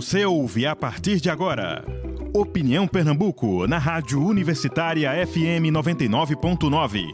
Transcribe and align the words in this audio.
Você 0.00 0.24
ouve 0.24 0.66
a 0.66 0.74
partir 0.74 1.20
de 1.20 1.28
agora. 1.28 1.84
Opinião 2.32 2.88
Pernambuco, 2.88 3.66
na 3.66 3.76
Rádio 3.76 4.24
Universitária 4.24 5.10
FM 5.26 5.68
99.9, 5.70 7.04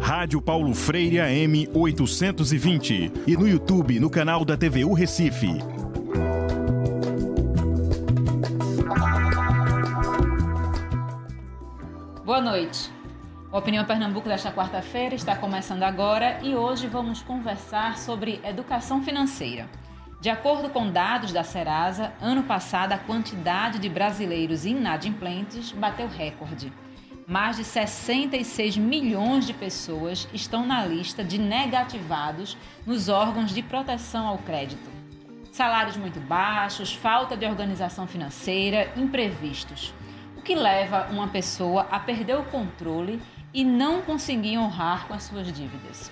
Rádio 0.00 0.40
Paulo 0.40 0.72
Freire 0.72 1.18
AM 1.18 1.68
820 1.74 3.12
e 3.26 3.36
no 3.36 3.48
YouTube 3.48 3.98
no 3.98 4.08
canal 4.08 4.44
da 4.44 4.56
TVU 4.56 4.92
Recife. 4.94 5.58
Boa 12.24 12.40
noite. 12.40 12.92
Opinião 13.50 13.84
Pernambuco 13.84 14.28
desta 14.28 14.52
quarta-feira 14.52 15.16
está 15.16 15.34
começando 15.34 15.82
agora 15.82 16.38
e 16.44 16.54
hoje 16.54 16.86
vamos 16.86 17.22
conversar 17.22 17.98
sobre 17.98 18.40
educação 18.44 19.02
financeira. 19.02 19.68
De 20.20 20.30
acordo 20.30 20.70
com 20.70 20.90
dados 20.90 21.30
da 21.30 21.44
Serasa, 21.44 22.12
ano 22.20 22.42
passado 22.42 22.92
a 22.92 22.98
quantidade 22.98 23.78
de 23.78 23.88
brasileiros 23.88 24.64
inadimplentes 24.64 25.72
bateu 25.72 26.08
recorde. 26.08 26.72
Mais 27.28 27.56
de 27.56 27.64
66 27.64 28.76
milhões 28.76 29.46
de 29.46 29.52
pessoas 29.52 30.26
estão 30.32 30.64
na 30.64 30.86
lista 30.86 31.22
de 31.22 31.38
negativados 31.38 32.56
nos 32.86 33.08
órgãos 33.08 33.52
de 33.52 33.62
proteção 33.62 34.26
ao 34.26 34.38
crédito. 34.38 34.88
Salários 35.52 35.96
muito 35.96 36.20
baixos, 36.20 36.94
falta 36.94 37.36
de 37.36 37.44
organização 37.44 38.06
financeira, 38.06 38.92
imprevistos. 38.96 39.92
O 40.36 40.42
que 40.42 40.54
leva 40.54 41.08
uma 41.10 41.28
pessoa 41.28 41.86
a 41.90 41.98
perder 41.98 42.36
o 42.36 42.44
controle 42.44 43.20
e 43.52 43.64
não 43.64 44.02
conseguir 44.02 44.56
honrar 44.58 45.06
com 45.06 45.14
as 45.14 45.24
suas 45.24 45.52
dívidas. 45.52 46.10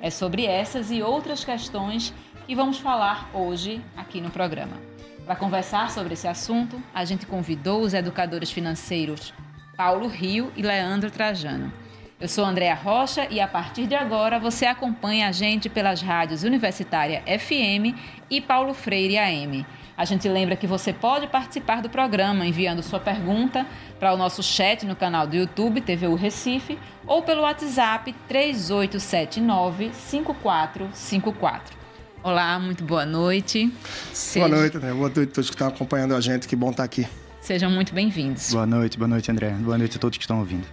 É 0.00 0.10
sobre 0.10 0.46
essas 0.46 0.90
e 0.90 1.02
outras 1.02 1.44
questões 1.44 2.14
e 2.48 2.54
vamos 2.54 2.78
falar 2.78 3.28
hoje 3.34 3.82
aqui 3.94 4.22
no 4.22 4.30
programa. 4.30 4.78
Para 5.26 5.36
conversar 5.36 5.90
sobre 5.90 6.14
esse 6.14 6.26
assunto, 6.26 6.82
a 6.94 7.04
gente 7.04 7.26
convidou 7.26 7.82
os 7.82 7.92
educadores 7.92 8.50
financeiros 8.50 9.34
Paulo 9.76 10.08
Rio 10.08 10.50
e 10.56 10.62
Leandro 10.62 11.10
Trajano. 11.10 11.70
Eu 12.18 12.26
sou 12.26 12.44
Andréa 12.44 12.74
Rocha 12.74 13.28
e 13.30 13.38
a 13.38 13.46
partir 13.46 13.86
de 13.86 13.94
agora 13.94 14.40
você 14.40 14.64
acompanha 14.64 15.28
a 15.28 15.32
gente 15.32 15.68
pelas 15.68 16.00
rádios 16.00 16.42
Universitária 16.42 17.22
FM 17.38 17.94
e 18.30 18.40
Paulo 18.40 18.72
Freire 18.72 19.18
AM. 19.18 19.66
A 19.94 20.04
gente 20.06 20.26
lembra 20.26 20.56
que 20.56 20.66
você 20.66 20.92
pode 20.92 21.26
participar 21.26 21.82
do 21.82 21.90
programa 21.90 22.46
enviando 22.46 22.82
sua 22.82 22.98
pergunta 22.98 23.66
para 24.00 24.14
o 24.14 24.16
nosso 24.16 24.42
chat 24.42 24.86
no 24.86 24.96
canal 24.96 25.26
do 25.26 25.36
YouTube 25.36 25.82
TVU 25.82 26.14
Recife 26.14 26.78
ou 27.06 27.22
pelo 27.22 27.42
WhatsApp 27.42 28.12
3879 28.26 29.90
5454. 29.92 31.77
Olá, 32.22 32.58
muito 32.58 32.82
boa 32.82 33.06
noite. 33.06 33.72
Seja... 34.12 34.48
Boa 34.48 34.60
noite, 34.60 34.76
André. 34.76 34.92
Boa 34.92 35.08
noite 35.08 35.30
a 35.30 35.34
todos 35.34 35.50
que 35.50 35.54
estão 35.54 35.68
acompanhando 35.68 36.16
a 36.16 36.20
gente. 36.20 36.48
Que 36.48 36.56
bom 36.56 36.70
estar 36.70 36.82
aqui. 36.82 37.06
Sejam 37.40 37.70
muito 37.70 37.94
bem-vindos. 37.94 38.52
Boa 38.52 38.66
noite, 38.66 38.98
boa 38.98 39.08
noite, 39.08 39.30
André. 39.30 39.50
Boa 39.50 39.78
noite 39.78 39.96
a 39.96 40.00
todos 40.00 40.18
que 40.18 40.24
estão 40.24 40.40
ouvindo. 40.40 40.66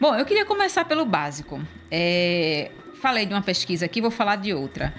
Bom, 0.00 0.14
eu 0.14 0.24
queria 0.24 0.46
começar 0.46 0.84
pelo 0.84 1.04
básico. 1.04 1.60
É... 1.90 2.70
Falei 3.00 3.26
de 3.26 3.34
uma 3.34 3.42
pesquisa 3.42 3.84
aqui, 3.84 4.00
vou 4.00 4.12
falar 4.12 4.36
de 4.36 4.54
outra. 4.54 4.94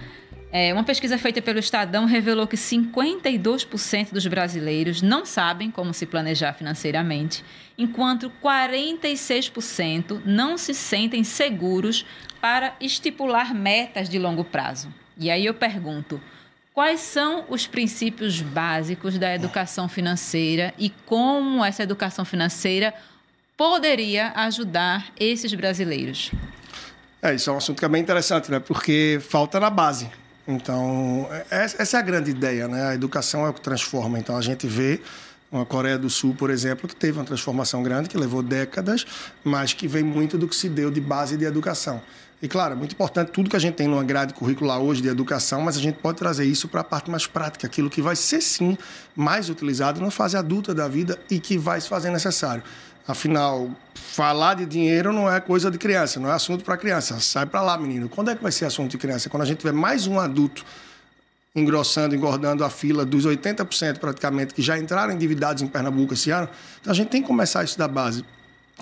É, 0.52 0.72
uma 0.72 0.84
pesquisa 0.84 1.18
feita 1.18 1.42
pelo 1.42 1.58
Estadão 1.58 2.06
revelou 2.06 2.46
que 2.46 2.58
52% 2.58 4.12
dos 4.12 4.28
brasileiros 4.28 5.02
não 5.02 5.26
sabem 5.26 5.72
como 5.72 5.96
se 5.96 6.06
planejar 6.06 6.54
financeiramente, 6.54 7.44
enquanto 7.76 8.32
46% 8.44 10.22
não 10.24 10.56
se 10.56 10.76
sentem 10.76 11.24
seguros 11.24 12.06
para 12.40 12.76
estipular 12.80 13.56
metas 13.56 14.08
de 14.08 14.20
longo 14.20 14.44
prazo. 14.44 14.94
E 15.18 15.30
aí 15.30 15.46
eu 15.46 15.54
pergunto: 15.54 16.20
quais 16.74 17.00
são 17.00 17.46
os 17.50 17.68
princípios 17.68 18.42
básicos 18.42 19.18
da 19.18 19.34
educação 19.34 19.88
financeira 19.88 20.74
e 20.78 20.90
como 21.06 21.64
essa 21.64 21.84
educação 21.84 22.26
financeira 22.26 22.94
poderia 23.56 24.32
ajudar 24.36 25.12
esses 25.20 25.54
brasileiros? 25.54 26.32
É, 27.22 27.34
isso 27.34 27.50
é 27.50 27.54
um 27.54 27.58
assunto 27.58 27.80
que 27.80 27.86
é 27.86 27.90
bem 27.90 28.02
interessante, 28.02 28.52
né? 28.52 28.60
Porque 28.60 29.20
falta 29.22 29.60
na 29.60 29.70
base. 29.70 30.10
Então, 30.46 31.28
é, 31.50 31.64
essa 31.64 31.98
é 31.98 32.00
a 32.00 32.04
grande 32.04 32.32
ideia, 32.32 32.68
né? 32.68 32.90
A 32.90 32.96
educação 32.96 33.46
é 33.46 33.50
o 33.50 33.54
que 33.54 33.62
transforma. 33.62 34.20
Então, 34.20 34.36
a 34.36 34.42
gente 34.42 34.68
vê 34.68 35.00
uma 35.50 35.66
Coreia 35.66 35.98
do 35.98 36.10
Sul, 36.10 36.36
por 36.36 36.50
exemplo, 36.50 36.88
que 36.88 36.96
teve 36.96 37.18
uma 37.18 37.24
transformação 37.24 37.84
grande, 37.84 38.10
que 38.10 38.18
levou 38.18 38.42
décadas, 38.42 39.06
mas 39.44 39.72
que 39.72 39.88
vem 39.88 40.04
muito 40.04 40.38
do 40.38 40.48
que 40.48 40.56
se 40.56 40.68
deu 40.68 40.90
de 40.90 41.00
base 41.00 41.38
de 41.38 41.46
educação. 41.46 42.02
E 42.44 42.48
claro, 42.50 42.74
é 42.74 42.76
muito 42.76 42.92
importante 42.92 43.32
tudo 43.32 43.50
que 43.50 43.56
a 43.56 43.60
gente 43.60 43.76
tem 43.76 43.88
numa 43.88 44.04
grade 44.04 44.34
curricular 44.34 44.78
hoje 44.78 45.02
de 45.02 45.08
educação, 45.08 45.62
mas 45.62 45.78
a 45.78 45.80
gente 45.80 45.96
pode 46.00 46.18
trazer 46.18 46.44
isso 46.44 46.68
para 46.68 46.82
a 46.82 46.84
parte 46.84 47.10
mais 47.10 47.26
prática, 47.26 47.66
aquilo 47.66 47.90
que 47.90 48.02
vai 48.02 48.18
ser 48.18 48.42
sim 48.42 48.78
mais 49.16 49.50
utilizado 49.50 50.02
na 50.02 50.12
fase 50.12 50.36
adulta 50.36 50.76
da 50.76 50.86
vida 50.90 51.18
e 51.32 51.40
que 51.40 51.58
vai 51.58 51.80
se 51.80 51.88
fazer 51.88 52.12
necessário. 52.12 52.62
Afinal, 53.08 53.72
falar 53.96 54.56
de 54.56 54.66
dinheiro 54.66 55.14
não 55.14 55.32
é 55.32 55.40
coisa 55.40 55.72
de 55.72 55.78
criança, 55.78 56.20
não 56.20 56.30
é 56.30 56.34
assunto 56.34 56.66
para 56.66 56.76
criança. 56.76 57.18
Sai 57.22 57.46
para 57.46 57.62
lá, 57.62 57.78
menino. 57.78 58.10
Quando 58.10 58.30
é 58.30 58.36
que 58.36 58.44
vai 58.44 58.52
ser 58.52 58.66
assunto 58.66 58.92
de 58.92 58.98
criança? 58.98 59.30
Quando 59.30 59.44
a 59.44 59.46
gente 59.46 59.60
tiver 59.60 59.72
mais 59.72 60.06
um 60.06 60.20
adulto 60.20 60.66
engrossando, 61.56 62.14
engordando 62.14 62.66
a 62.66 62.70
fila 62.70 63.06
dos 63.06 63.26
80% 63.26 64.00
praticamente 64.00 64.54
que 64.54 64.62
já 64.62 64.78
entraram 64.78 65.14
endividados 65.14 65.64
em 65.64 65.68
Pernambuco 65.68 66.14
esse 66.14 66.30
ano. 66.30 66.50
Então 66.82 66.92
a 66.92 66.96
gente 66.96 67.08
tem 67.08 67.22
que 67.22 67.28
começar 67.28 67.64
isso 67.64 67.78
da 67.78 67.88
base 67.88 68.26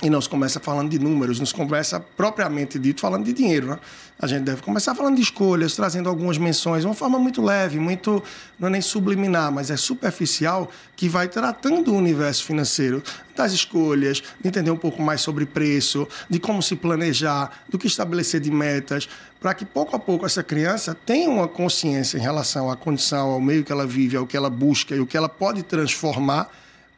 e 0.01 0.09
não 0.09 0.19
se 0.19 0.27
começa 0.27 0.59
falando 0.59 0.89
de 0.89 0.97
números, 0.97 1.39
nos 1.39 1.53
começa 1.53 1.99
propriamente 1.99 2.79
dito 2.79 3.01
falando 3.01 3.25
de 3.25 3.33
dinheiro. 3.33 3.67
Né? 3.67 3.79
A 4.19 4.25
gente 4.25 4.43
deve 4.43 4.61
começar 4.61 4.95
falando 4.95 5.15
de 5.15 5.21
escolhas, 5.21 5.75
trazendo 5.75 6.09
algumas 6.09 6.37
menções, 6.37 6.83
uma 6.83 6.93
forma 6.93 7.19
muito 7.19 7.41
leve, 7.41 7.79
muito 7.79 8.23
não 8.59 8.67
é 8.67 8.71
nem 8.71 8.81
subliminar, 8.81 9.51
mas 9.51 9.69
é 9.69 9.77
superficial, 9.77 10.71
que 10.95 11.07
vai 11.07 11.27
tratando 11.27 11.91
o 11.91 11.95
universo 11.95 12.43
financeiro, 12.45 13.03
das 13.35 13.51
escolhas, 13.51 14.21
de 14.39 14.47
entender 14.47 14.71
um 14.71 14.77
pouco 14.77 15.01
mais 15.01 15.21
sobre 15.21 15.45
preço, 15.45 16.07
de 16.29 16.39
como 16.39 16.61
se 16.61 16.75
planejar, 16.75 17.63
do 17.69 17.77
que 17.77 17.87
estabelecer 17.87 18.41
de 18.41 18.51
metas, 18.51 19.07
para 19.39 19.53
que 19.53 19.65
pouco 19.65 19.95
a 19.95 19.99
pouco 19.99 20.25
essa 20.25 20.43
criança 20.43 20.95
tenha 21.05 21.29
uma 21.29 21.47
consciência 21.47 22.17
em 22.17 22.21
relação 22.21 22.69
à 22.69 22.75
condição, 22.75 23.31
ao 23.31 23.41
meio 23.41 23.63
que 23.63 23.71
ela 23.71 23.87
vive, 23.87 24.17
ao 24.17 24.27
que 24.27 24.37
ela 24.37 24.49
busca 24.49 24.95
e 24.95 24.99
o 24.99 25.07
que 25.07 25.17
ela 25.17 25.29
pode 25.29 25.63
transformar 25.63 26.49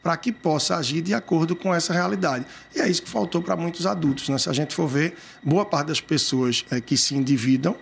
para 0.04 0.18
que 0.18 0.34
possa 0.34 0.76
agir 0.76 1.02
de 1.02 1.14
acordo 1.14 1.56
com 1.56 1.74
essa 1.74 1.94
realidade. 1.94 2.46
E 2.76 2.82
é 2.82 2.90
isso 2.90 3.02
que 3.02 3.10
faltou 3.10 3.42
para 3.42 3.56
muitos 3.56 3.88
adultos. 3.88 4.28
Né? 4.28 4.38
Se 4.38 4.50
a 4.50 4.54
gente 4.54 4.76
for 4.76 4.86
ver, 4.86 5.16
boa 5.42 5.66
parte 5.66 5.88
das 5.88 6.02
pessoas 6.02 6.66
é, 6.70 6.82
que 6.82 6.98
se 6.98 7.16
endividam 7.16 7.76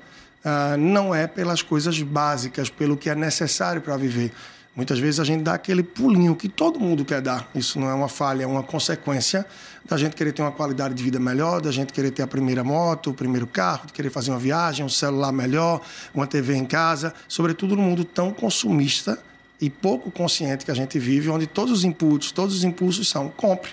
ah, 0.46 0.78
não 0.78 1.14
é 1.14 1.26
pelas 1.26 1.64
coisas 1.64 2.00
básicas, 2.02 2.70
pelo 2.70 2.96
que 2.96 3.10
é 3.10 3.16
necessário 3.16 3.82
para 3.82 3.98
viver. 3.98 4.32
Muitas 4.76 5.00
vezes 5.00 5.20
a 5.20 5.24
gente 5.24 5.44
dá 5.44 5.54
aquele 5.54 5.84
pulinho 5.84 6.36
que 6.36 6.48
todo 6.48 6.80
mundo 6.80 7.04
quer 7.04 7.22
dar. 7.22 7.50
Isso 7.54 7.80
não 7.80 7.90
é 7.90 7.94
uma 7.94 8.08
falha, 8.08 8.44
é 8.44 8.48
uma 8.48 8.64
consequência 8.64 9.46
da 9.84 9.98
gente 9.98 10.16
querer 10.16 10.32
ter 10.32 10.42
uma 10.42 10.52
qualidade 10.52 10.94
de 10.94 11.04
vida 11.04 11.20
melhor, 11.20 11.60
da 11.60 11.72
gente 11.72 11.92
querer 11.92 12.12
ter 12.12 12.22
a 12.22 12.28
primeira 12.28 12.64
moto, 12.64 13.10
o 13.10 13.14
primeiro 13.14 13.46
carro, 13.46 13.88
de 13.88 13.94
querer 13.94 14.10
fazer 14.10 14.32
uma 14.32 14.40
viagem, 14.40 14.86
um 14.86 14.90
celular 14.90 15.32
melhor, 15.32 15.82
uma 16.14 16.26
TV 16.26 16.56
em 16.56 16.66
casa, 16.66 17.14
sobretudo 17.28 17.76
no 17.76 17.82
mundo 17.82 18.06
tão 18.06 18.32
consumista 18.32 19.20
e 19.62 19.70
pouco 19.70 20.10
consciente 20.10 20.66
que 20.66 20.72
a 20.72 20.74
gente 20.74 20.98
vive, 20.98 21.30
onde 21.30 21.46
todos 21.46 21.72
os 21.72 21.84
inputs, 21.84 22.32
todos 22.32 22.56
os 22.56 22.64
impulsos 22.64 23.08
são 23.08 23.30
compre, 23.30 23.72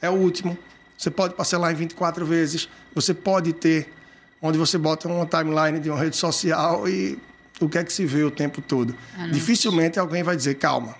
é 0.00 0.10
o 0.10 0.12
último. 0.12 0.56
Você 0.96 1.10
pode 1.10 1.34
parcelar 1.34 1.72
em 1.72 1.74
24 1.74 2.26
vezes, 2.26 2.68
você 2.94 3.14
pode 3.14 3.54
ter, 3.54 3.90
onde 4.42 4.58
você 4.58 4.76
bota 4.76 5.08
uma 5.08 5.24
timeline 5.24 5.80
de 5.80 5.88
uma 5.88 5.98
rede 5.98 6.14
social 6.14 6.86
e 6.86 7.18
o 7.58 7.68
que 7.70 7.78
é 7.78 7.84
que 7.84 7.92
se 7.92 8.04
vê 8.04 8.22
o 8.22 8.30
tempo 8.30 8.60
todo. 8.60 8.94
Ah, 9.16 9.28
Dificilmente 9.28 9.98
alguém 9.98 10.22
vai 10.22 10.36
dizer, 10.36 10.56
calma, 10.56 10.94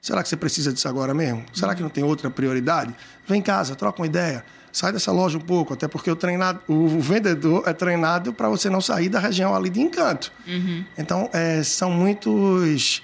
será 0.00 0.22
que 0.22 0.28
você 0.28 0.36
precisa 0.36 0.72
disso 0.72 0.88
agora 0.88 1.12
mesmo? 1.12 1.44
Será 1.52 1.74
que 1.74 1.82
não 1.82 1.90
tem 1.90 2.04
outra 2.04 2.30
prioridade? 2.30 2.94
Vem 3.26 3.40
em 3.40 3.42
casa, 3.42 3.74
troca 3.74 4.00
uma 4.00 4.06
ideia. 4.06 4.44
Sai 4.72 4.92
dessa 4.92 5.12
loja 5.12 5.38
um 5.38 5.40
pouco, 5.40 5.72
até 5.72 5.86
porque 5.86 6.10
o, 6.10 6.16
treinado, 6.16 6.60
o 6.66 6.88
vendedor 7.00 7.62
é 7.66 7.72
treinado 7.72 8.32
para 8.32 8.48
você 8.48 8.68
não 8.68 8.80
sair 8.80 9.08
da 9.08 9.20
região 9.20 9.54
ali 9.54 9.70
de 9.70 9.80
encanto. 9.80 10.32
Uhum. 10.46 10.84
Então, 10.98 11.30
é, 11.32 11.62
são 11.62 11.90
muitos 11.90 13.02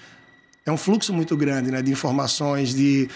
é 0.65 0.71
um 0.71 0.77
fluxo 0.77 1.13
muito 1.13 1.37
grande 1.37 1.71
né, 1.71 1.83
de 1.83 1.91
informações, 1.91 2.75
de 2.75 3.09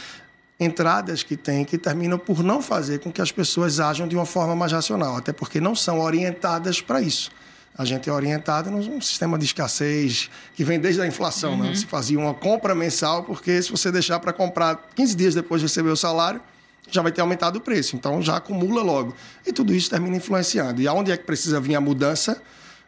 entradas 0.58 1.22
que 1.22 1.36
tem 1.36 1.64
que 1.64 1.76
terminam 1.76 2.18
por 2.18 2.42
não 2.42 2.62
fazer 2.62 3.00
com 3.00 3.12
que 3.12 3.20
as 3.20 3.32
pessoas 3.32 3.80
ajam 3.80 4.06
de 4.06 4.14
uma 4.14 4.26
forma 4.26 4.54
mais 4.54 4.72
racional, 4.72 5.16
até 5.16 5.32
porque 5.32 5.60
não 5.60 5.74
são 5.74 6.00
orientadas 6.00 6.80
para 6.80 7.00
isso. 7.00 7.30
A 7.76 7.84
gente 7.84 8.08
é 8.08 8.12
orientado 8.12 8.70
num 8.70 9.00
sistema 9.00 9.36
de 9.36 9.44
escassez 9.46 10.30
que 10.54 10.62
vem 10.62 10.78
desde 10.78 11.00
a 11.00 11.06
inflação. 11.06 11.56
Né? 11.56 11.64
Uhum. 11.64 11.70
Né? 11.70 11.74
Se 11.74 11.86
fazia 11.86 12.18
uma 12.18 12.32
compra 12.32 12.72
mensal, 12.72 13.24
porque 13.24 13.60
se 13.60 13.70
você 13.70 13.90
deixar 13.90 14.20
para 14.20 14.32
comprar 14.32 14.90
15 14.94 15.16
dias 15.16 15.34
depois 15.34 15.60
de 15.60 15.66
receber 15.66 15.90
o 15.90 15.96
salário, 15.96 16.40
já 16.88 17.02
vai 17.02 17.10
ter 17.10 17.20
aumentado 17.20 17.56
o 17.56 17.60
preço. 17.60 17.96
Então 17.96 18.22
já 18.22 18.36
acumula 18.36 18.80
logo. 18.80 19.12
E 19.44 19.52
tudo 19.52 19.74
isso 19.74 19.90
termina 19.90 20.16
influenciando. 20.16 20.80
E 20.80 20.86
aonde 20.86 21.10
é 21.10 21.16
que 21.16 21.24
precisa 21.24 21.60
vir 21.60 21.74
a 21.74 21.80
mudança? 21.80 22.40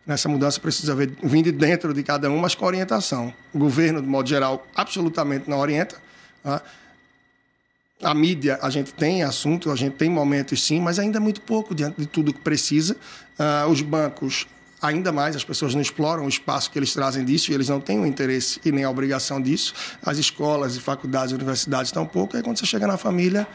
Nessa 0.06 0.29
mudança 0.29 0.61
precisa 0.61 0.94
vir 0.94 1.43
de 1.43 1.50
dentro 1.50 1.93
de 1.93 2.03
cada 2.03 2.31
um, 2.31 2.38
mas 2.38 2.55
com 2.55 2.64
orientação. 2.64 3.35
O 3.53 3.58
governo, 3.58 4.00
de 4.00 4.06
modo 4.06 4.29
geral, 4.29 4.64
absolutamente 4.75 5.50
não 5.50 5.58
orienta. 5.58 5.97
Tá? 6.43 6.62
A 8.03 8.14
mídia, 8.14 8.58
a 8.62 8.70
gente 8.70 8.94
tem 8.94 9.25
assunto, 9.25 9.70
a 9.70 9.75
gente 9.75 9.94
tem 9.94 10.08
momentos 10.08 10.62
sim, 10.62 10.81
mas 10.81 10.99
ainda 10.99 11.17
é 11.17 11.20
muito 11.20 11.41
pouco 11.41 11.75
diante 11.75 12.00
de 12.00 12.06
tudo 12.06 12.32
que 12.32 12.41
precisa. 12.41 12.97
Uh, 13.38 13.69
os 13.69 13.82
bancos 13.82 14.47
ainda 14.81 15.11
mais 15.11 15.35
as 15.35 15.43
pessoas 15.43 15.75
não 15.75 15.81
exploram 15.81 16.26
o 16.26 16.29
espaço 16.29 16.70
que 16.70 16.79
eles 16.79 16.93
trazem 16.93 17.25
disso 17.25 17.50
e 17.50 17.55
eles 17.55 17.69
não 17.69 17.81
têm 17.81 17.99
o 17.99 18.06
interesse 18.06 18.61
e 18.64 18.70
nem 18.70 18.85
a 18.85 18.91
obrigação 18.91 19.41
disso. 19.41 19.75
As 20.05 20.19
escolas 20.19 20.76
e 20.76 20.81
faculdades 20.81 21.32
universidades 21.32 21.88
estão 21.88 22.06
pouco. 22.06 22.37
Aí 22.37 22.43
quando 22.43 22.59
você 22.59 22.67
chega 22.67 22.87
na 22.87 22.97
família, 22.97 23.47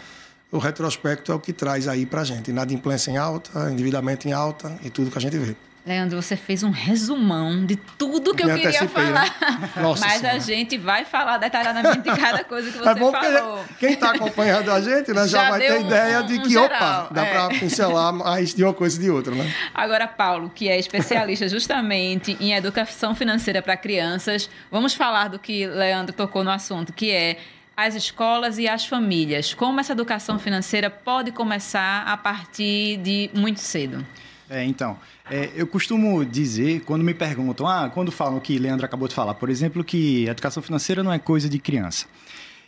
o 0.51 0.57
retrospecto 0.57 1.31
é 1.31 1.36
o 1.36 1.39
que 1.39 1.54
traz 1.54 1.88
aí 1.88 2.06
para 2.06 2.21
a 2.21 2.25
gente. 2.25 2.50
Inadimplência 2.50 3.12
em 3.12 3.18
alta, 3.18 3.71
endividamento 3.71 4.27
em 4.27 4.33
alta 4.33 4.77
e 4.83 4.89
tudo 4.89 5.09
que 5.09 5.18
a 5.18 5.21
gente 5.21 5.38
vê. 5.38 5.56
Leandro, 5.83 6.22
você 6.22 6.36
fez 6.36 6.62
um 6.62 6.69
resumão 6.69 7.66
de 7.66 7.75
tudo 7.75 8.36
que 8.36 8.45
Me 8.45 8.51
eu 8.51 8.56
queria 8.56 8.81
né? 8.81 8.88
falar. 8.88 9.72
Nossa 9.81 10.06
Mas 10.06 10.19
senhora. 10.19 10.38
a 10.38 10.39
gente 10.39 10.78
vai 10.78 11.06
falar 11.06 11.38
detalhadamente 11.39 12.01
de 12.01 12.16
cada 12.16 12.44
coisa 12.44 12.72
que 12.72 12.78
é 12.78 12.81
você 12.83 12.89
é 12.89 12.95
bom 12.95 13.12
falou. 13.12 13.66
Quem 13.80 13.94
está 13.94 14.12
acompanhando 14.12 14.72
a 14.72 14.80
gente 14.80 15.12
né, 15.12 15.28
já, 15.28 15.45
já 15.45 15.50
vai 15.50 15.60
ter 15.60 15.81
ideia 15.81 16.22
um, 16.22 16.25
de 16.28 16.39
que, 16.39 16.56
um 16.56 16.66
opa, 16.66 17.07
dá 17.10 17.25
é. 17.25 17.33
para 17.33 17.50
pincelar 17.60 18.13
mais 18.13 18.54
de 18.54 18.63
uma 18.63 18.75
coisa 18.75 18.95
e 19.00 19.01
de 19.01 19.10
outra, 19.10 19.33
né? 19.33 19.51
Agora, 19.74 20.07
Paulo, 20.07 20.51
que 20.54 20.69
é 20.69 20.78
especialista 20.78 21.50
justamente 21.50 22.38
em 22.39 22.54
educação 22.54 23.16
financeira 23.16 23.60
para 23.60 23.75
crianças, 23.75 24.48
vamos 24.69 24.94
falar 24.94 25.30
do 25.30 25.39
que 25.39 25.66
Leandro 25.66 26.13
tocou 26.13 26.44
no 26.44 26.51
assunto, 26.51 26.94
que 26.94 27.10
é 27.10 27.38
as 27.75 27.95
escolas 27.95 28.60
e 28.60 28.68
as 28.68 28.86
famílias. 28.86 29.56
Como 29.56 29.80
essa 29.80 29.94
educação 29.94 30.38
financeira 30.38 30.92
pode 30.92 31.31
começar 31.31 32.04
a 32.06 32.16
partir 32.16 32.98
de 32.98 33.31
muito 33.33 33.60
cedo? 33.60 34.06
É, 34.51 34.65
então, 34.65 34.98
é, 35.30 35.50
eu 35.56 35.65
costumo 35.65 36.25
dizer, 36.25 36.81
quando 36.81 37.06
me 37.06 37.13
perguntam, 37.13 37.65
ah, 37.65 37.89
quando 37.89 38.12
falam 38.12 38.38
que 38.38 38.59
Leandro 38.59 38.86
acabou 38.86 39.07
de 39.07 39.15
falar, 39.15 39.33
por 39.36 39.50
exemplo, 39.50 39.81
que 39.81 40.27
a 40.27 40.31
educação 40.31 40.62
financeira 40.62 41.01
não 41.01 41.13
é 41.13 41.18
coisa 41.18 41.48
de 41.48 41.57
criança. 41.57 42.06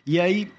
E 0.08 0.18
aí, 0.18 0.50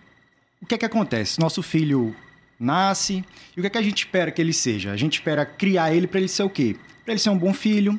o 0.61 0.67
que 0.67 0.75
é 0.75 0.79
que 0.79 0.85
acontece? 0.85 1.41
Nosso 1.41 1.62
filho 1.62 2.15
nasce, 2.61 3.25
e 3.56 3.59
o 3.59 3.62
que 3.62 3.69
é 3.69 3.71
que 3.71 3.79
a 3.79 3.82
gente 3.82 4.00
espera 4.00 4.31
que 4.31 4.43
ele 4.43 4.53
seja? 4.53 4.93
A 4.93 4.99
gente 4.99 5.15
espera 5.15 5.47
criar 5.47 5.94
ele 5.94 6.06
para 6.06 6.21
ele 6.21 6.29
ser 6.29 6.43
o 6.43 6.50
quê? 6.50 6.76
Para 7.06 7.15
ele 7.15 7.21
ser 7.21 7.31
um 7.31 7.38
bom 7.38 7.55
filho, 7.55 7.99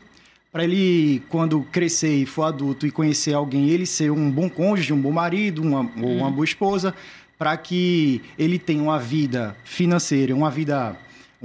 para 0.51 0.63
ele, 0.63 1.23
quando 1.27 1.61
crescer 1.71 2.15
e 2.15 2.27
for 2.27 2.43
adulto 2.43 2.85
e 2.85 2.91
conhecer 2.91 3.33
alguém, 3.33 3.71
ele 3.71 3.87
ser 3.87 4.11
um 4.11 4.29
bom 4.29 4.47
cônjuge, 4.47 4.93
um 4.93 5.01
bom 5.01 5.11
marido, 5.11 5.63
uma, 5.63 5.81
hum. 5.81 5.91
ou 6.03 6.17
uma 6.17 6.29
boa 6.29 6.45
esposa, 6.45 6.93
para 7.39 7.57
que 7.57 8.21
ele 8.37 8.59
tenha 8.59 8.83
uma 8.83 8.99
vida 8.99 9.57
financeira, 9.63 10.35
uma 10.35 10.51
vida 10.51 10.95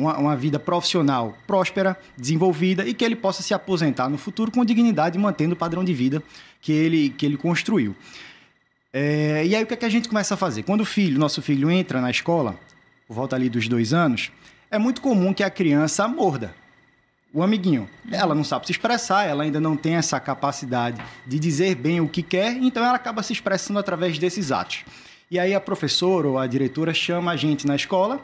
uma, 0.01 0.19
uma, 0.19 0.37
vida 0.37 0.59
profissional 0.59 1.37
próspera, 1.47 1.97
desenvolvida 2.17 2.87
e 2.87 2.95
que 2.95 3.05
ele 3.05 3.17
possa 3.17 3.43
se 3.43 3.53
aposentar 3.53 4.09
no 4.09 4.19
futuro 4.19 4.51
com 4.51 4.65
dignidade, 4.65 5.19
mantendo 5.19 5.55
o 5.55 5.57
padrão 5.57 5.85
de 5.85 5.93
vida 5.93 6.23
que 6.61 6.73
ele, 6.73 7.11
que 7.11 7.27
ele 7.27 7.37
construiu. 7.37 7.95
É, 8.93 9.45
e 9.47 9.55
aí 9.55 9.63
o 9.63 9.67
que, 9.67 9.75
é 9.75 9.77
que 9.77 9.85
a 9.85 9.91
gente 9.91 10.09
começa 10.09 10.35
a 10.35 10.37
fazer? 10.37 10.63
Quando 10.63 10.81
o 10.81 10.85
filho, 10.85 11.19
nosso 11.19 11.41
filho 11.41 11.71
entra 11.71 12.01
na 12.01 12.11
escola, 12.11 12.59
por 13.07 13.15
volta 13.15 13.37
ali 13.37 13.49
dos 13.49 13.69
dois 13.69 13.93
anos, 13.93 14.33
é 14.71 14.79
muito 14.79 15.01
comum 15.01 15.33
que 15.33 15.43
a 15.43 15.51
criança 15.51 16.09
morda 16.09 16.55
o 17.33 17.43
amiguinho. 17.43 17.89
Ela 18.11 18.35
não 18.35 18.43
sabe 18.43 18.67
se 18.67 18.73
expressar, 18.73 19.25
ela 19.25 19.45
ainda 19.45 19.61
não 19.61 19.77
tem 19.77 19.95
essa 19.95 20.19
capacidade 20.19 21.01
de 21.27 21.39
dizer 21.39 21.77
bem 21.77 22.01
o 22.01 22.09
que 22.09 22.23
quer, 22.23 22.57
então 22.57 22.85
ela 22.85 22.97
acaba 22.97 23.23
se 23.23 23.33
expressando 23.33 23.79
através 23.79 24.19
desses 24.19 24.51
atos. 24.51 24.85
E 25.31 25.39
aí 25.39 25.55
a 25.55 25.61
professora 25.61 26.27
ou 26.27 26.39
a 26.39 26.47
diretora 26.47 26.93
chama 26.93 27.31
a 27.31 27.37
gente 27.37 27.67
na 27.67 27.77
escola 27.77 28.21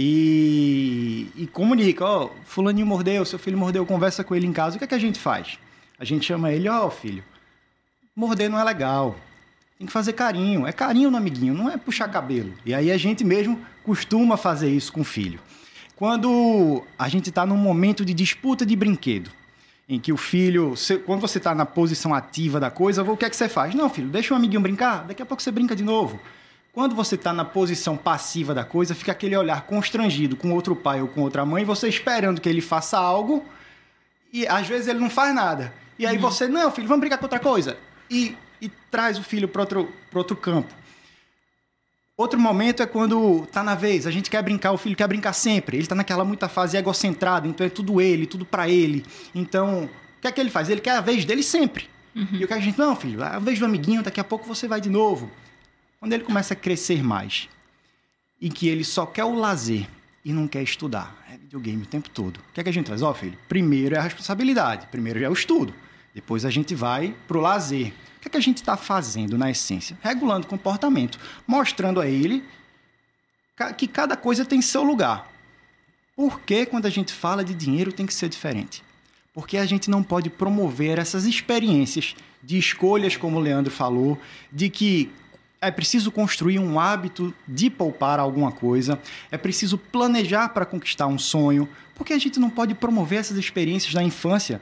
e, 0.00 1.26
e 1.34 1.44
comunica, 1.48 2.04
ó, 2.04 2.26
oh, 2.26 2.30
fulaninho 2.44 2.86
mordeu, 2.86 3.24
seu 3.24 3.36
filho 3.36 3.58
mordeu, 3.58 3.84
conversa 3.84 4.22
com 4.22 4.32
ele 4.32 4.46
em 4.46 4.52
casa. 4.52 4.76
O 4.76 4.78
que 4.78 4.84
é 4.84 4.86
que 4.86 4.94
a 4.94 4.98
gente 4.98 5.18
faz? 5.18 5.58
A 5.98 6.04
gente 6.04 6.24
chama 6.24 6.52
ele, 6.52 6.68
ó, 6.68 6.86
oh, 6.86 6.90
filho, 6.90 7.24
morder 8.14 8.48
não 8.48 8.60
é 8.60 8.62
legal. 8.62 9.16
Tem 9.76 9.88
que 9.88 9.92
fazer 9.92 10.12
carinho. 10.12 10.68
É 10.68 10.72
carinho 10.72 11.10
no 11.10 11.16
amiguinho, 11.16 11.52
não 11.52 11.68
é 11.68 11.76
puxar 11.76 12.06
cabelo. 12.06 12.54
E 12.64 12.72
aí 12.72 12.92
a 12.92 12.96
gente 12.96 13.24
mesmo 13.24 13.60
costuma 13.82 14.36
fazer 14.36 14.70
isso 14.70 14.92
com 14.92 15.00
o 15.00 15.04
filho. 15.04 15.40
Quando 15.96 16.84
a 16.96 17.08
gente 17.08 17.30
está 17.30 17.44
num 17.44 17.56
momento 17.56 18.04
de 18.04 18.14
disputa 18.14 18.64
de 18.64 18.76
brinquedo, 18.76 19.32
em 19.88 19.98
que 19.98 20.12
o 20.12 20.16
filho, 20.16 20.74
quando 21.06 21.20
você 21.20 21.38
está 21.38 21.56
na 21.56 21.66
posição 21.66 22.14
ativa 22.14 22.60
da 22.60 22.70
coisa, 22.70 23.02
o 23.02 23.16
que 23.16 23.24
é 23.24 23.30
que 23.30 23.36
você 23.36 23.48
faz? 23.48 23.74
Não, 23.74 23.90
filho, 23.90 24.08
deixa 24.08 24.32
o 24.32 24.36
amiguinho 24.36 24.60
brincar, 24.60 25.08
daqui 25.08 25.22
a 25.22 25.26
pouco 25.26 25.42
você 25.42 25.50
brinca 25.50 25.74
de 25.74 25.82
novo. 25.82 26.20
Quando 26.72 26.94
você 26.94 27.14
está 27.14 27.32
na 27.32 27.44
posição 27.44 27.96
passiva 27.96 28.54
da 28.54 28.64
coisa, 28.64 28.94
fica 28.94 29.12
aquele 29.12 29.36
olhar 29.36 29.62
constrangido 29.62 30.36
com 30.36 30.52
outro 30.52 30.76
pai 30.76 31.02
ou 31.02 31.08
com 31.08 31.22
outra 31.22 31.44
mãe, 31.44 31.64
você 31.64 31.88
esperando 31.88 32.40
que 32.40 32.48
ele 32.48 32.60
faça 32.60 32.98
algo 32.98 33.44
e 34.32 34.46
às 34.46 34.66
vezes 34.66 34.86
ele 34.88 35.00
não 35.00 35.10
faz 35.10 35.34
nada. 35.34 35.72
E 35.98 36.06
aí 36.06 36.16
uhum. 36.16 36.22
você, 36.22 36.46
não, 36.46 36.70
filho, 36.70 36.86
vamos 36.86 37.00
brincar 37.00 37.18
com 37.18 37.24
outra 37.24 37.40
coisa. 37.40 37.76
E, 38.10 38.36
e 38.60 38.68
traz 38.90 39.18
o 39.18 39.22
filho 39.22 39.48
para 39.48 39.62
outro, 39.62 39.92
outro 40.14 40.36
campo. 40.36 40.72
Outro 42.16 42.38
momento 42.38 42.82
é 42.82 42.86
quando 42.86 43.46
tá 43.52 43.62
na 43.62 43.76
vez, 43.76 44.04
a 44.06 44.10
gente 44.10 44.28
quer 44.28 44.42
brincar, 44.42 44.72
o 44.72 44.76
filho 44.76 44.96
quer 44.96 45.06
brincar 45.06 45.32
sempre. 45.32 45.76
Ele 45.76 45.86
tá 45.86 45.94
naquela 45.94 46.24
muita 46.24 46.48
fase 46.48 46.76
egocentrada, 46.76 47.46
então 47.46 47.64
é 47.66 47.70
tudo 47.70 48.00
ele, 48.00 48.26
tudo 48.26 48.44
para 48.44 48.68
ele. 48.68 49.04
Então, 49.32 49.84
o 49.84 50.20
que 50.20 50.26
é 50.26 50.32
que 50.32 50.40
ele 50.40 50.50
faz? 50.50 50.68
Ele 50.68 50.80
quer 50.80 50.96
a 50.96 51.00
vez 51.00 51.24
dele 51.24 51.44
sempre. 51.44 51.88
Uhum. 52.16 52.26
E 52.32 52.44
o 52.44 52.48
que 52.48 52.54
a 52.54 52.58
gente, 52.58 52.76
não, 52.76 52.96
filho, 52.96 53.22
a 53.22 53.38
vez 53.38 53.60
do 53.60 53.64
amiguinho, 53.64 54.02
daqui 54.02 54.18
a 54.18 54.24
pouco 54.24 54.46
você 54.46 54.66
vai 54.66 54.80
de 54.80 54.90
novo. 54.90 55.30
Quando 55.98 56.12
ele 56.12 56.24
começa 56.24 56.54
a 56.54 56.56
crescer 56.56 57.02
mais, 57.02 57.48
e 58.40 58.48
que 58.48 58.68
ele 58.68 58.84
só 58.84 59.04
quer 59.04 59.24
o 59.24 59.34
lazer 59.34 59.88
e 60.24 60.32
não 60.32 60.46
quer 60.46 60.62
estudar, 60.62 61.24
é 61.28 61.36
videogame 61.36 61.82
o 61.82 61.86
tempo 61.86 62.08
todo. 62.10 62.38
O 62.38 62.52
que 62.52 62.60
é 62.60 62.62
que 62.62 62.68
a 62.68 62.72
gente 62.72 62.88
faz? 62.88 63.02
Ó, 63.02 63.10
oh, 63.10 63.14
filho, 63.14 63.38
primeiro 63.48 63.94
é 63.94 63.98
a 63.98 64.02
responsabilidade, 64.02 64.86
primeiro 64.88 65.22
é 65.22 65.28
o 65.28 65.32
estudo, 65.32 65.74
depois 66.14 66.44
a 66.44 66.50
gente 66.50 66.74
vai 66.74 67.14
pro 67.26 67.40
lazer. 67.40 67.92
O 68.16 68.20
que 68.20 68.28
é 68.28 68.30
que 68.30 68.36
a 68.36 68.42
gente 68.42 68.58
está 68.58 68.76
fazendo 68.76 69.36
na 69.36 69.50
essência? 69.50 69.98
Regulando 70.02 70.46
o 70.46 70.50
comportamento, 70.50 71.18
mostrando 71.46 72.00
a 72.00 72.06
ele 72.06 72.44
que 73.76 73.88
cada 73.88 74.16
coisa 74.16 74.44
tem 74.44 74.62
seu 74.62 74.84
lugar. 74.84 75.28
Por 76.14 76.40
que 76.40 76.66
quando 76.66 76.86
a 76.86 76.90
gente 76.90 77.12
fala 77.12 77.44
de 77.44 77.54
dinheiro 77.54 77.92
tem 77.92 78.06
que 78.06 78.14
ser 78.14 78.28
diferente? 78.28 78.84
Porque 79.32 79.56
a 79.56 79.66
gente 79.66 79.90
não 79.90 80.02
pode 80.02 80.30
promover 80.30 80.98
essas 80.98 81.24
experiências 81.24 82.14
de 82.42 82.58
escolhas, 82.58 83.16
como 83.16 83.36
o 83.36 83.40
Leandro 83.40 83.72
falou, 83.72 84.20
de 84.52 84.68
que 84.68 85.10
é 85.60 85.70
preciso 85.70 86.10
construir 86.10 86.58
um 86.58 86.78
hábito 86.78 87.34
de 87.46 87.68
poupar 87.68 88.20
alguma 88.20 88.52
coisa, 88.52 88.98
é 89.30 89.36
preciso 89.36 89.76
planejar 89.76 90.50
para 90.50 90.64
conquistar 90.64 91.06
um 91.06 91.18
sonho, 91.18 91.68
porque 91.94 92.12
a 92.12 92.18
gente 92.18 92.38
não 92.38 92.48
pode 92.48 92.74
promover 92.74 93.18
essas 93.18 93.36
experiências 93.36 93.92
na 93.94 94.02
infância 94.02 94.60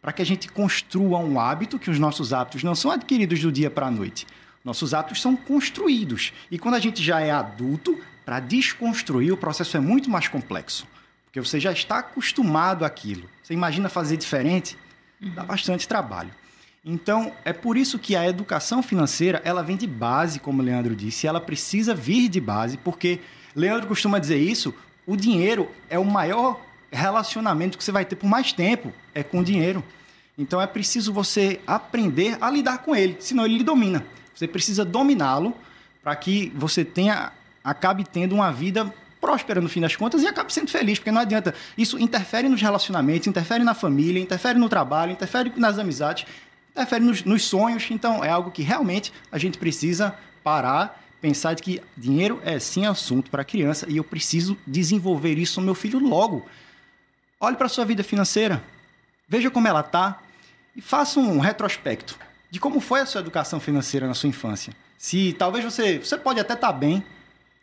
para 0.00 0.12
que 0.12 0.22
a 0.22 0.26
gente 0.26 0.48
construa 0.48 1.18
um 1.18 1.38
hábito, 1.38 1.78
que 1.78 1.90
os 1.90 1.98
nossos 1.98 2.32
hábitos 2.32 2.62
não 2.62 2.74
são 2.74 2.90
adquiridos 2.90 3.40
do 3.40 3.52
dia 3.52 3.70
para 3.70 3.86
a 3.86 3.90
noite. 3.90 4.26
Nossos 4.64 4.94
hábitos 4.94 5.20
são 5.20 5.36
construídos. 5.36 6.32
E 6.50 6.58
quando 6.58 6.74
a 6.74 6.80
gente 6.80 7.02
já 7.02 7.20
é 7.20 7.30
adulto, 7.30 7.98
para 8.24 8.40
desconstruir 8.40 9.32
o 9.32 9.36
processo 9.36 9.76
é 9.76 9.80
muito 9.80 10.10
mais 10.10 10.28
complexo, 10.28 10.86
porque 11.24 11.40
você 11.40 11.58
já 11.58 11.72
está 11.72 11.98
acostumado 11.98 12.84
àquilo. 12.84 13.28
Você 13.42 13.54
imagina 13.54 13.88
fazer 13.88 14.16
diferente? 14.16 14.76
Dá 15.34 15.42
bastante 15.42 15.88
trabalho. 15.88 16.30
Então, 16.90 17.34
é 17.44 17.52
por 17.52 17.76
isso 17.76 17.98
que 17.98 18.16
a 18.16 18.26
educação 18.26 18.82
financeira, 18.82 19.42
ela 19.44 19.62
vem 19.62 19.76
de 19.76 19.86
base, 19.86 20.40
como 20.40 20.62
o 20.62 20.64
Leandro 20.64 20.96
disse, 20.96 21.26
ela 21.26 21.38
precisa 21.38 21.94
vir 21.94 22.30
de 22.30 22.40
base, 22.40 22.78
porque 22.78 23.20
Leandro 23.54 23.86
costuma 23.86 24.18
dizer 24.18 24.38
isso, 24.38 24.74
o 25.06 25.14
dinheiro 25.14 25.70
é 25.90 25.98
o 25.98 26.04
maior 26.06 26.58
relacionamento 26.90 27.76
que 27.76 27.84
você 27.84 27.92
vai 27.92 28.06
ter 28.06 28.16
por 28.16 28.26
mais 28.26 28.54
tempo, 28.54 28.90
é 29.14 29.22
com 29.22 29.40
o 29.40 29.44
dinheiro. 29.44 29.84
Então 30.38 30.62
é 30.62 30.66
preciso 30.66 31.12
você 31.12 31.60
aprender 31.66 32.38
a 32.40 32.50
lidar 32.50 32.78
com 32.78 32.96
ele, 32.96 33.18
senão 33.20 33.44
ele 33.44 33.58
lhe 33.58 33.64
domina. 33.64 34.02
Você 34.34 34.48
precisa 34.48 34.82
dominá-lo 34.82 35.54
para 36.02 36.16
que 36.16 36.50
você 36.56 36.86
tenha 36.86 37.32
acabe 37.62 38.02
tendo 38.02 38.34
uma 38.34 38.50
vida 38.50 38.90
próspera 39.20 39.60
no 39.60 39.68
fim 39.68 39.82
das 39.82 39.94
contas 39.94 40.22
e 40.22 40.26
acabe 40.26 40.50
sendo 40.50 40.70
feliz, 40.70 40.98
porque 40.98 41.10
não 41.10 41.20
adianta. 41.20 41.54
Isso 41.76 41.98
interfere 41.98 42.48
nos 42.48 42.62
relacionamentos, 42.62 43.26
interfere 43.26 43.62
na 43.62 43.74
família, 43.74 44.22
interfere 44.22 44.58
no 44.58 44.70
trabalho, 44.70 45.12
interfere 45.12 45.52
nas 45.56 45.78
amizades 45.78 46.24
interfere 46.78 47.04
nos, 47.04 47.24
nos 47.24 47.42
sonhos. 47.42 47.90
Então, 47.90 48.24
é 48.24 48.30
algo 48.30 48.50
que 48.50 48.62
realmente 48.62 49.12
a 49.32 49.38
gente 49.38 49.58
precisa 49.58 50.14
parar, 50.44 51.02
pensar 51.20 51.54
de 51.54 51.62
que 51.62 51.82
dinheiro 51.96 52.40
é 52.44 52.58
sim 52.58 52.86
assunto 52.86 53.30
para 53.30 53.44
criança 53.44 53.86
e 53.88 53.96
eu 53.96 54.04
preciso 54.04 54.56
desenvolver 54.66 55.36
isso 55.36 55.60
no 55.60 55.66
meu 55.66 55.74
filho 55.74 55.98
logo. 55.98 56.46
Olhe 57.40 57.56
para 57.56 57.68
sua 57.68 57.84
vida 57.84 58.04
financeira, 58.04 58.62
veja 59.28 59.50
como 59.50 59.66
ela 59.66 59.80
está 59.80 60.20
e 60.74 60.80
faça 60.80 61.18
um 61.18 61.38
retrospecto 61.38 62.18
de 62.50 62.58
como 62.58 62.80
foi 62.80 63.00
a 63.00 63.06
sua 63.06 63.20
educação 63.20 63.60
financeira 63.60 64.06
na 64.06 64.14
sua 64.14 64.28
infância. 64.28 64.72
Se 64.96 65.34
talvez 65.38 65.64
você, 65.64 65.98
você 65.98 66.16
pode 66.16 66.40
até 66.40 66.54
estar 66.54 66.68
tá 66.68 66.72
bem, 66.72 67.04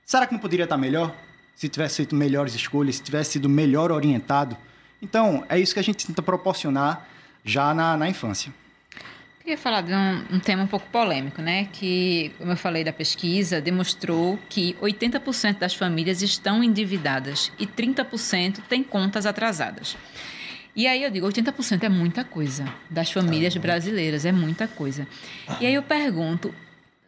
será 0.05 0.27
que 0.27 0.33
não 0.33 0.39
poderia 0.39 0.65
estar 0.65 0.75
tá 0.75 0.81
melhor? 0.81 1.15
Se 1.55 1.67
tivesse 1.69 1.97
feito 1.97 2.15
melhores 2.15 2.53
escolhas, 2.53 2.97
se 2.97 3.03
tivesse 3.03 3.31
sido 3.31 3.49
melhor 3.49 3.91
orientado. 3.91 4.57
Então, 5.01 5.45
é 5.49 5.57
isso 5.57 5.73
que 5.73 5.79
a 5.79 5.83
gente 5.83 6.05
tenta 6.05 6.21
proporcionar 6.21 7.07
já 7.43 7.73
na, 7.73 7.97
na 7.97 8.09
infância. 8.09 8.53
Queria 9.45 9.59
falar 9.59 9.81
de 9.81 9.93
um, 9.93 10.37
um, 10.37 10.39
tema 10.39 10.63
um 10.63 10.67
pouco 10.67 10.87
polêmico, 10.89 11.39
né? 11.39 11.69
Que, 11.71 12.31
como 12.39 12.51
eu 12.51 12.57
falei 12.57 12.83
da 12.83 12.91
pesquisa, 12.91 13.61
demonstrou 13.61 14.39
que 14.49 14.75
80% 14.81 15.59
das 15.59 15.75
famílias 15.75 16.23
estão 16.23 16.63
endividadas 16.63 17.51
e 17.59 17.67
30% 17.67 18.61
têm 18.67 18.81
contas 18.83 19.27
atrasadas. 19.27 19.95
E 20.75 20.87
aí 20.87 21.03
eu 21.03 21.11
digo, 21.11 21.27
80% 21.27 21.83
é 21.83 21.89
muita 21.89 22.23
coisa 22.23 22.65
das 22.89 23.11
famílias 23.11 23.55
brasileiras, 23.55 24.25
é 24.25 24.31
muita 24.31 24.67
coisa. 24.67 25.07
E 25.61 25.67
aí 25.67 25.75
eu 25.75 25.83
pergunto, 25.83 26.51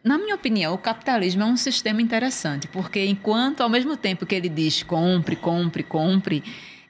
na 0.03 0.19
minha 0.19 0.35
opinião, 0.35 0.75
o 0.75 0.77
capitalismo 0.77 1.41
é 1.41 1.45
um 1.47 1.57
sistema 1.57 2.03
interessante, 2.03 2.67
porque 2.67 3.03
enquanto 3.03 3.61
ao 3.61 3.69
mesmo 3.69 3.97
tempo 3.97 4.27
que 4.27 4.35
ele 4.35 4.47
diz 4.47 4.83
compre, 4.83 5.35
compre, 5.35 5.81
compre, 5.81 6.43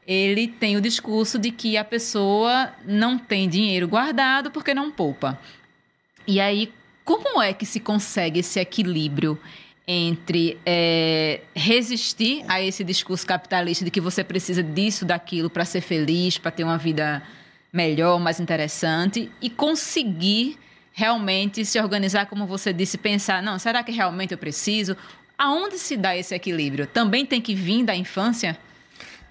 ele 0.08 0.48
tem 0.48 0.78
o 0.78 0.82
discurso 0.82 1.38
de 1.38 1.52
que 1.52 1.76
a 1.76 1.84
pessoa 1.84 2.72
não 2.86 3.20
tem 3.20 3.50
dinheiro 3.50 3.90
guardado 3.90 4.50
porque 4.50 4.74
não 4.74 4.90
poupa. 4.90 5.38
E 6.26 6.40
aí, 6.40 6.72
como 7.04 7.42
é 7.42 7.52
que 7.52 7.66
se 7.66 7.82
consegue 7.82 8.40
esse 8.40 8.58
equilíbrio 8.58 9.38
entre 9.86 10.58
é, 10.66 11.42
resistir 11.54 12.44
a 12.48 12.62
esse 12.62 12.84
discurso 12.84 13.26
capitalista 13.26 13.84
de 13.84 13.92
que 13.92 14.02
você 14.02 14.24
precisa 14.24 14.64
disso, 14.64 15.06
daquilo 15.06 15.50
para 15.50 15.66
ser 15.66 15.82
feliz, 15.82 16.38
para 16.38 16.52
ter 16.52 16.64
uma 16.64 16.78
vida 16.78 17.22
melhor, 17.72 18.20
mais 18.20 18.40
interessante, 18.40 19.30
e 19.42 19.50
conseguir 19.50 20.58
realmente 20.94 21.64
se 21.64 21.80
organizar, 21.80 22.26
como 22.26 22.46
você 22.46 22.74
disse, 22.74 22.98
pensar, 22.98 23.44
não, 23.44 23.60
será 23.60 23.84
que 23.84 23.92
realmente 23.92 24.32
eu 24.32 24.38
preciso? 24.38 24.98
Aonde 25.38 25.78
se 25.78 25.96
dá 25.96 26.18
esse 26.18 26.34
equilíbrio? 26.34 26.88
Também 26.88 27.26
tem 27.26 27.40
que 27.40 27.54
vir 27.54 27.84
da 27.84 27.96
infância? 27.96 28.58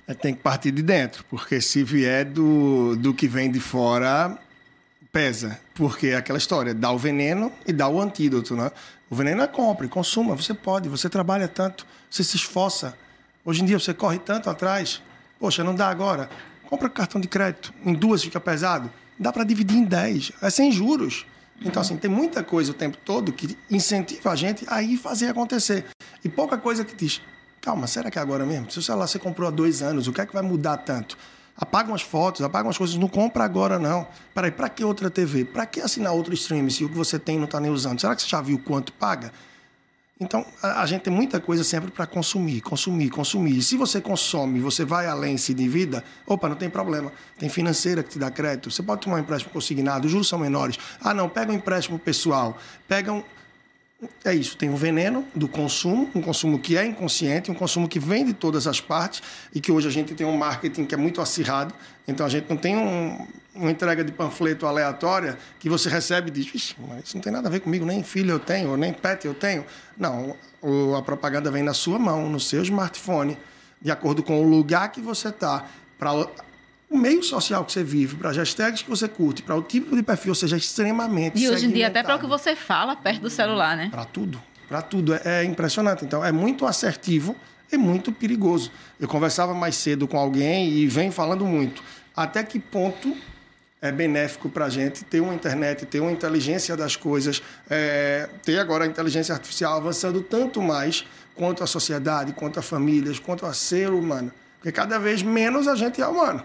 É, 0.08 0.14
tem 0.14 0.34
que 0.34 0.40
partir 0.40 0.70
de 0.70 0.82
dentro, 0.82 1.24
porque 1.28 1.60
se 1.60 1.82
vier 1.82 2.24
do, 2.24 2.94
do 2.96 3.12
que 3.12 3.26
vem 3.26 3.50
de 3.50 3.58
fora, 3.58 4.38
pesa. 5.10 5.58
Porque 5.74 6.08
é 6.08 6.16
aquela 6.16 6.38
história, 6.38 6.72
dá 6.72 6.90
o 6.92 6.98
veneno 6.98 7.52
e 7.66 7.72
dá 7.72 7.88
o 7.88 8.00
antídoto, 8.00 8.54
né? 8.54 8.70
O 9.10 9.16
veneno 9.16 9.42
é 9.42 9.46
compre, 9.46 9.88
consuma, 9.88 10.34
você 10.34 10.54
pode, 10.54 10.88
você 10.88 11.08
trabalha 11.08 11.48
tanto, 11.48 11.86
você 12.10 12.22
se 12.22 12.36
esforça. 12.36 12.96
Hoje 13.44 13.62
em 13.62 13.66
dia 13.66 13.78
você 13.78 13.94
corre 13.94 14.18
tanto 14.18 14.50
atrás. 14.50 15.02
Poxa, 15.38 15.64
não 15.64 15.74
dá 15.74 15.88
agora. 15.88 16.28
Compra 16.68 16.88
cartão 16.88 17.20
de 17.20 17.28
crédito, 17.28 17.72
em 17.84 17.94
duas 17.94 18.22
fica 18.22 18.40
pesado. 18.40 18.90
Dá 19.18 19.32
para 19.32 19.44
dividir 19.44 19.76
em 19.76 19.84
dez, 19.84 20.32
é 20.42 20.50
sem 20.50 20.70
juros. 20.70 21.26
Então, 21.62 21.80
assim, 21.80 21.96
tem 21.96 22.10
muita 22.10 22.44
coisa 22.44 22.70
o 22.70 22.74
tempo 22.74 22.98
todo 22.98 23.32
que 23.32 23.56
incentiva 23.70 24.30
a 24.30 24.36
gente 24.36 24.66
a 24.68 24.82
ir 24.82 24.96
fazer 24.96 25.28
acontecer. 25.28 25.86
E 26.22 26.28
pouca 26.28 26.58
coisa 26.58 26.84
que 26.84 26.94
diz, 26.94 27.22
calma, 27.66 27.88
será 27.88 28.12
que 28.12 28.16
é 28.16 28.22
agora 28.22 28.46
mesmo? 28.46 28.70
Se 28.70 28.78
o 28.78 28.82
celular 28.82 29.08
você 29.08 29.18
comprou 29.18 29.48
há 29.48 29.50
dois 29.50 29.82
anos, 29.82 30.06
o 30.06 30.12
que 30.12 30.20
é 30.20 30.26
que 30.26 30.32
vai 30.32 30.42
mudar 30.42 30.76
tanto? 30.76 31.18
Apaga 31.56 31.90
umas 31.90 32.02
fotos, 32.02 32.42
apaga 32.42 32.68
umas 32.68 32.78
coisas, 32.78 32.94
não 32.94 33.08
compra 33.08 33.42
agora 33.42 33.76
não. 33.76 34.06
Peraí, 34.32 34.52
para 34.52 34.68
que 34.68 34.84
outra 34.84 35.10
TV? 35.10 35.44
Para 35.44 35.66
que 35.66 35.80
assinar 35.80 36.12
outro 36.12 36.32
stream 36.32 36.70
se 36.70 36.84
o 36.84 36.88
que 36.88 36.94
você 36.94 37.18
tem 37.18 37.38
não 37.38 37.46
está 37.46 37.58
nem 37.58 37.72
usando? 37.72 38.00
Será 38.00 38.14
que 38.14 38.22
você 38.22 38.28
já 38.28 38.40
viu 38.40 38.56
quanto 38.60 38.92
paga? 38.92 39.32
Então, 40.20 40.46
a, 40.62 40.82
a 40.82 40.86
gente 40.86 41.02
tem 41.02 41.12
muita 41.12 41.40
coisa 41.40 41.64
sempre 41.64 41.90
para 41.90 42.06
consumir, 42.06 42.60
consumir, 42.60 43.10
consumir. 43.10 43.58
E 43.58 43.62
se 43.62 43.76
você 43.76 44.00
consome, 44.00 44.60
você 44.60 44.84
vai 44.84 45.08
além, 45.08 45.36
se 45.36 45.52
divida, 45.52 46.04
opa, 46.24 46.48
não 46.48 46.56
tem 46.56 46.70
problema. 46.70 47.12
Tem 47.36 47.48
financeira 47.48 48.00
que 48.04 48.10
te 48.10 48.18
dá 48.18 48.30
crédito. 48.30 48.70
Você 48.70 48.80
pode 48.80 49.00
tomar 49.00 49.16
um 49.16 49.20
empréstimo 49.20 49.52
consignado, 49.52 50.06
os 50.06 50.12
juros 50.12 50.28
são 50.28 50.38
menores. 50.38 50.78
Ah, 51.00 51.12
não, 51.12 51.28
pega 51.28 51.50
um 51.50 51.54
empréstimo 51.56 51.98
pessoal. 51.98 52.58
Pega 52.86 53.12
um, 53.12 53.24
é 54.24 54.34
isso, 54.34 54.56
tem 54.56 54.68
o 54.68 54.76
veneno 54.76 55.24
do 55.34 55.48
consumo, 55.48 56.10
um 56.14 56.20
consumo 56.20 56.58
que 56.58 56.76
é 56.76 56.84
inconsciente, 56.84 57.50
um 57.50 57.54
consumo 57.54 57.88
que 57.88 57.98
vem 57.98 58.24
de 58.24 58.32
todas 58.32 58.66
as 58.66 58.80
partes 58.80 59.22
e 59.54 59.60
que 59.60 59.70
hoje 59.70 59.88
a 59.88 59.90
gente 59.90 60.14
tem 60.14 60.26
um 60.26 60.36
marketing 60.36 60.84
que 60.84 60.94
é 60.94 60.98
muito 60.98 61.20
acirrado. 61.20 61.74
Então 62.06 62.26
a 62.26 62.28
gente 62.28 62.48
não 62.48 62.56
tem 62.56 62.76
um, 62.76 63.26
uma 63.54 63.70
entrega 63.70 64.04
de 64.04 64.12
panfleto 64.12 64.66
aleatória 64.66 65.38
que 65.58 65.68
você 65.68 65.88
recebe 65.88 66.28
e 66.28 66.32
diz: 66.32 66.74
mas 66.88 67.04
isso 67.04 67.16
não 67.16 67.22
tem 67.22 67.32
nada 67.32 67.48
a 67.48 67.50
ver 67.50 67.60
comigo, 67.60 67.84
nem 67.84 68.02
filho 68.02 68.32
eu 68.32 68.38
tenho, 68.38 68.76
nem 68.76 68.92
pet 68.92 69.26
eu 69.26 69.34
tenho. 69.34 69.64
Não, 69.96 70.36
a 70.96 71.02
propaganda 71.02 71.50
vem 71.50 71.62
na 71.62 71.74
sua 71.74 71.98
mão, 71.98 72.28
no 72.28 72.40
seu 72.40 72.62
smartphone, 72.62 73.38
de 73.80 73.90
acordo 73.90 74.22
com 74.22 74.40
o 74.40 74.48
lugar 74.48 74.90
que 74.90 75.00
você 75.00 75.28
está, 75.28 75.66
para 75.98 76.28
o 76.88 76.96
meio 76.96 77.22
social 77.22 77.64
que 77.64 77.72
você 77.72 77.82
vive, 77.82 78.16
para 78.16 78.30
as 78.30 78.36
hashtags 78.36 78.82
que 78.82 78.88
você 78.88 79.08
curte, 79.08 79.42
para 79.42 79.56
o 79.56 79.62
tipo 79.62 79.94
de 79.96 80.02
perfil, 80.02 80.34
seja, 80.34 80.56
extremamente 80.56 81.38
E 81.38 81.48
hoje 81.48 81.66
em 81.66 81.70
dia 81.70 81.88
até 81.88 82.02
para 82.02 82.14
o 82.14 82.18
que 82.18 82.26
você 82.26 82.54
fala 82.54 82.94
perto 82.94 83.22
do 83.22 83.30
celular, 83.30 83.76
né? 83.76 83.88
Para 83.90 84.04
tudo, 84.04 84.40
para 84.68 84.82
tudo. 84.82 85.14
É, 85.14 85.20
é 85.24 85.44
impressionante. 85.44 86.04
Então, 86.04 86.24
é 86.24 86.30
muito 86.30 86.64
assertivo 86.64 87.34
e 87.70 87.76
muito 87.76 88.12
perigoso. 88.12 88.70
Eu 89.00 89.08
conversava 89.08 89.52
mais 89.52 89.74
cedo 89.74 90.06
com 90.06 90.16
alguém 90.16 90.70
e 90.70 90.86
vem 90.86 91.10
falando 91.10 91.44
muito. 91.44 91.82
Até 92.14 92.42
que 92.44 92.58
ponto 92.58 93.16
é 93.82 93.90
benéfico 93.90 94.48
para 94.48 94.66
a 94.66 94.68
gente 94.68 95.04
ter 95.04 95.20
uma 95.20 95.34
internet, 95.34 95.84
ter 95.86 96.00
uma 96.00 96.12
inteligência 96.12 96.76
das 96.76 96.96
coisas, 96.96 97.42
é, 97.68 98.28
ter 98.42 98.58
agora 98.58 98.84
a 98.84 98.86
inteligência 98.86 99.34
artificial 99.34 99.76
avançando 99.76 100.22
tanto 100.22 100.62
mais 100.62 101.04
quanto 101.34 101.62
a 101.62 101.66
sociedade, 101.66 102.32
quanto 102.32 102.58
a 102.58 102.62
famílias, 102.62 103.18
quanto 103.18 103.44
a 103.44 103.52
ser 103.52 103.90
humano. 103.90 104.32
Porque 104.58 104.72
cada 104.72 104.98
vez 104.98 105.22
menos 105.22 105.68
a 105.68 105.74
gente 105.74 106.00
é 106.00 106.06
humano. 106.06 106.42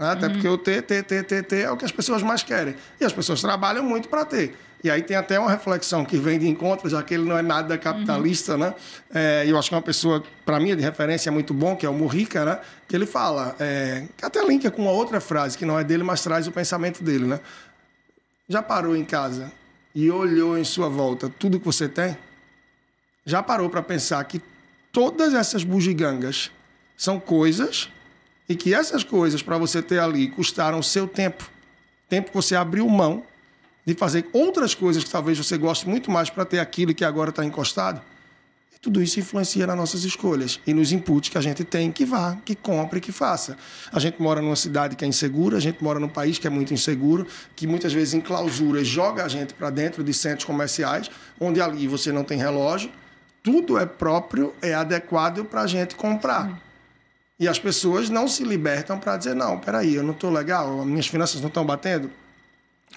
Né? 0.00 0.12
Até 0.12 0.26
uhum. 0.26 0.32
porque 0.32 0.48
o 0.48 0.56
ter, 0.56 0.80
ter, 0.82 1.04
ter, 1.04 1.22
ter, 1.24 1.44
ter 1.44 1.60
é 1.60 1.70
o 1.70 1.76
que 1.76 1.84
as 1.84 1.92
pessoas 1.92 2.22
mais 2.22 2.42
querem. 2.42 2.74
E 2.98 3.04
as 3.04 3.12
pessoas 3.12 3.42
trabalham 3.42 3.84
muito 3.84 4.08
para 4.08 4.24
ter. 4.24 4.56
E 4.82 4.90
aí 4.90 5.02
tem 5.02 5.14
até 5.14 5.38
uma 5.38 5.50
reflexão 5.50 6.06
que 6.06 6.16
vem 6.16 6.38
de 6.38 6.48
encontro, 6.48 6.88
já 6.88 7.02
que 7.02 7.12
ele 7.12 7.24
não 7.24 7.36
é 7.36 7.42
nada 7.42 7.76
capitalista, 7.76 8.52
uhum. 8.52 8.60
né? 8.60 8.74
É, 9.12 9.44
eu 9.46 9.58
acho 9.58 9.68
que 9.68 9.74
é 9.74 9.76
uma 9.76 9.82
pessoa, 9.82 10.24
para 10.46 10.58
mim, 10.58 10.74
de 10.74 10.82
referência 10.82 11.30
muito 11.30 11.52
bom, 11.52 11.76
que 11.76 11.84
é 11.84 11.88
o 11.88 11.92
Murrica, 11.92 12.46
né? 12.46 12.60
Que 12.88 12.96
ele 12.96 13.04
fala, 13.04 13.54
é, 13.60 14.06
que 14.16 14.24
até 14.24 14.42
linka 14.42 14.70
com 14.70 14.80
uma 14.80 14.90
outra 14.90 15.20
frase, 15.20 15.58
que 15.58 15.66
não 15.66 15.78
é 15.78 15.84
dele, 15.84 16.02
mas 16.02 16.22
traz 16.22 16.46
o 16.46 16.50
pensamento 16.50 17.04
dele, 17.04 17.26
né? 17.26 17.38
Já 18.48 18.62
parou 18.62 18.96
em 18.96 19.04
casa 19.04 19.52
e 19.94 20.10
olhou 20.10 20.56
em 20.56 20.64
sua 20.64 20.88
volta 20.88 21.28
tudo 21.28 21.60
que 21.60 21.66
você 21.66 21.86
tem? 21.86 22.16
Já 23.26 23.42
parou 23.42 23.68
para 23.68 23.82
pensar 23.82 24.24
que 24.24 24.40
todas 24.90 25.34
essas 25.34 25.62
bugigangas 25.62 26.50
são 26.96 27.20
coisas 27.20 27.90
e 28.50 28.56
que 28.56 28.74
essas 28.74 29.04
coisas, 29.04 29.44
para 29.44 29.56
você 29.56 29.80
ter 29.80 30.00
ali, 30.00 30.26
custaram 30.26 30.80
o 30.80 30.82
seu 30.82 31.06
tempo. 31.06 31.48
Tempo 32.08 32.30
que 32.30 32.34
você 32.34 32.56
abriu 32.56 32.88
mão 32.88 33.22
de 33.86 33.94
fazer 33.94 34.28
outras 34.32 34.74
coisas 34.74 35.04
que 35.04 35.08
talvez 35.08 35.38
você 35.38 35.56
goste 35.56 35.88
muito 35.88 36.10
mais 36.10 36.30
para 36.30 36.44
ter 36.44 36.58
aquilo 36.58 36.92
que 36.92 37.04
agora 37.04 37.30
está 37.30 37.44
encostado. 37.44 38.02
E 38.74 38.78
tudo 38.80 39.00
isso 39.00 39.20
influencia 39.20 39.68
nas 39.68 39.76
nossas 39.76 40.02
escolhas 40.02 40.58
e 40.66 40.74
nos 40.74 40.90
inputs 40.90 41.30
que 41.30 41.38
a 41.38 41.40
gente 41.40 41.62
tem 41.62 41.92
que 41.92 42.04
vá, 42.04 42.38
que 42.44 42.56
compre, 42.56 43.00
que 43.00 43.12
faça. 43.12 43.56
A 43.92 44.00
gente 44.00 44.20
mora 44.20 44.42
numa 44.42 44.56
cidade 44.56 44.96
que 44.96 45.04
é 45.04 45.08
insegura, 45.08 45.56
a 45.56 45.60
gente 45.60 45.80
mora 45.80 46.00
num 46.00 46.08
país 46.08 46.36
que 46.36 46.48
é 46.48 46.50
muito 46.50 46.74
inseguro, 46.74 47.28
que 47.54 47.68
muitas 47.68 47.92
vezes 47.92 48.14
em 48.14 48.20
clausura 48.20 48.82
joga 48.82 49.24
a 49.24 49.28
gente 49.28 49.54
para 49.54 49.70
dentro 49.70 50.02
de 50.02 50.12
centros 50.12 50.44
comerciais, 50.44 51.08
onde 51.38 51.60
ali 51.60 51.86
você 51.86 52.10
não 52.10 52.24
tem 52.24 52.36
relógio, 52.36 52.90
tudo 53.44 53.78
é 53.78 53.86
próprio, 53.86 54.52
é 54.60 54.74
adequado 54.74 55.44
para 55.44 55.60
a 55.60 55.66
gente 55.68 55.94
comprar. 55.94 56.68
E 57.40 57.48
as 57.48 57.58
pessoas 57.58 58.10
não 58.10 58.28
se 58.28 58.44
libertam 58.44 58.98
para 58.98 59.16
dizer: 59.16 59.34
não, 59.34 59.58
peraí, 59.58 59.94
eu 59.94 60.02
não 60.02 60.12
estou 60.12 60.30
legal, 60.30 60.84
minhas 60.84 61.06
finanças 61.06 61.40
não 61.40 61.48
estão 61.48 61.64
batendo. 61.64 62.10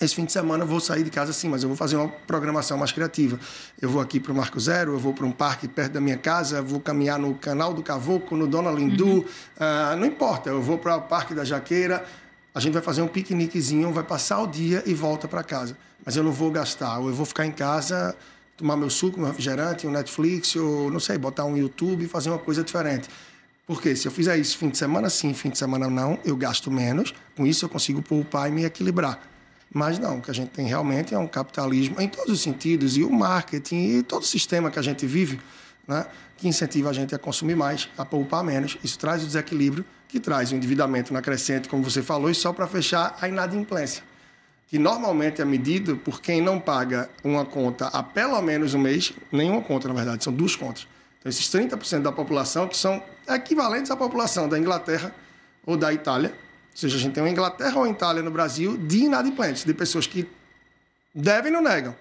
Esse 0.01 0.15
fim 0.15 0.25
de 0.25 0.31
semana 0.31 0.63
eu 0.63 0.67
vou 0.67 0.79
sair 0.79 1.03
de 1.03 1.11
casa 1.11 1.31
sim, 1.31 1.47
mas 1.47 1.63
eu 1.63 1.69
vou 1.69 1.77
fazer 1.77 1.95
uma 1.95 2.09
programação 2.09 2.77
mais 2.77 2.91
criativa. 2.91 3.39
Eu 3.79 3.89
vou 3.89 4.01
aqui 4.01 4.19
para 4.19 4.33
o 4.33 4.35
Marco 4.35 4.59
Zero, 4.59 4.93
eu 4.93 4.99
vou 4.99 5.13
para 5.13 5.25
um 5.25 5.31
parque 5.31 5.67
perto 5.67 5.93
da 5.93 6.01
minha 6.01 6.17
casa, 6.17 6.61
vou 6.61 6.79
caminhar 6.79 7.17
no 7.17 7.35
Canal 7.35 7.73
do 7.73 7.81
Cavoco, 7.81 8.35
no 8.35 8.47
Dona 8.47 8.71
Lindu, 8.71 9.05
uhum. 9.05 9.19
uh, 9.21 9.95
não 9.95 10.05
importa, 10.07 10.49
eu 10.49 10.61
vou 10.61 10.79
para 10.79 10.97
o 10.97 11.01
Parque 11.03 11.35
da 11.35 11.45
Jaqueira, 11.45 12.03
a 12.55 12.59
gente 12.59 12.73
vai 12.73 12.81
fazer 12.81 13.03
um 13.03 13.07
piqueniquezinho, 13.07 13.93
vai 13.93 14.03
passar 14.03 14.41
o 14.41 14.47
dia 14.47 14.83
e 14.85 14.95
volta 14.95 15.27
para 15.27 15.43
casa. 15.43 15.77
Mas 16.03 16.15
eu 16.15 16.23
não 16.23 16.31
vou 16.31 16.49
gastar, 16.49 16.97
ou 16.97 17.07
eu 17.07 17.13
vou 17.13 17.25
ficar 17.25 17.45
em 17.45 17.51
casa, 17.51 18.15
tomar 18.57 18.75
meu 18.75 18.89
suco, 18.89 19.19
meu 19.19 19.27
refrigerante, 19.27 19.85
um 19.85 19.91
Netflix, 19.91 20.55
ou 20.55 20.91
não 20.91 20.99
sei, 20.99 21.19
botar 21.19 21.45
um 21.45 21.55
YouTube 21.55 22.03
e 22.03 22.07
fazer 22.07 22.31
uma 22.31 22.39
coisa 22.39 22.63
diferente. 22.63 23.07
Porque 23.65 23.95
se 23.95 24.07
eu 24.07 24.11
fizer 24.11 24.37
isso 24.37 24.57
fim 24.57 24.69
de 24.69 24.77
semana 24.77 25.09
sim, 25.09 25.33
fim 25.33 25.49
de 25.49 25.57
semana 25.57 25.89
não, 25.89 26.19
eu 26.25 26.35
gasto 26.35 26.69
menos, 26.69 27.13
com 27.35 27.45
isso 27.45 27.63
eu 27.63 27.69
consigo 27.69 28.01
poupar 28.01 28.49
e 28.49 28.51
me 28.51 28.65
equilibrar. 28.65 29.21
Mas 29.73 29.97
não, 29.97 30.17
o 30.17 30.21
que 30.21 30.29
a 30.29 30.33
gente 30.33 30.49
tem 30.49 30.67
realmente 30.67 31.15
é 31.15 31.17
um 31.17 31.27
capitalismo 31.27 31.99
em 31.99 32.07
todos 32.07 32.33
os 32.33 32.41
sentidos, 32.41 32.97
e 32.97 33.03
o 33.03 33.09
marketing 33.09 33.97
e 33.97 34.03
todo 34.03 34.21
o 34.21 34.25
sistema 34.25 34.69
que 34.69 34.77
a 34.77 34.81
gente 34.81 35.05
vive, 35.05 35.39
né, 35.87 36.05
que 36.37 36.47
incentiva 36.47 36.89
a 36.89 36.93
gente 36.93 37.15
a 37.15 37.17
consumir 37.17 37.55
mais, 37.55 37.89
a 37.97 38.03
poupar 38.03 38.43
menos. 38.43 38.77
Isso 38.83 38.99
traz 38.99 39.23
o 39.23 39.25
desequilíbrio, 39.25 39.85
que 40.09 40.19
traz 40.19 40.51
o 40.51 40.55
endividamento 40.55 41.13
na 41.13 41.21
crescente, 41.21 41.69
como 41.69 41.83
você 41.83 42.03
falou, 42.03 42.29
e 42.29 42.35
só 42.35 42.51
para 42.51 42.67
fechar, 42.67 43.17
a 43.19 43.27
inadimplência. 43.27 44.03
Que 44.67 44.77
normalmente 44.77 45.41
é 45.41 45.45
medido 45.45 45.95
por 45.95 46.21
quem 46.21 46.41
não 46.41 46.59
paga 46.59 47.09
uma 47.23 47.45
conta 47.45 47.87
há 47.87 48.03
pelo 48.03 48.39
menos 48.41 48.73
um 48.73 48.79
mês, 48.79 49.13
nenhuma 49.31 49.61
conta, 49.61 49.87
na 49.87 49.93
verdade, 49.93 50.23
são 50.23 50.33
duas 50.33 50.55
contas 50.55 50.85
então, 51.23 51.29
esses 51.29 51.47
30% 51.47 52.01
da 52.01 52.11
população 52.11 52.67
que 52.67 52.75
são 52.75 53.01
equivalentes 53.27 53.91
à 53.91 53.95
população 53.95 54.47
da 54.47 54.57
Inglaterra 54.57 55.13
ou 55.65 55.77
da 55.77 55.93
Itália, 55.93 56.29
ou 56.29 56.77
seja, 56.77 56.97
a 56.97 56.99
gente 56.99 57.13
tem 57.13 57.23
uma 57.23 57.29
Inglaterra 57.29 57.77
ou 57.77 57.87
Itália 57.87 58.21
no 58.21 58.31
Brasil 58.31 58.77
de 58.77 59.03
inadimplentes, 59.03 59.63
de 59.63 59.73
pessoas 59.73 60.07
que 60.07 60.27
devem 61.13 61.51
e 61.51 61.53
não 61.53 61.61
negam 61.61 61.95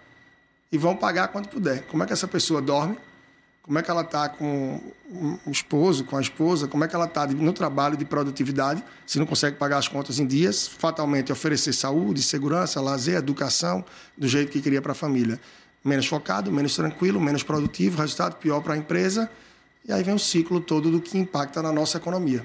e 0.71 0.79
vão 0.79 0.97
pagar 0.97 1.29
quanto 1.29 1.49
puder. 1.49 1.83
Como 1.83 2.03
é 2.03 2.07
que 2.07 2.13
essa 2.13 2.27
pessoa 2.27 2.63
dorme? 2.63 2.97
Como 3.63 3.79
é 3.79 3.83
que 3.83 3.91
ela 3.91 4.01
está 4.01 4.29
com 4.29 4.81
o 5.47 5.51
esposo, 5.51 6.05
com 6.05 6.17
a 6.17 6.21
esposa? 6.21 6.67
Como 6.67 6.83
é 6.83 6.89
que 6.89 6.97
ela 6.97 7.05
está 7.05 7.27
no 7.27 7.53
trabalho 7.53 7.97
de 7.97 8.05
produtividade? 8.05 8.83
Se 9.07 9.21
não 9.21 9.27
consegue 9.27 9.57
pagar 9.57 9.79
as 9.79 9.87
contas 9.87 10.19
em 10.19 10.27
dias, 10.27 10.67
fatalmente 10.67 11.31
oferecer 11.31 11.73
saúde, 11.73 12.23
segurança, 12.23 12.81
lazer, 12.81 13.17
educação, 13.17 13.85
do 14.19 14.27
jeito 14.27 14.51
que 14.51 14.61
queria 14.61 14.83
para 14.83 14.93
a 14.93 14.95
família 14.97 15.39
menos 15.85 16.07
focado, 16.07 16.51
menos 16.53 16.77
tranquilo, 16.77 17.21
menos 17.21 17.43
produtivo, 17.43 17.99
resultado 17.99 18.37
pior 18.37 18.61
para 18.61 18.75
a 18.75 18.77
empresa. 18.77 19.31
E 19.87 19.93
aí 19.93 20.03
vem 20.03 20.15
o 20.15 20.19
ciclo 20.19 20.61
todo 20.61 20.91
do 20.91 21.01
que 21.01 21.19
impacta 21.19 21.61
na 21.63 21.73
nossa 21.73 21.99
economia. 21.99 22.45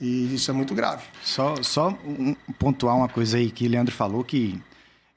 E 0.00 0.34
isso 0.34 0.50
é 0.50 0.54
muito 0.54 0.74
grave. 0.74 1.04
Só, 1.22 1.62
só 1.62 1.96
um, 2.04 2.34
pontuar 2.58 2.96
uma 2.96 3.08
coisa 3.08 3.36
aí 3.36 3.50
que 3.50 3.66
o 3.66 3.70
Leandro 3.70 3.94
falou 3.94 4.24
que 4.24 4.60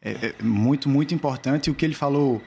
é, 0.01 0.33
é 0.39 0.43
muito, 0.43 0.87
muito 0.87 1.13
importante. 1.13 1.71
O 1.71 1.73
que 1.73 1.85
ele 1.85 1.95
falou, 1.95 2.41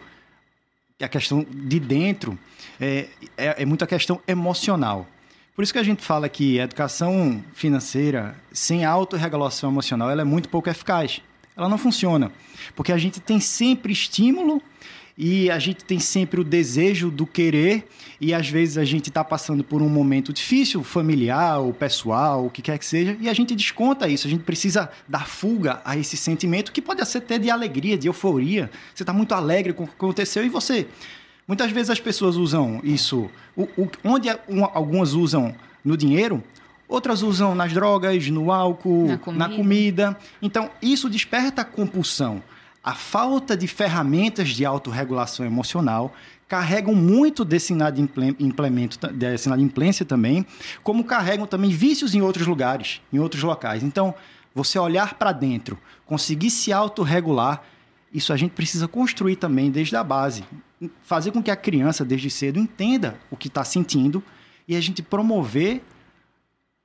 a 1.00 1.08
questão 1.08 1.44
de 1.50 1.80
dentro 1.80 2.38
é, 2.80 3.08
é, 3.36 3.62
é 3.62 3.66
muito 3.66 3.82
a 3.82 3.86
questão 3.86 4.20
emocional. 4.28 5.06
Por 5.56 5.64
isso 5.64 5.72
que 5.72 5.78
a 5.80 5.82
gente 5.82 6.04
fala 6.04 6.28
que 6.28 6.60
a 6.60 6.64
educação 6.64 7.42
financeira 7.52 8.36
sem 8.52 8.84
autorregulação 8.84 9.70
emocional 9.70 10.08
ela 10.08 10.20
é 10.20 10.24
muito 10.24 10.48
pouco 10.48 10.70
eficaz. 10.70 11.20
Ela 11.56 11.68
não 11.68 11.76
funciona. 11.76 12.30
Porque 12.76 12.92
a 12.92 12.98
gente 12.98 13.18
tem 13.18 13.40
sempre 13.40 13.92
estímulo 13.92 14.62
e 15.18 15.50
a 15.50 15.58
gente 15.58 15.84
tem 15.84 15.98
sempre 15.98 16.40
o 16.40 16.44
desejo 16.44 17.10
do 17.10 17.26
querer 17.26 17.88
e 18.20 18.32
às 18.32 18.48
vezes 18.48 18.78
a 18.78 18.84
gente 18.84 19.08
está 19.08 19.24
passando 19.24 19.64
por 19.64 19.82
um 19.82 19.88
momento 19.88 20.32
difícil, 20.32 20.84
familiar 20.84 21.58
ou 21.58 21.74
pessoal, 21.74 22.46
o 22.46 22.50
que 22.50 22.62
quer 22.62 22.78
que 22.78 22.86
seja, 22.86 23.16
e 23.20 23.28
a 23.28 23.34
gente 23.34 23.56
desconta 23.56 24.08
isso. 24.08 24.28
A 24.28 24.30
gente 24.30 24.44
precisa 24.44 24.88
dar 25.08 25.26
fuga 25.26 25.82
a 25.84 25.96
esse 25.96 26.16
sentimento 26.16 26.70
que 26.70 26.80
pode 26.80 27.04
ser 27.04 27.18
até 27.18 27.36
de 27.36 27.50
alegria, 27.50 27.98
de 27.98 28.06
euforia. 28.06 28.70
Você 28.94 29.02
está 29.02 29.12
muito 29.12 29.34
alegre 29.34 29.72
com 29.72 29.84
o 29.84 29.86
que 29.88 29.94
aconteceu 29.94 30.46
e 30.46 30.48
você 30.48 30.86
Muitas 31.48 31.70
vezes 31.70 31.88
as 31.88 31.98
pessoas 31.98 32.36
usam 32.36 32.78
isso, 32.84 33.30
o, 33.56 33.62
o, 33.62 33.88
onde 34.04 34.28
algumas 34.74 35.14
usam 35.14 35.54
no 35.82 35.96
dinheiro, 35.96 36.44
outras 36.86 37.22
usam 37.22 37.54
nas 37.54 37.72
drogas, 37.72 38.28
no 38.28 38.52
álcool, 38.52 39.06
na 39.06 39.16
comida. 39.16 39.48
na 39.48 39.56
comida. 39.56 40.18
Então, 40.42 40.70
isso 40.82 41.08
desperta 41.08 41.64
compulsão. 41.64 42.42
A 42.82 42.94
falta 42.94 43.56
de 43.56 43.66
ferramentas 43.66 44.50
de 44.50 44.64
autorregulação 44.64 45.44
emocional 45.44 46.14
carregam 46.46 46.94
muito 46.94 47.44
desse 47.44 47.72
inadimplência, 47.72 49.12
desse 49.12 49.48
inadimplência 49.48 50.06
também, 50.06 50.46
como 50.82 51.04
carregam 51.04 51.46
também 51.46 51.70
vícios 51.70 52.14
em 52.14 52.22
outros 52.22 52.46
lugares, 52.46 53.02
em 53.12 53.18
outros 53.18 53.42
locais. 53.42 53.82
Então, 53.82 54.14
você 54.54 54.78
olhar 54.78 55.14
para 55.14 55.32
dentro, 55.32 55.78
conseguir 56.06 56.50
se 56.50 56.72
autorregular, 56.72 57.62
isso 58.12 58.32
a 58.32 58.36
gente 58.36 58.52
precisa 58.52 58.88
construir 58.88 59.36
também 59.36 59.70
desde 59.70 59.94
a 59.94 60.02
base 60.02 60.44
fazer 61.02 61.32
com 61.32 61.42
que 61.42 61.50
a 61.50 61.56
criança, 61.56 62.04
desde 62.04 62.30
cedo, 62.30 62.58
entenda 62.58 63.18
o 63.30 63.36
que 63.36 63.48
está 63.48 63.64
sentindo 63.64 64.22
e 64.66 64.76
a 64.76 64.80
gente 64.80 65.02
promover 65.02 65.82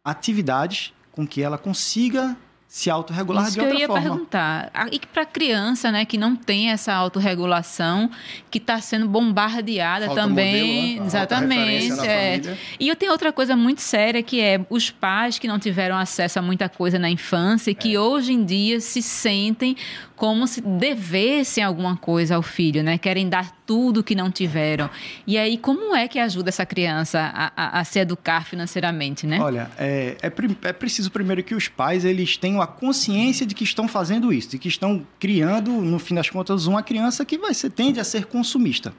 atividades 0.03 0.93
com 1.11 1.27
que 1.27 1.41
ela 1.41 1.57
consiga 1.57 2.35
se 2.73 2.89
autorregular 2.89 3.43
Isso 3.43 3.53
de 3.53 3.59
outra 3.59 3.77
forma. 3.77 3.87
forma. 3.87 4.01
eu 4.01 4.07
ia 4.07 4.17
perguntar. 4.17 4.89
E 4.91 4.99
para 4.99 5.21
a 5.21 5.25
criança, 5.27 5.91
né, 5.91 6.05
que 6.05 6.17
não 6.17 6.35
tem 6.35 6.71
essa 6.71 6.91
autorregulação, 6.91 8.09
que 8.49 8.57
está 8.57 8.81
sendo 8.81 9.07
bombardeada 9.07 10.07
Falta 10.07 10.21
também, 10.23 10.81
modelo, 10.81 10.99
né? 11.01 11.05
exatamente. 11.05 12.07
É. 12.07 12.57
E 12.79 12.89
eu 12.89 12.95
tenho 12.95 13.11
outra 13.11 13.31
coisa 13.31 13.55
muito 13.55 13.79
séria 13.79 14.23
que 14.23 14.41
é 14.41 14.59
os 14.71 14.89
pais 14.89 15.37
que 15.37 15.47
não 15.47 15.59
tiveram 15.59 15.95
acesso 15.95 16.39
a 16.39 16.41
muita 16.41 16.67
coisa 16.67 16.97
na 16.97 17.11
infância 17.11 17.69
e 17.69 17.75
que 17.75 17.93
é. 17.93 17.99
hoje 17.99 18.33
em 18.33 18.43
dia 18.43 18.79
se 18.79 19.03
sentem 19.03 19.77
como 20.15 20.47
se 20.47 20.61
devessem 20.61 21.63
alguma 21.63 21.97
coisa 21.97 22.37
ao 22.37 22.41
filho, 22.41 22.81
né? 22.81 22.97
Querem 22.97 23.27
dar 23.27 23.51
tudo 23.65 24.01
que 24.01 24.15
não 24.15 24.31
tiveram. 24.31 24.89
E 25.27 25.37
aí, 25.37 25.57
como 25.57 25.95
é 25.95 26.07
que 26.07 26.17
ajuda 26.17 26.49
essa 26.49 26.65
criança 26.65 27.19
a, 27.33 27.51
a, 27.55 27.79
a 27.79 27.83
se 27.83 27.99
educar 27.99 28.45
financeiramente, 28.45 29.27
né? 29.27 29.39
Olha, 29.41 29.69
é, 29.77 30.15
é, 30.21 30.27
é, 30.27 30.73
preciso 30.73 31.11
primeiro 31.11 31.43
que 31.43 31.53
os 31.53 31.67
pais 31.67 32.05
eles 32.05 32.37
tenham 32.37 32.61
a 32.63 32.67
consciência 32.67 33.45
de 33.45 33.53
que 33.53 33.63
estão 33.63 33.87
fazendo 33.87 34.31
isso, 34.33 34.49
de 34.49 34.57
que 34.57 34.67
estão 34.67 35.05
criando, 35.19 35.71
no 35.71 35.99
fim 35.99 36.15
das 36.15 36.29
contas, 36.29 36.65
uma 36.65 36.83
criança 36.83 37.25
que 37.25 37.37
vai 37.37 37.53
ser, 37.53 37.69
tende 37.69 37.99
a 37.99 38.03
ser 38.03 38.25
consumista. 38.25 38.93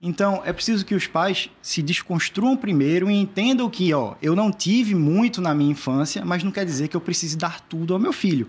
Então, 0.00 0.42
é 0.44 0.52
preciso 0.52 0.84
que 0.84 0.94
os 0.94 1.06
pais 1.06 1.50
se 1.60 1.82
desconstruam 1.82 2.56
primeiro 2.56 3.10
e 3.10 3.14
entendam 3.14 3.68
que, 3.68 3.92
ó, 3.92 4.14
eu 4.22 4.36
não 4.36 4.52
tive 4.52 4.94
muito 4.94 5.40
na 5.40 5.54
minha 5.54 5.72
infância, 5.72 6.24
mas 6.24 6.44
não 6.44 6.52
quer 6.52 6.64
dizer 6.64 6.88
que 6.88 6.96
eu 6.96 7.00
precise 7.00 7.36
dar 7.36 7.60
tudo 7.60 7.94
ao 7.94 8.00
meu 8.00 8.12
filho 8.12 8.48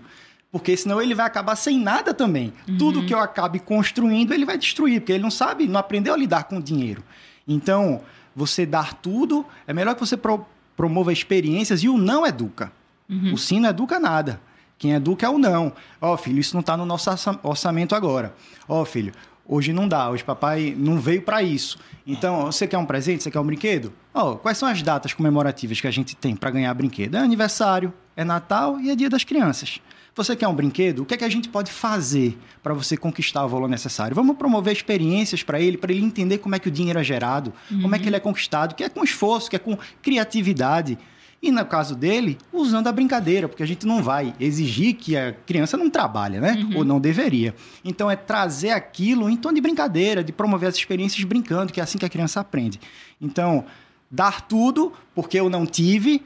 porque 0.52 0.76
senão 0.76 1.00
ele 1.00 1.14
vai 1.14 1.26
acabar 1.26 1.54
sem 1.54 1.78
nada 1.78 2.12
também. 2.12 2.52
Uhum. 2.68 2.76
Tudo 2.76 3.06
que 3.06 3.14
eu 3.14 3.20
acabe 3.20 3.60
construindo, 3.60 4.34
ele 4.34 4.44
vai 4.44 4.58
destruir, 4.58 5.00
porque 5.00 5.12
ele 5.12 5.22
não 5.22 5.30
sabe, 5.30 5.66
não 5.66 5.78
aprendeu 5.78 6.12
a 6.12 6.16
lidar 6.16 6.44
com 6.44 6.58
o 6.58 6.62
dinheiro. 6.62 7.02
Então, 7.46 8.00
você 8.34 8.66
dar 8.66 8.94
tudo, 8.94 9.46
é 9.66 9.72
melhor 9.72 9.94
que 9.94 10.00
você 10.00 10.16
pro, 10.16 10.44
promova 10.76 11.12
experiências 11.12 11.82
e 11.82 11.88
o 11.88 11.96
não 11.96 12.26
educa. 12.26 12.72
Uhum. 13.10 13.34
O 13.34 13.38
sim 13.38 13.60
não 13.60 13.68
educa 13.68 13.98
nada. 13.98 14.40
Quem 14.78 14.92
educa 14.92 15.26
é 15.26 15.28
o 15.28 15.38
não. 15.38 15.72
Ó, 16.00 16.14
oh, 16.14 16.16
filho, 16.16 16.38
isso 16.38 16.54
não 16.54 16.60
está 16.60 16.76
no 16.76 16.86
nosso 16.86 17.10
orçamento 17.42 17.94
agora. 17.94 18.34
Ó, 18.66 18.80
oh, 18.80 18.84
filho, 18.86 19.12
hoje 19.46 19.72
não 19.72 19.86
dá, 19.86 20.08
hoje 20.08 20.24
papai 20.24 20.74
não 20.78 20.98
veio 20.98 21.20
para 21.20 21.42
isso. 21.42 21.78
Então, 22.06 22.46
você 22.46 22.66
quer 22.66 22.78
um 22.78 22.86
presente? 22.86 23.22
Você 23.22 23.30
quer 23.30 23.40
um 23.40 23.44
brinquedo? 23.44 23.92
Ó, 24.14 24.32
oh, 24.32 24.36
quais 24.36 24.56
são 24.56 24.68
as 24.68 24.80
datas 24.80 25.12
comemorativas 25.12 25.80
que 25.80 25.86
a 25.86 25.90
gente 25.90 26.16
tem 26.16 26.34
para 26.34 26.50
ganhar 26.50 26.72
brinquedo? 26.72 27.16
É 27.16 27.18
aniversário, 27.18 27.92
é 28.16 28.24
Natal 28.24 28.80
e 28.80 28.90
é 28.90 28.96
Dia 28.96 29.10
das 29.10 29.24
Crianças. 29.24 29.80
Você 30.14 30.34
quer 30.34 30.48
um 30.48 30.54
brinquedo? 30.54 31.02
O 31.02 31.06
que 31.06 31.14
é 31.14 31.16
que 31.16 31.24
a 31.24 31.28
gente 31.28 31.48
pode 31.48 31.70
fazer 31.70 32.38
para 32.62 32.74
você 32.74 32.96
conquistar 32.96 33.44
o 33.44 33.48
valor 33.48 33.68
necessário? 33.68 34.14
Vamos 34.14 34.36
promover 34.36 34.72
experiências 34.72 35.42
para 35.42 35.60
ele, 35.60 35.76
para 35.76 35.92
ele 35.92 36.04
entender 36.04 36.38
como 36.38 36.54
é 36.54 36.58
que 36.58 36.68
o 36.68 36.70
dinheiro 36.70 36.98
é 36.98 37.04
gerado, 37.04 37.52
uhum. 37.70 37.82
como 37.82 37.94
é 37.94 37.98
que 37.98 38.08
ele 38.08 38.16
é 38.16 38.20
conquistado, 38.20 38.74
que 38.74 38.82
é 38.82 38.88
com 38.88 39.04
esforço, 39.04 39.48
que 39.48 39.56
é 39.56 39.58
com 39.58 39.78
criatividade. 40.02 40.98
E 41.42 41.50
no 41.50 41.64
caso 41.64 41.94
dele, 41.94 42.36
usando 42.52 42.86
a 42.88 42.92
brincadeira, 42.92 43.48
porque 43.48 43.62
a 43.62 43.66
gente 43.66 43.86
não 43.86 44.02
vai 44.02 44.34
exigir 44.38 44.94
que 44.94 45.16
a 45.16 45.32
criança 45.32 45.76
não 45.76 45.88
trabalhe, 45.88 46.38
né? 46.38 46.52
Uhum. 46.52 46.78
Ou 46.78 46.84
não 46.84 47.00
deveria. 47.00 47.54
Então 47.82 48.10
é 48.10 48.16
trazer 48.16 48.70
aquilo 48.70 49.30
em 49.30 49.36
tom 49.36 49.52
de 49.52 49.60
brincadeira, 49.60 50.22
de 50.22 50.32
promover 50.32 50.68
as 50.68 50.76
experiências 50.76 51.24
brincando, 51.24 51.72
que 51.72 51.80
é 51.80 51.82
assim 51.82 51.96
que 51.96 52.04
a 52.04 52.10
criança 52.10 52.40
aprende. 52.40 52.78
Então, 53.18 53.64
dar 54.10 54.42
tudo, 54.42 54.92
porque 55.14 55.40
eu 55.40 55.48
não 55.48 55.64
tive, 55.64 56.22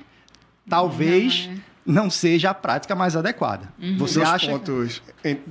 talvez. 0.69 1.47
Não, 1.47 1.55
é 1.55 1.75
não 1.87 2.09
seja 2.09 2.51
a 2.51 2.55
prática 2.55 2.95
mais 2.95 3.15
adequada. 3.15 3.69
Uhum. 3.79 3.99
Você 3.99 4.21
Dois 4.21 4.29
acha 4.31 4.51
pontos, 4.51 5.03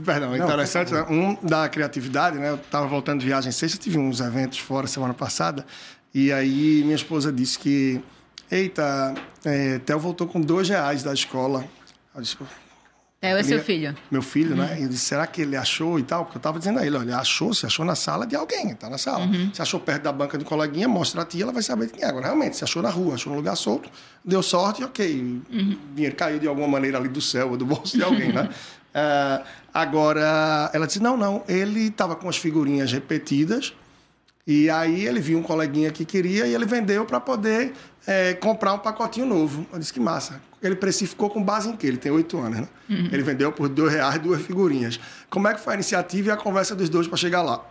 perdão, 0.04 0.36
não, 0.36 0.46
interessante, 0.46 0.92
né? 0.92 1.06
um 1.10 1.38
da 1.46 1.70
criatividade, 1.70 2.38
né? 2.38 2.50
Eu 2.50 2.56
estava 2.56 2.88
voltando 2.88 3.20
de 3.20 3.26
viagem 3.26 3.52
sexta, 3.52 3.78
tive 3.78 4.00
uns 4.00 4.20
eventos 4.20 4.58
fora 4.58 4.88
semana 4.88 5.14
passada, 5.14 5.66
e 6.14 6.32
aí 6.32 6.82
minha 6.84 6.96
esposa 6.96 7.32
disse 7.32 7.60
que, 7.60 8.02
eita, 8.50 9.14
é, 9.46 9.80
Theo 9.80 10.00
voltou 10.00 10.28
com 10.28 10.40
dois 10.40 10.70
reais 10.70 11.04
da 11.04 11.14
escola. 11.14 11.66
Eu 12.16 12.22
disse, 12.22 12.38
Theo 13.24 13.38
é 13.38 13.44
seu 13.44 13.64
filho. 13.64 13.96
Meu 14.12 14.22
filho, 14.22 14.54
né? 14.54 14.64
uhum. 14.64 14.70
né? 14.72 14.80
E 14.82 14.84
eu 14.84 14.90
disse, 14.90 15.06
será 15.06 15.26
que 15.26 15.42
ele 15.42 15.56
achou 15.56 15.98
e 15.98 16.04
tal? 16.04 16.26
Porque 16.26 16.36
eu 16.36 16.40
estava 16.40 16.60
dizendo 16.60 16.80
a 16.80 16.86
ele, 16.86 16.98
olha, 16.98 17.16
achou, 17.16 17.54
se 17.54 17.66
achou 17.66 17.86
na 17.86 17.96
sala 17.96 18.28
de 18.28 18.36
alguém, 18.36 18.72
está 18.72 18.90
na 18.90 18.98
sala. 18.98 19.24
Uhum. 19.24 19.50
Se 19.54 19.62
achou 19.62 19.80
perto 19.80 20.04
da 20.04 20.12
banca 20.12 20.38
de 20.38 20.44
um 20.44 20.48
coleguinha, 20.48 20.90
mostra 20.90 21.22
a 21.22 21.26
tia, 21.26 21.44
ela 21.44 21.54
vai 21.54 21.64
saber 21.64 21.86
de 21.86 21.94
quem 21.94 22.04
é. 22.04 22.08
Agora, 22.08 22.26
realmente, 22.26 22.58
se 22.58 22.66
achou 22.66 22.82
na 22.82 22.90
rua, 22.90 23.16
achou 23.16 23.32
no 23.32 23.38
lugar 23.38 23.56
solto, 23.56 23.90
deu 24.26 24.44
sorte, 24.44 24.84
ok. 24.84 25.22
Uhum. 25.50 25.78
O 25.92 25.96
dinheiro 25.96 26.18
caiu 26.18 26.38
de 26.38 26.50
alguma 26.50 26.68
maneira 26.68 26.98
ali 26.98 27.08
do 27.08 27.22
céu 27.22 27.52
ou 27.52 27.58
do 27.58 27.66
bolso 27.66 27.96
de 27.96 28.04
alguém, 28.04 28.34
né? 28.34 28.50
Uh, 28.94 29.46
agora, 29.74 30.70
ela 30.74 30.86
disse, 30.86 31.02
não, 31.02 31.16
não, 31.16 31.46
ele 31.48 31.88
estava 31.88 32.18
com 32.18 32.28
as 32.28 32.36
figurinhas 32.36 32.92
repetidas 32.92 33.74
e 34.46 34.70
aí 34.70 35.06
ele 35.06 35.22
viu 35.22 35.40
um 35.40 35.44
coleguinha 35.44 35.90
que 35.92 36.04
queria 36.04 36.46
e 36.46 36.54
ele 36.54 36.66
vendeu 36.66 37.06
para 37.06 37.22
poder 37.22 37.72
é, 38.06 38.34
comprar 38.34 38.74
um 38.74 38.80
pacotinho 38.80 39.26
novo. 39.26 39.66
Eu 39.72 39.80
disse 39.80 39.94
que 39.94 40.00
massa. 40.00 40.42
Ele 40.62 40.76
precificou 40.76 41.30
com 41.30 41.44
base 41.44 41.70
em 41.70 41.76
quê? 41.76 41.88
Ele 41.88 41.98
tem 41.98 42.12
oito 42.12 42.38
anos, 42.38 42.62
né? 42.62 42.68
Uhum. 42.90 43.10
Ele 43.12 43.24
vendeu 43.24 43.52
por 43.52 43.68
dois 43.68 43.92
reais 43.92 44.22
duas 44.22 44.42
figurinhas. 44.42 45.00
Como 45.30 45.48
é 45.48 45.54
que 45.54 45.60
foi 45.60 45.74
a 45.74 45.76
iniciativa 45.76 46.30
e 46.30 46.32
a 46.32 46.38
conversa 46.38 46.76
dos 46.76 46.90
dois 46.90 47.08
para 47.08 47.18
chegar 47.18 47.42
lá? 47.42 47.64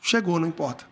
Chegou, 0.00 0.38
não 0.38 0.48
importa. 0.48 0.84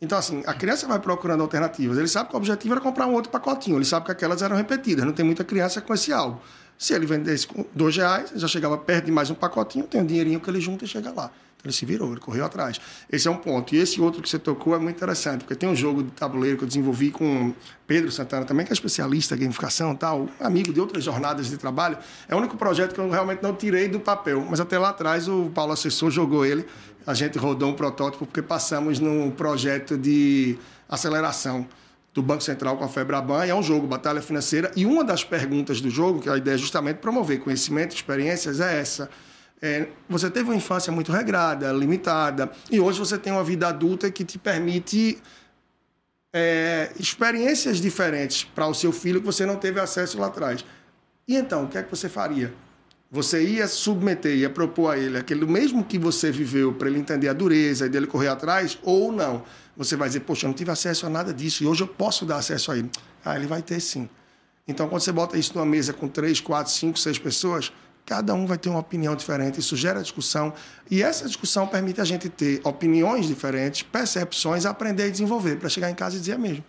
Então, 0.00 0.16
assim, 0.16 0.42
a 0.46 0.54
criança 0.54 0.86
vai 0.86 0.98
procurando 0.98 1.42
alternativas. 1.42 1.98
Ele 1.98 2.06
sabe 2.06 2.28
que 2.28 2.34
o 2.34 2.38
objetivo 2.38 2.74
era 2.74 2.80
comprar 2.80 3.06
um 3.06 3.14
outro 3.14 3.30
pacotinho. 3.30 3.76
Ele 3.76 3.84
sabe 3.84 4.06
que 4.06 4.12
aquelas 4.12 4.42
eram 4.42 4.56
repetidas. 4.56 5.04
Não 5.04 5.12
tem 5.12 5.24
muita 5.24 5.44
criança 5.44 5.80
com 5.80 5.92
esse 5.92 6.12
algo. 6.12 6.40
Se 6.78 6.94
ele 6.94 7.06
vendesse 7.06 7.46
com 7.46 7.66
dois 7.74 7.96
reais, 7.96 8.30
já 8.36 8.46
chegava 8.46 8.78
perto 8.78 9.06
de 9.06 9.12
mais 9.12 9.30
um 9.30 9.34
pacotinho, 9.34 9.84
tem 9.84 10.00
um 10.00 10.06
dinheirinho 10.06 10.38
que 10.38 10.48
ele 10.48 10.60
junta 10.60 10.84
e 10.84 10.88
chega 10.88 11.10
lá. 11.10 11.28
Ele 11.64 11.72
se 11.72 11.84
virou, 11.84 12.12
ele 12.12 12.20
correu 12.20 12.44
atrás. 12.44 12.80
Esse 13.10 13.26
é 13.26 13.30
um 13.30 13.36
ponto. 13.36 13.74
E 13.74 13.78
esse 13.78 14.00
outro 14.00 14.22
que 14.22 14.28
você 14.28 14.38
tocou 14.38 14.76
é 14.76 14.78
muito 14.78 14.94
interessante, 14.94 15.40
porque 15.40 15.56
tem 15.56 15.68
um 15.68 15.74
jogo 15.74 16.04
de 16.04 16.10
tabuleiro 16.12 16.56
que 16.56 16.62
eu 16.62 16.68
desenvolvi 16.68 17.10
com 17.10 17.52
Pedro 17.84 18.12
Santana 18.12 18.44
também, 18.44 18.64
que 18.64 18.70
é 18.70 18.74
especialista 18.74 19.34
em 19.34 19.40
gamificação 19.40 19.92
tal, 19.96 20.28
amigo 20.38 20.72
de 20.72 20.78
outras 20.78 21.02
jornadas 21.02 21.48
de 21.48 21.56
trabalho. 21.56 21.98
É 22.28 22.34
o 22.34 22.38
único 22.38 22.56
projeto 22.56 22.94
que 22.94 23.00
eu 23.00 23.10
realmente 23.10 23.42
não 23.42 23.52
tirei 23.52 23.88
do 23.88 23.98
papel, 23.98 24.46
mas 24.48 24.60
até 24.60 24.78
lá 24.78 24.90
atrás 24.90 25.26
o 25.26 25.50
Paulo 25.52 25.72
Assessor 25.72 26.12
jogou 26.12 26.46
ele. 26.46 26.64
A 27.04 27.12
gente 27.12 27.36
rodou 27.38 27.70
um 27.70 27.74
protótipo 27.74 28.24
porque 28.24 28.42
passamos 28.42 29.00
num 29.00 29.28
projeto 29.28 29.98
de 29.98 30.56
aceleração 30.88 31.66
do 32.14 32.22
Banco 32.22 32.42
Central 32.42 32.76
com 32.76 32.84
a 32.84 32.88
Febraban, 32.88 33.46
e 33.46 33.50
é 33.50 33.54
um 33.54 33.62
jogo, 33.62 33.86
batalha 33.86 34.20
financeira, 34.20 34.70
e 34.74 34.84
uma 34.84 35.04
das 35.04 35.24
perguntas 35.24 35.80
do 35.80 35.90
jogo, 35.90 36.20
que 36.20 36.28
a 36.28 36.36
ideia 36.36 36.54
é 36.54 36.58
justamente 36.58 36.96
promover 36.96 37.40
conhecimento, 37.40 37.94
experiências, 37.94 38.60
é 38.60 38.80
essa 38.80 39.08
é, 39.60 39.88
você 40.08 40.30
teve 40.30 40.48
uma 40.48 40.56
infância 40.56 40.92
muito 40.92 41.10
regrada, 41.12 41.72
limitada, 41.72 42.50
e 42.70 42.80
hoje 42.80 42.98
você 42.98 43.18
tem 43.18 43.32
uma 43.32 43.44
vida 43.44 43.68
adulta 43.68 44.10
que 44.10 44.24
te 44.24 44.38
permite 44.38 45.20
é, 46.32 46.92
experiências 46.98 47.80
diferentes 47.80 48.44
para 48.44 48.66
o 48.66 48.74
seu 48.74 48.92
filho 48.92 49.20
que 49.20 49.26
você 49.26 49.44
não 49.44 49.56
teve 49.56 49.80
acesso 49.80 50.18
lá 50.18 50.28
atrás. 50.28 50.64
E 51.26 51.36
então, 51.36 51.64
o 51.64 51.68
que 51.68 51.76
é 51.76 51.82
que 51.82 51.90
você 51.90 52.08
faria? 52.08 52.54
Você 53.10 53.42
ia 53.42 53.66
submeter, 53.66 54.36
ia 54.36 54.50
propor 54.50 54.92
a 54.92 54.98
ele 54.98 55.16
aquele 55.16 55.46
mesmo 55.46 55.82
que 55.82 55.98
você 55.98 56.30
viveu 56.30 56.74
para 56.74 56.88
ele 56.88 56.98
entender 56.98 57.28
a 57.28 57.32
dureza 57.32 57.86
e 57.86 57.88
dele 57.88 58.06
correr 58.06 58.28
atrás, 58.28 58.78
ou 58.82 59.10
não? 59.10 59.44
Você 59.76 59.96
vai 59.96 60.08
dizer, 60.08 60.20
poxa, 60.20 60.44
eu 60.44 60.48
não 60.48 60.54
tive 60.54 60.70
acesso 60.70 61.06
a 61.06 61.08
nada 61.08 61.32
disso 61.32 61.64
e 61.64 61.66
hoje 61.66 61.82
eu 61.82 61.88
posso 61.88 62.26
dar 62.26 62.36
acesso 62.36 62.70
a 62.70 62.76
ele. 62.76 62.90
Ah, 63.24 63.36
ele 63.36 63.46
vai 63.46 63.62
ter 63.62 63.80
sim. 63.80 64.08
Então, 64.66 64.88
quando 64.88 65.00
você 65.00 65.12
bota 65.12 65.38
isso 65.38 65.54
numa 65.54 65.64
mesa 65.64 65.94
com 65.94 66.06
três, 66.06 66.40
quatro, 66.40 66.70
cinco, 66.70 66.98
seis 66.98 67.18
pessoas, 67.18 67.72
Cada 68.08 68.32
um 68.32 68.46
vai 68.46 68.56
ter 68.56 68.70
uma 68.70 68.78
opinião 68.78 69.14
diferente, 69.14 69.60
isso 69.60 69.76
gera 69.76 70.00
discussão. 70.00 70.54
E 70.90 71.02
essa 71.02 71.26
discussão 71.26 71.66
permite 71.66 72.00
a 72.00 72.04
gente 72.06 72.26
ter 72.30 72.58
opiniões 72.64 73.26
diferentes, 73.26 73.82
percepções, 73.82 74.64
aprender 74.64 75.08
e 75.08 75.10
desenvolver, 75.10 75.56
para 75.56 75.68
chegar 75.68 75.90
em 75.90 75.94
casa 75.94 76.16
e 76.16 76.18
dizer 76.18 76.38
mesmo. 76.38 76.64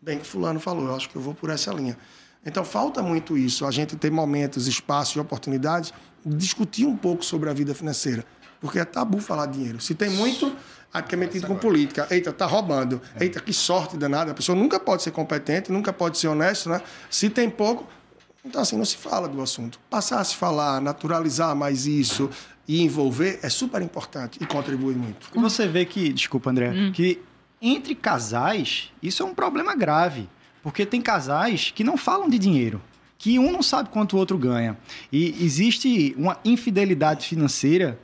Bem 0.00 0.18
que 0.18 0.26
fulano 0.26 0.58
falou, 0.58 0.86
eu 0.88 0.96
acho 0.96 1.08
que 1.08 1.14
eu 1.14 1.22
vou 1.22 1.34
por 1.34 1.50
essa 1.50 1.72
linha. 1.72 1.96
Então 2.44 2.64
falta 2.64 3.02
muito 3.02 3.38
isso, 3.38 3.64
a 3.64 3.70
gente 3.70 3.96
ter 3.96 4.10
momentos, 4.10 4.66
espaços 4.66 5.14
e 5.16 5.20
oportunidades 5.20 5.92
de 6.24 6.36
discutir 6.36 6.86
um 6.86 6.96
pouco 6.96 7.24
sobre 7.24 7.48
a 7.48 7.52
vida 7.52 7.74
financeira. 7.74 8.24
Porque 8.60 8.78
é 8.78 8.84
tabu 8.84 9.18
falar 9.18 9.46
dinheiro. 9.46 9.80
Se 9.80 9.94
tem 9.94 10.10
muito, 10.10 10.54
aí 10.92 11.02
que 11.02 11.14
é 11.14 11.18
metido 11.18 11.46
com 11.46 11.56
política. 11.56 12.06
Eita, 12.10 12.32
tá 12.32 12.46
roubando. 12.46 13.00
Eita, 13.18 13.40
que 13.40 13.52
sorte 13.52 13.96
danada. 13.96 14.30
A 14.30 14.34
pessoa 14.34 14.56
nunca 14.56 14.78
pode 14.78 15.02
ser 15.02 15.10
competente, 15.10 15.72
nunca 15.72 15.92
pode 15.92 16.18
ser 16.18 16.28
honesto, 16.28 16.68
né? 16.68 16.80
Se 17.10 17.28
tem 17.28 17.50
pouco, 17.50 17.86
então 18.44 18.62
assim, 18.62 18.76
não 18.76 18.84
se 18.84 18.96
fala 18.96 19.28
do 19.28 19.40
assunto. 19.42 19.80
Passar 19.90 20.20
a 20.20 20.24
se 20.24 20.36
falar, 20.36 20.80
naturalizar 20.80 21.56
mais 21.56 21.86
isso 21.86 22.30
e 22.66 22.82
envolver 22.82 23.40
é 23.42 23.48
super 23.48 23.82
importante 23.82 24.38
e 24.40 24.46
contribui 24.46 24.94
muito. 24.94 25.28
E 25.34 25.38
você 25.38 25.66
vê 25.66 25.84
que, 25.84 26.12
desculpa, 26.12 26.50
André, 26.50 26.70
hum. 26.70 26.92
que 26.92 27.20
entre 27.60 27.94
casais, 27.94 28.92
isso 29.02 29.22
é 29.22 29.26
um 29.26 29.34
problema 29.34 29.74
grave. 29.74 30.28
Porque 30.62 30.86
tem 30.86 31.00
casais 31.00 31.70
que 31.70 31.82
não 31.82 31.96
falam 31.96 32.28
de 32.28 32.38
dinheiro 32.38 32.80
que 33.22 33.38
um 33.38 33.52
não 33.52 33.62
sabe 33.62 33.88
quanto 33.88 34.14
o 34.14 34.18
outro 34.18 34.36
ganha. 34.36 34.76
E 35.12 35.44
existe 35.44 36.12
uma 36.18 36.36
infidelidade 36.44 37.28
financeira 37.28 37.96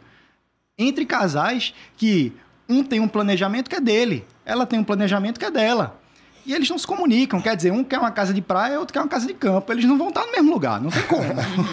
entre 0.78 1.04
casais 1.04 1.74
que 1.96 2.32
um 2.68 2.84
tem 2.84 3.00
um 3.00 3.08
planejamento 3.08 3.68
que 3.68 3.74
é 3.74 3.80
dele, 3.80 4.24
ela 4.46 4.64
tem 4.64 4.78
um 4.78 4.84
planejamento 4.84 5.40
que 5.40 5.44
é 5.44 5.50
dela. 5.50 6.00
E 6.46 6.54
eles 6.54 6.70
não 6.70 6.78
se 6.78 6.86
comunicam. 6.86 7.42
Quer 7.42 7.56
dizer, 7.56 7.72
um 7.72 7.82
quer 7.82 7.98
uma 7.98 8.12
casa 8.12 8.32
de 8.32 8.40
praia, 8.40 8.78
outro 8.78 8.92
quer 8.92 9.00
uma 9.00 9.08
casa 9.08 9.26
de 9.26 9.34
campo. 9.34 9.72
Eles 9.72 9.84
não 9.86 9.98
vão 9.98 10.10
estar 10.10 10.24
no 10.24 10.30
mesmo 10.30 10.52
lugar. 10.52 10.80
Não 10.80 10.88
tem 10.88 11.02
como. 11.02 11.24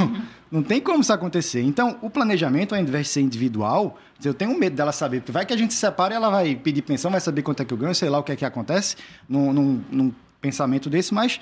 não 0.52 0.63
tem 0.63 0.82
como 0.82 1.02
isso 1.02 1.13
acontecer. 1.13 1.62
Então, 1.62 1.98
o 2.02 2.10
planejamento, 2.10 2.74
ao 2.74 2.82
invés 2.82 3.06
de 3.06 3.13
ser 3.13 3.21
individual, 3.21 3.98
eu 4.24 4.34
tenho 4.34 4.58
medo 4.58 4.76
dela 4.76 4.91
saber. 4.91 5.24
Vai 5.30 5.45
que 5.45 5.54
a 5.54 5.58
gente 5.58 5.71
se 5.71 5.80
separa 5.80 6.15
e 6.15 6.17
ela 6.17 6.32
vai 6.32 6.56
pedir 6.56 6.82
pensão, 6.82 7.12
vai 7.12 7.21
saber 7.21 7.43
quanto 7.43 7.62
é 7.62 7.65
que 7.65 7.74
eu 7.74 7.78
ganho, 7.78 7.93
sei 7.93 8.10
lá 8.10 8.17
o 8.17 8.24
que 8.24 8.32
é 8.32 8.36
que 8.36 8.43
acontece 8.43 8.98
num, 9.30 9.54
num, 9.54 9.84
num 9.91 10.13
pensamento 10.45 10.89
desse, 10.89 11.12
mas 11.12 11.39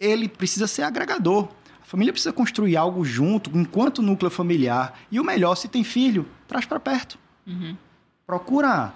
ele 0.00 0.28
precisa 0.28 0.66
ser 0.66 0.82
agregador. 0.82 1.48
A 1.82 1.84
família 1.84 2.12
precisa 2.12 2.32
construir 2.32 2.74
algo 2.74 3.04
junto, 3.04 3.50
enquanto 3.56 4.00
núcleo 4.00 4.30
familiar. 4.30 4.98
E 5.12 5.20
o 5.20 5.24
melhor, 5.24 5.54
se 5.54 5.68
tem 5.68 5.84
filho, 5.84 6.26
traz 6.48 6.64
para 6.64 6.80
perto. 6.80 7.18
Uhum. 7.46 7.76
Procura, 8.26 8.94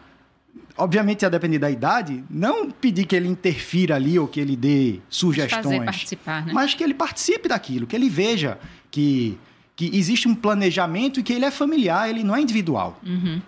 obviamente, 0.76 1.26
a 1.26 1.28
depender 1.28 1.58
da 1.58 1.70
idade, 1.70 2.24
não 2.30 2.70
pedir 2.70 3.04
que 3.04 3.14
ele 3.14 3.28
interfira 3.28 3.96
ali 3.96 4.18
ou 4.18 4.26
que 4.26 4.40
ele 4.40 4.56
dê 4.56 5.00
sugestões. 5.10 5.64
Fazer 5.64 5.84
participar, 5.84 6.46
né? 6.46 6.52
Mas 6.54 6.72
que 6.72 6.82
ele 6.82 6.94
participe 6.94 7.48
daquilo, 7.48 7.86
que 7.86 7.94
ele 7.94 8.08
veja 8.08 8.58
que, 8.90 9.38
que 9.76 9.94
existe 9.94 10.26
um 10.26 10.34
planejamento 10.34 11.20
e 11.20 11.22
que 11.22 11.34
ele 11.34 11.44
é 11.44 11.50
familiar, 11.50 12.08
ele 12.08 12.24
não 12.24 12.34
é 12.34 12.40
individual. 12.40 12.98
Uhum. 13.04 13.42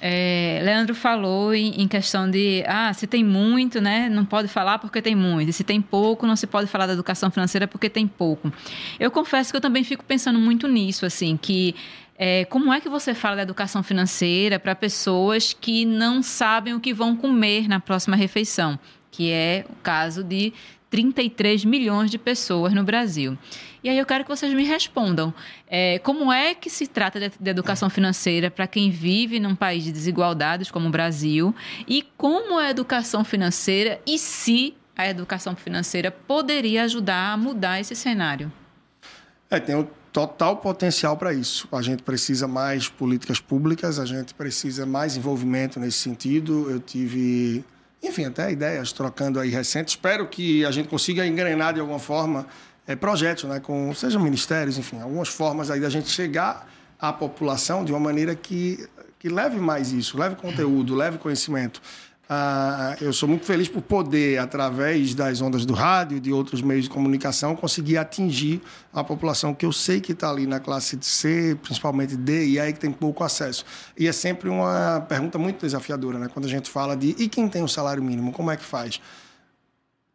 É, 0.00 0.60
Leandro 0.64 0.94
falou 0.94 1.54
em, 1.54 1.82
em, 1.82 1.86
questão 1.86 2.30
de, 2.30 2.64
ah, 2.66 2.92
se 2.94 3.06
tem 3.06 3.22
muito, 3.22 3.80
né, 3.80 4.08
não 4.08 4.24
pode 4.24 4.48
falar 4.48 4.78
porque 4.78 5.02
tem 5.02 5.14
muito. 5.14 5.50
E 5.50 5.52
se 5.52 5.62
tem 5.62 5.80
pouco, 5.80 6.26
não 6.26 6.36
se 6.36 6.46
pode 6.46 6.68
falar 6.68 6.86
da 6.86 6.94
educação 6.94 7.30
financeira 7.30 7.68
porque 7.68 7.90
tem 7.90 8.06
pouco. 8.06 8.50
Eu 8.98 9.10
confesso 9.10 9.52
que 9.52 9.56
eu 9.56 9.60
também 9.60 9.84
fico 9.84 10.02
pensando 10.04 10.38
muito 10.38 10.66
nisso, 10.66 11.04
assim, 11.04 11.36
que 11.36 11.74
é, 12.16 12.44
como 12.46 12.72
é 12.72 12.80
que 12.80 12.88
você 12.88 13.14
fala 13.14 13.36
da 13.36 13.42
educação 13.42 13.82
financeira 13.82 14.58
para 14.58 14.74
pessoas 14.74 15.54
que 15.58 15.84
não 15.84 16.22
sabem 16.22 16.74
o 16.74 16.80
que 16.80 16.92
vão 16.92 17.16
comer 17.16 17.68
na 17.68 17.80
próxima 17.80 18.16
refeição? 18.16 18.78
Que 19.10 19.30
é 19.30 19.64
o 19.68 19.74
caso 19.82 20.22
de 20.22 20.52
33 20.90 21.64
milhões 21.64 22.10
de 22.10 22.18
pessoas 22.18 22.72
no 22.72 22.82
Brasil. 22.82 23.38
E 23.82 23.88
aí 23.88 23.96
eu 23.96 24.04
quero 24.04 24.24
que 24.24 24.30
vocês 24.30 24.52
me 24.52 24.64
respondam. 24.64 25.32
É, 25.66 25.98
como 26.00 26.32
é 26.32 26.54
que 26.54 26.68
se 26.68 26.86
trata 26.86 27.18
de, 27.18 27.32
de 27.38 27.50
educação 27.50 27.88
financeira 27.88 28.50
para 28.50 28.66
quem 28.66 28.90
vive 28.90 29.40
num 29.40 29.54
país 29.54 29.84
de 29.84 29.92
desigualdades 29.92 30.70
como 30.70 30.88
o 30.88 30.90
Brasil? 30.90 31.54
E 31.86 32.02
como 32.16 32.58
a 32.58 32.68
educação 32.68 33.24
financeira 33.24 34.00
e 34.06 34.18
se 34.18 34.74
a 34.96 35.08
educação 35.08 35.56
financeira 35.56 36.10
poderia 36.10 36.84
ajudar 36.84 37.32
a 37.32 37.36
mudar 37.36 37.80
esse 37.80 37.94
cenário? 37.94 38.52
É, 39.48 39.58
tem 39.58 39.74
um 39.74 39.86
total 40.12 40.56
potencial 40.58 41.16
para 41.16 41.32
isso. 41.32 41.66
A 41.72 41.80
gente 41.80 42.02
precisa 42.02 42.46
mais 42.46 42.88
políticas 42.88 43.40
públicas, 43.40 43.98
a 43.98 44.04
gente 44.04 44.34
precisa 44.34 44.84
mais 44.84 45.16
envolvimento 45.16 45.80
nesse 45.80 45.98
sentido. 45.98 46.70
Eu 46.70 46.80
tive, 46.80 47.64
enfim, 48.02 48.24
até 48.24 48.50
ideias 48.50 48.92
trocando 48.92 49.38
aí 49.38 49.50
recentes. 49.50 49.94
Espero 49.94 50.26
que 50.26 50.64
a 50.64 50.70
gente 50.70 50.88
consiga 50.88 51.26
engrenar 51.26 51.74
de 51.74 51.80
alguma 51.80 51.98
forma 51.98 52.46
é, 52.86 52.96
projetos, 52.96 53.44
né, 53.44 53.60
com 53.60 53.94
sejam 53.94 54.22
ministérios, 54.22 54.78
enfim, 54.78 55.00
algumas 55.00 55.28
formas 55.28 55.70
aí 55.70 55.80
da 55.80 55.88
gente 55.88 56.08
chegar 56.08 56.68
à 56.98 57.12
população 57.12 57.84
de 57.84 57.92
uma 57.92 58.00
maneira 58.00 58.34
que, 58.34 58.88
que 59.18 59.28
leve 59.28 59.58
mais 59.58 59.92
isso, 59.92 60.18
leve 60.18 60.34
conteúdo, 60.34 60.94
leve 60.94 61.18
conhecimento. 61.18 61.80
Ah, 62.32 62.96
eu 63.00 63.12
sou 63.12 63.28
muito 63.28 63.44
feliz 63.44 63.66
por 63.66 63.82
poder, 63.82 64.38
através 64.38 65.16
das 65.16 65.40
ondas 65.40 65.66
do 65.66 65.74
rádio 65.74 66.18
e 66.18 66.20
de 66.20 66.32
outros 66.32 66.62
meios 66.62 66.84
de 66.84 66.90
comunicação, 66.90 67.56
conseguir 67.56 67.98
atingir 67.98 68.62
a 68.92 69.02
população 69.02 69.52
que 69.52 69.66
eu 69.66 69.72
sei 69.72 70.00
que 70.00 70.12
está 70.12 70.30
ali 70.30 70.46
na 70.46 70.60
classe 70.60 70.96
C, 71.02 71.58
principalmente 71.60 72.16
D, 72.16 72.46
e 72.46 72.60
aí 72.60 72.72
que 72.72 72.78
tem 72.78 72.92
pouco 72.92 73.24
acesso. 73.24 73.64
E 73.98 74.06
é 74.06 74.12
sempre 74.12 74.48
uma 74.48 75.04
pergunta 75.08 75.38
muito 75.38 75.62
desafiadora, 75.62 76.20
né? 76.20 76.28
Quando 76.32 76.44
a 76.44 76.48
gente 76.48 76.70
fala 76.70 76.96
de 76.96 77.16
e 77.18 77.28
quem 77.28 77.48
tem 77.48 77.62
o 77.62 77.64
um 77.64 77.68
salário 77.68 78.00
mínimo, 78.00 78.30
como 78.30 78.48
é 78.52 78.56
que 78.56 78.64
faz? 78.64 79.00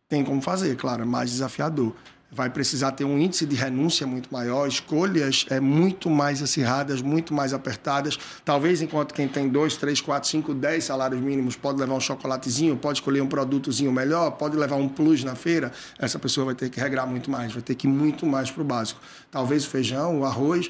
Tem 0.07 0.23
como 0.23 0.41
fazer, 0.41 0.77
claro, 0.77 1.01
é 1.01 1.05
mais 1.05 1.29
desafiador 1.31 1.93
vai 2.35 2.49
precisar 2.49 2.91
ter 2.91 3.05
um 3.05 3.17
índice 3.17 3.45
de 3.45 3.55
renúncia 3.55 4.05
muito 4.05 4.31
maior, 4.31 4.67
escolhas 4.67 5.45
é, 5.49 5.57
muito 5.61 6.09
mais 6.09 6.41
acirradas, 6.41 7.01
muito 7.01 7.33
mais 7.33 7.53
apertadas. 7.53 8.19
Talvez 8.43 8.81
enquanto 8.81 9.13
quem 9.13 9.25
tem 9.25 9.47
dois, 9.47 9.77
três, 9.77 10.01
quatro, 10.01 10.29
cinco, 10.29 10.53
dez 10.53 10.83
salários 10.83 11.21
mínimos 11.21 11.55
pode 11.55 11.79
levar 11.79 11.93
um 11.93 11.99
chocolatezinho, 11.99 12.75
pode 12.75 12.97
escolher 12.97 13.21
um 13.21 13.27
produtozinho 13.27 13.91
melhor, 13.91 14.31
pode 14.31 14.57
levar 14.57 14.75
um 14.75 14.89
plus 14.89 15.23
na 15.23 15.33
feira, 15.33 15.71
essa 15.97 16.19
pessoa 16.19 16.47
vai 16.47 16.55
ter 16.55 16.69
que 16.69 16.77
regrar 16.77 17.07
muito 17.07 17.31
mais, 17.31 17.53
vai 17.53 17.61
ter 17.61 17.73
que 17.73 17.87
ir 17.87 17.89
muito 17.89 18.25
mais 18.25 18.51
para 18.51 18.61
o 18.61 18.65
básico. 18.65 18.99
Talvez 19.31 19.65
o 19.65 19.69
feijão, 19.69 20.19
o 20.19 20.25
arroz, 20.25 20.69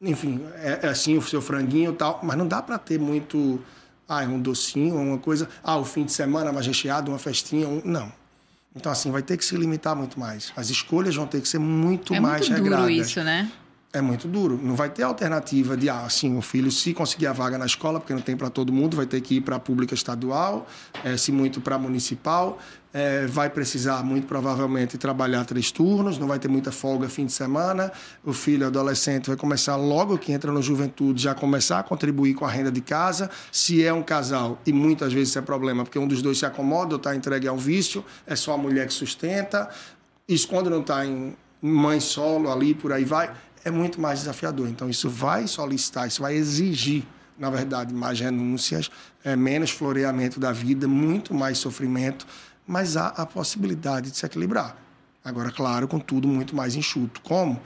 enfim, 0.00 0.44
é, 0.56 0.80
é 0.82 0.88
assim 0.88 1.16
o 1.16 1.22
seu 1.22 1.40
franguinho 1.40 1.92
e 1.92 1.94
tal, 1.94 2.18
mas 2.20 2.36
não 2.36 2.48
dá 2.48 2.60
para 2.60 2.78
ter 2.78 2.98
muito, 2.98 3.60
ah, 4.08 4.22
um 4.22 4.40
docinho, 4.40 4.96
uma 4.96 5.18
coisa, 5.18 5.48
ah, 5.62 5.76
o 5.78 5.84
fim 5.84 6.04
de 6.04 6.12
semana 6.12 6.52
mais 6.52 6.66
recheado, 6.66 7.12
uma 7.12 7.18
festinha, 7.18 7.68
um... 7.68 7.80
não 7.84 8.23
então, 8.76 8.90
assim, 8.90 9.10
vai 9.10 9.22
ter 9.22 9.36
que 9.36 9.44
se 9.44 9.56
limitar 9.56 9.94
muito 9.94 10.18
mais. 10.18 10.52
As 10.56 10.68
escolhas 10.68 11.14
vão 11.14 11.26
ter 11.26 11.40
que 11.40 11.48
ser 11.48 11.58
muito 11.58 12.12
é 12.12 12.20
mais 12.20 12.48
muito 12.48 12.62
regradas. 12.62 12.86
É 12.86 12.88
duro 12.90 13.02
isso, 13.02 13.22
né? 13.22 13.50
É 13.94 14.00
muito 14.00 14.26
duro. 14.26 14.58
Não 14.60 14.74
vai 14.74 14.90
ter 14.90 15.04
alternativa 15.04 15.76
de, 15.76 15.88
ah, 15.88 16.04
assim, 16.04 16.36
o 16.36 16.42
filho, 16.42 16.70
se 16.70 16.92
conseguir 16.92 17.28
a 17.28 17.32
vaga 17.32 17.56
na 17.56 17.64
escola, 17.64 18.00
porque 18.00 18.12
não 18.12 18.20
tem 18.20 18.36
para 18.36 18.50
todo 18.50 18.72
mundo, 18.72 18.96
vai 18.96 19.06
ter 19.06 19.20
que 19.20 19.36
ir 19.36 19.40
para 19.40 19.54
a 19.54 19.60
pública 19.60 19.94
estadual, 19.94 20.66
é, 21.04 21.16
se 21.16 21.30
muito 21.30 21.60
para 21.60 21.78
municipal 21.78 22.58
é, 22.94 23.26
vai 23.26 23.50
precisar 23.50 24.04
muito 24.04 24.28
provavelmente 24.28 24.96
trabalhar 24.96 25.44
três 25.44 25.72
turnos, 25.72 26.16
não 26.16 26.28
vai 26.28 26.38
ter 26.38 26.46
muita 26.46 26.70
folga 26.70 27.08
fim 27.08 27.26
de 27.26 27.32
semana. 27.32 27.92
O 28.24 28.32
filho 28.32 28.68
adolescente 28.68 29.26
vai 29.26 29.36
começar 29.36 29.74
logo 29.74 30.16
que 30.16 30.32
entra 30.32 30.52
no 30.52 30.62
juventude 30.62 31.20
já 31.20 31.34
começar 31.34 31.80
a 31.80 31.82
contribuir 31.82 32.34
com 32.34 32.44
a 32.44 32.48
renda 32.48 32.70
de 32.70 32.80
casa. 32.80 33.28
Se 33.50 33.84
é 33.84 33.92
um 33.92 34.02
casal 34.02 34.60
e 34.64 34.72
muitas 34.72 35.12
vezes 35.12 35.30
isso 35.30 35.38
é 35.40 35.42
problema 35.42 35.82
porque 35.82 35.98
um 35.98 36.06
dos 36.06 36.22
dois 36.22 36.38
se 36.38 36.46
acomoda 36.46 36.94
ou 36.94 36.98
está 36.98 37.16
entregue 37.16 37.48
ao 37.48 37.58
vício, 37.58 38.04
é 38.24 38.36
só 38.36 38.54
a 38.54 38.58
mulher 38.58 38.86
que 38.86 38.94
sustenta. 38.94 39.68
Isso 40.28 40.46
quando 40.46 40.70
não 40.70 40.80
está 40.80 41.04
em 41.04 41.36
mãe 41.60 41.98
solo 41.98 42.52
ali 42.52 42.74
por 42.74 42.92
aí 42.92 43.04
vai 43.04 43.32
é 43.64 43.70
muito 43.70 44.00
mais 44.00 44.20
desafiador. 44.20 44.68
Então 44.68 44.88
isso 44.88 45.08
vai 45.08 45.46
solicitar, 45.46 46.06
isso 46.06 46.22
vai 46.22 46.34
exigir 46.34 47.04
na 47.38 47.50
verdade, 47.50 47.92
mais 47.92 48.20
renúncias, 48.20 48.90
é, 49.24 49.34
menos 49.34 49.70
floreamento 49.70 50.38
da 50.38 50.52
vida, 50.52 50.86
muito 50.86 51.34
mais 51.34 51.58
sofrimento, 51.58 52.26
mas 52.66 52.96
há 52.96 53.08
a 53.08 53.26
possibilidade 53.26 54.10
de 54.10 54.16
se 54.16 54.24
equilibrar. 54.24 54.76
Agora, 55.24 55.50
claro, 55.50 55.88
com 55.88 55.98
tudo 55.98 56.28
muito 56.28 56.54
mais 56.54 56.76
enxuto. 56.76 57.20
Como? 57.22 57.60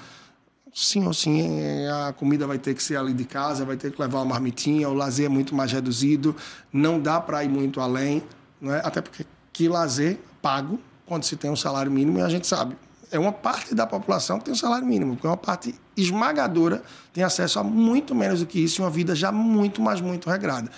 Sim 0.72 1.06
ou 1.06 1.14
sim, 1.14 1.86
a 2.06 2.12
comida 2.12 2.46
vai 2.46 2.58
ter 2.58 2.74
que 2.74 2.82
ser 2.82 2.96
ali 2.96 3.12
de 3.12 3.24
casa, 3.24 3.64
vai 3.64 3.76
ter 3.76 3.90
que 3.90 4.00
levar 4.00 4.18
uma 4.18 4.26
marmitinha, 4.26 4.88
o 4.88 4.94
lazer 4.94 5.26
é 5.26 5.28
muito 5.28 5.54
mais 5.54 5.72
reduzido, 5.72 6.36
não 6.72 7.00
dá 7.00 7.20
para 7.20 7.42
ir 7.42 7.48
muito 7.48 7.80
além, 7.80 8.22
não 8.60 8.72
é? 8.72 8.80
até 8.84 9.00
porque 9.00 9.26
que 9.52 9.68
lazer 9.68 10.18
pago 10.40 10.78
quando 11.04 11.24
se 11.24 11.36
tem 11.36 11.50
um 11.50 11.56
salário 11.56 11.90
mínimo, 11.90 12.18
e 12.18 12.22
a 12.22 12.28
gente 12.28 12.46
sabe, 12.46 12.76
é 13.10 13.18
uma 13.18 13.32
parte 13.32 13.74
da 13.74 13.86
população 13.86 14.38
que 14.38 14.46
tem 14.46 14.52
um 14.52 14.56
salário 14.56 14.86
mínimo, 14.86 15.14
porque 15.14 15.26
uma 15.26 15.36
parte 15.36 15.74
esmagadora 15.96 16.82
tem 17.12 17.24
acesso 17.24 17.58
a 17.58 17.64
muito 17.64 18.14
menos 18.14 18.40
do 18.40 18.46
que 18.46 18.58
isso 18.58 18.80
e 18.80 18.84
uma 18.84 18.90
vida 18.90 19.14
já 19.14 19.32
muito, 19.32 19.80
mas 19.80 20.00
muito 20.00 20.28
regrada. 20.28 20.70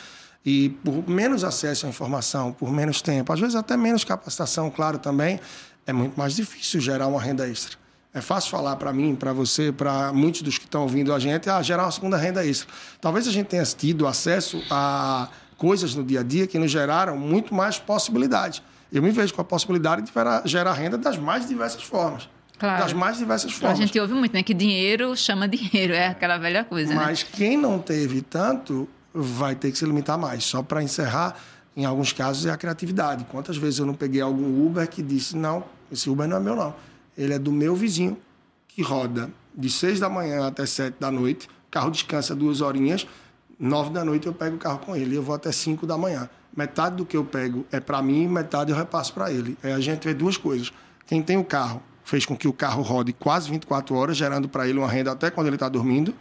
E 0.45 0.71
por 0.85 1.09
menos 1.09 1.45
acesso 1.45 1.87
à 1.87 1.89
informação, 1.89 2.53
por 2.53 2.71
menos 2.73 3.03
tempo, 3.03 3.33
às 3.33 3.41
vezes 3.41 3.55
até 3.55 3.77
menos 3.77 4.05
capacitação, 4.05 4.71
claro, 4.71 4.99
também, 4.99 5.39
é 5.87 5.93
muito 5.93 6.19
mais 6.19 6.35
difícil 6.35 6.81
gerar 6.81 7.07
uma 7.07 7.21
renda 7.21 7.49
extra. 7.49 7.79
É 8.13 8.21
fácil 8.21 8.51
falar 8.51 8.75
para 8.77 8.93
mim, 8.93 9.15
para 9.15 9.33
você, 9.33 9.71
para 9.71 10.13
muitos 10.13 10.43
dos 10.43 10.59
que 10.59 10.65
estão 10.65 10.83
ouvindo 10.83 11.15
a 11.15 11.19
gente, 11.19 11.49
ah, 11.49 11.63
gerar 11.63 11.85
uma 11.85 11.93
segunda 11.93 12.17
renda 12.17 12.45
extra. 12.45 12.69
Talvez 13.01 13.29
a 13.29 13.31
gente 13.31 13.47
tenha 13.47 13.65
tido 13.65 14.07
acesso 14.07 14.61
a 14.71 15.29
coisas 15.57 15.95
no 15.95 16.03
dia 16.03 16.21
a 16.21 16.23
dia 16.23 16.47
que 16.47 16.59
nos 16.59 16.71
geraram 16.71 17.17
muito 17.17 17.55
mais 17.55 17.79
possibilidades. 17.79 18.63
Eu 18.93 19.03
me 19.03 19.11
vejo 19.11 19.33
com 19.35 19.41
a 19.41 19.45
possibilidade 19.45 20.03
de 20.03 20.13
gerar 20.49 20.73
renda 20.73 20.99
das 20.99 21.17
mais 21.17 21.47
diversas 21.47 21.83
formas. 21.83 22.29
Claro. 22.59 22.83
Das 22.83 22.93
mais 22.93 23.17
diversas 23.17 23.53
formas. 23.53 23.79
A 23.79 23.83
gente 23.83 23.99
ouve 23.99 24.13
muito, 24.13 24.35
né? 24.35 24.43
Que 24.43 24.53
dinheiro 24.53 25.17
chama 25.17 25.49
dinheiro, 25.49 25.95
é 25.95 26.09
aquela 26.09 26.37
velha 26.39 26.65
coisa. 26.65 26.95
Mas 26.95 27.23
né? 27.23 27.29
quem 27.33 27.57
não 27.57 27.79
teve 27.79 28.21
tanto 28.21 28.89
vai 29.15 29.55
ter 29.55 29.71
que 29.73 29.79
se 29.79 29.85
limitar 29.85 30.19
mais. 30.19 30.45
Só 30.45 30.63
para 30.63 30.83
encerrar, 30.83 31.37
Em 31.77 31.85
alguns 31.85 32.13
casos 32.13 32.47
é 32.47 32.51
a 32.51 32.57
criatividade. 32.57 33.25
Quantas 33.31 33.57
vezes 33.57 33.79
eu 33.79 33.87
não 33.87 33.95
peguei 33.95 34.21
algum 34.21 34.67
Uber 34.67 34.89
que 34.89 35.03
disse: 35.03 35.37
não, 35.37 35.65
esse 35.91 36.11
Uber 36.11 36.27
não 36.27 36.37
é 36.37 36.41
meu, 36.41 36.57
não. 36.57 36.75
Ele 37.17 37.33
é 37.33 37.39
do 37.39 37.53
meu 37.53 37.75
vizinho, 37.77 38.19
que 38.69 38.83
roda 38.83 39.31
de 39.55 39.71
seis 39.71 40.01
da 40.01 40.09
manhã 40.09 40.47
até 40.47 40.67
sete 40.67 40.97
da 40.99 41.11
noite. 41.11 41.47
O 41.47 41.71
carro 41.71 41.91
descansa 41.91 42.35
duas 42.35 42.61
horinhas. 42.61 43.07
Nove 43.59 43.91
da 43.91 44.05
noite 44.05 44.27
eu 44.27 44.33
pego 44.33 44.57
o 44.57 44.59
carro 44.59 44.79
com 44.79 44.97
ele. 44.97 45.15
Eu 45.15 45.23
vou 45.23 45.35
até 45.35 45.53
cinco 45.53 45.87
da 45.87 45.97
manhã. 45.97 46.29
Metade 46.57 46.97
do 46.97 47.07
que 47.07 47.17
eu 47.17 47.25
pego 47.25 47.65
é 47.71 47.79
para 47.79 48.03
mim, 48.03 48.27
metade 48.27 48.71
eu 48.71 48.77
repasso 48.77 49.13
para 49.15 49.31
ele. 49.31 49.57
Aí 49.63 49.73
a 49.73 49.81
gente 49.81 50.05
vê 50.05 50.13
duas 50.13 50.37
coisas. 50.37 50.73
Quem 51.07 51.23
tem 51.23 51.37
o 51.37 51.45
carro 51.45 51.83
fez 52.05 52.27
com 52.27 52.37
que 52.37 52.49
o 52.49 52.53
carro 52.53 52.83
rode 52.83 53.13
quase 53.13 53.49
24 53.51 53.95
horas, 53.95 54.17
gerando 54.17 54.49
para 54.49 54.69
ele 54.69 54.79
uma 54.79 54.89
renda 54.89 55.13
até 55.13 55.31
quando 55.31 55.47
ele 55.47 55.57
está 55.57 55.69
dormindo. 55.69 56.15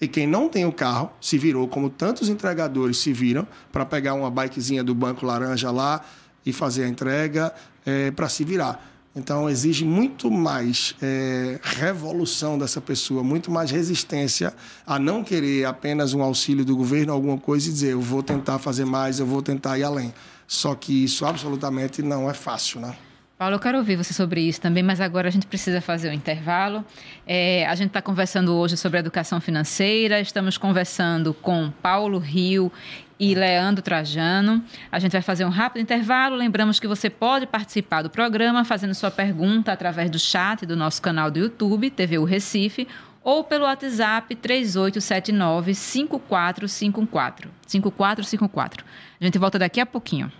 E 0.00 0.08
quem 0.08 0.26
não 0.26 0.48
tem 0.48 0.64
o 0.64 0.72
carro 0.72 1.10
se 1.20 1.38
virou, 1.38 1.66
como 1.68 1.88
tantos 1.88 2.28
entregadores 2.28 2.98
se 2.98 3.12
viram, 3.12 3.46
para 3.70 3.84
pegar 3.84 4.14
uma 4.14 4.30
bikezinha 4.30 4.82
do 4.82 4.94
Banco 4.94 5.24
Laranja 5.24 5.70
lá 5.70 6.00
e 6.44 6.52
fazer 6.52 6.84
a 6.84 6.88
entrega 6.88 7.52
é, 7.86 8.10
para 8.10 8.28
se 8.28 8.44
virar. 8.44 8.91
Então, 9.14 9.48
exige 9.48 9.84
muito 9.84 10.30
mais 10.30 10.94
é, 11.02 11.60
revolução 11.62 12.58
dessa 12.58 12.80
pessoa, 12.80 13.22
muito 13.22 13.50
mais 13.50 13.70
resistência 13.70 14.54
a 14.86 14.98
não 14.98 15.22
querer 15.22 15.66
apenas 15.66 16.14
um 16.14 16.22
auxílio 16.22 16.64
do 16.64 16.74
governo, 16.74 17.12
alguma 17.12 17.36
coisa, 17.36 17.68
e 17.68 17.72
dizer 17.72 17.92
eu 17.92 18.00
vou 18.00 18.22
tentar 18.22 18.58
fazer 18.58 18.86
mais, 18.86 19.18
eu 19.18 19.26
vou 19.26 19.42
tentar 19.42 19.78
ir 19.78 19.84
além. 19.84 20.14
Só 20.46 20.74
que 20.74 21.04
isso 21.04 21.26
absolutamente 21.26 22.00
não 22.02 22.28
é 22.28 22.32
fácil, 22.32 22.80
né? 22.80 22.96
Paulo, 23.42 23.56
eu 23.56 23.58
quero 23.58 23.78
ouvir 23.78 23.96
você 23.96 24.14
sobre 24.14 24.40
isso 24.40 24.60
também, 24.60 24.84
mas 24.84 25.00
agora 25.00 25.26
a 25.26 25.30
gente 25.32 25.48
precisa 25.48 25.80
fazer 25.80 26.08
um 26.08 26.12
intervalo. 26.12 26.84
É, 27.26 27.66
a 27.66 27.74
gente 27.74 27.88
está 27.88 28.00
conversando 28.00 28.54
hoje 28.54 28.76
sobre 28.76 29.00
educação 29.00 29.40
financeira, 29.40 30.20
estamos 30.20 30.56
conversando 30.56 31.34
com 31.34 31.68
Paulo 31.82 32.18
Rio 32.18 32.70
e 33.18 33.34
Leandro 33.34 33.82
Trajano. 33.82 34.62
A 34.92 35.00
gente 35.00 35.10
vai 35.10 35.22
fazer 35.22 35.44
um 35.44 35.48
rápido 35.48 35.82
intervalo. 35.82 36.36
Lembramos 36.36 36.78
que 36.78 36.86
você 36.86 37.10
pode 37.10 37.44
participar 37.48 38.02
do 38.02 38.10
programa 38.10 38.64
fazendo 38.64 38.94
sua 38.94 39.10
pergunta 39.10 39.72
através 39.72 40.08
do 40.08 40.20
chat 40.20 40.64
do 40.64 40.76
nosso 40.76 41.02
canal 41.02 41.28
do 41.28 41.40
YouTube, 41.40 41.90
TV 41.90 42.18
O 42.18 42.24
Recife, 42.24 42.86
ou 43.24 43.42
pelo 43.42 43.64
WhatsApp 43.64 44.36
3879 44.36 45.74
5454. 45.74 47.50
5454. 47.66 48.84
A 49.20 49.24
gente 49.24 49.36
volta 49.36 49.58
daqui 49.58 49.80
a 49.80 49.86
pouquinho. 49.86 50.30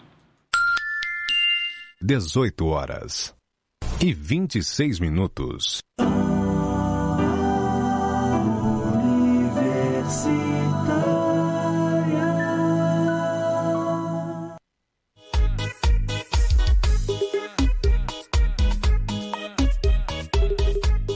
18 2.05 2.67
horas 2.67 3.33
e 4.01 4.13
26 4.13 4.99
minutos. 4.99 5.79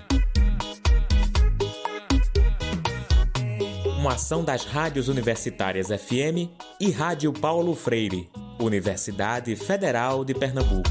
Uma 3.98 4.14
ação 4.14 4.42
das 4.42 4.64
rádios 4.64 5.06
universitárias 5.06 5.88
FM 5.88 6.50
e 6.80 6.90
Rádio 6.90 7.30
Paulo 7.30 7.74
Freire, 7.74 8.28
Universidade 8.58 9.54
Federal 9.54 10.24
de 10.24 10.32
Pernambuco. 10.34 10.90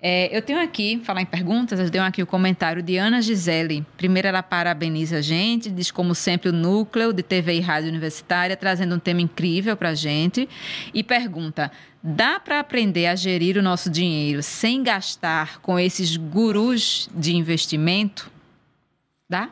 É, 0.00 0.36
eu 0.36 0.42
tenho 0.42 0.60
aqui, 0.60 1.00
falar 1.04 1.22
em 1.22 1.26
perguntas, 1.26 1.80
eu 1.80 1.90
tenho 1.90 2.04
aqui 2.04 2.22
o 2.22 2.26
comentário 2.26 2.82
de 2.82 2.98
Ana 2.98 3.22
Gisele. 3.22 3.84
Primeiro, 3.96 4.28
ela 4.28 4.42
parabeniza 4.42 5.18
a 5.18 5.22
gente, 5.22 5.70
diz 5.70 5.90
como 5.90 6.14
sempre 6.14 6.50
o 6.50 6.52
núcleo 6.52 7.12
de 7.12 7.22
TV 7.22 7.54
e 7.54 7.60
rádio 7.60 7.88
universitária, 7.88 8.56
trazendo 8.56 8.94
um 8.94 8.98
tema 8.98 9.22
incrível 9.22 9.76
para 9.76 9.90
a 9.90 9.94
gente. 9.94 10.48
E 10.92 11.02
pergunta: 11.02 11.72
dá 12.02 12.38
para 12.38 12.60
aprender 12.60 13.06
a 13.06 13.16
gerir 13.16 13.56
o 13.56 13.62
nosso 13.62 13.88
dinheiro 13.88 14.42
sem 14.42 14.82
gastar 14.82 15.60
com 15.60 15.78
esses 15.78 16.16
gurus 16.16 17.08
de 17.14 17.34
investimento? 17.34 18.30
Dá? 19.28 19.50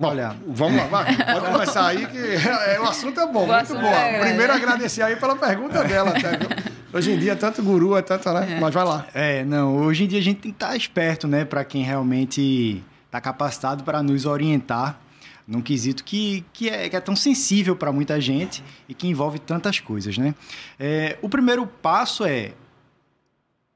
Bom, 0.00 0.10
Olha, 0.10 0.36
vamos 0.46 0.76
lá, 0.76 0.84
vai, 0.86 1.16
pode 1.16 1.46
começar 1.50 1.88
aí 1.88 2.06
que 2.06 2.18
é, 2.18 2.78
o 2.80 2.84
assunto 2.84 3.18
é 3.18 3.26
bom, 3.26 3.42
o 3.42 3.46
muito 3.48 3.74
bom. 3.74 3.84
É 3.84 4.28
Primeiro 4.28 4.52
agradecer 4.52 5.02
aí 5.02 5.16
pela 5.16 5.34
pergunta 5.34 5.82
dela, 5.82 6.10
até, 6.10 6.36
viu? 6.36 6.48
Hoje 6.92 7.10
em 7.10 7.18
dia, 7.18 7.34
tanto 7.34 7.64
guru 7.64 7.96
é 7.96 8.02
tanto, 8.02 8.32
né? 8.32 8.58
É. 8.58 8.60
Mas 8.60 8.72
vai 8.72 8.84
lá. 8.84 9.06
É, 9.12 9.44
não, 9.44 9.76
hoje 9.76 10.04
em 10.04 10.06
dia 10.06 10.20
a 10.20 10.22
gente 10.22 10.38
tem 10.38 10.52
que 10.52 10.56
estar 10.56 10.76
esperto, 10.76 11.26
né? 11.26 11.44
Para 11.44 11.64
quem 11.64 11.82
realmente 11.82 12.80
está 13.06 13.20
capacitado 13.20 13.82
para 13.82 14.00
nos 14.00 14.24
orientar 14.24 15.00
num 15.44 15.60
quesito 15.60 16.04
que, 16.04 16.44
que, 16.52 16.70
é, 16.70 16.88
que 16.88 16.94
é 16.94 17.00
tão 17.00 17.16
sensível 17.16 17.74
para 17.74 17.90
muita 17.90 18.20
gente 18.20 18.62
e 18.88 18.94
que 18.94 19.08
envolve 19.08 19.40
tantas 19.40 19.80
coisas, 19.80 20.16
né? 20.16 20.32
É, 20.78 21.18
o 21.20 21.28
primeiro 21.28 21.66
passo 21.66 22.24
é 22.24 22.52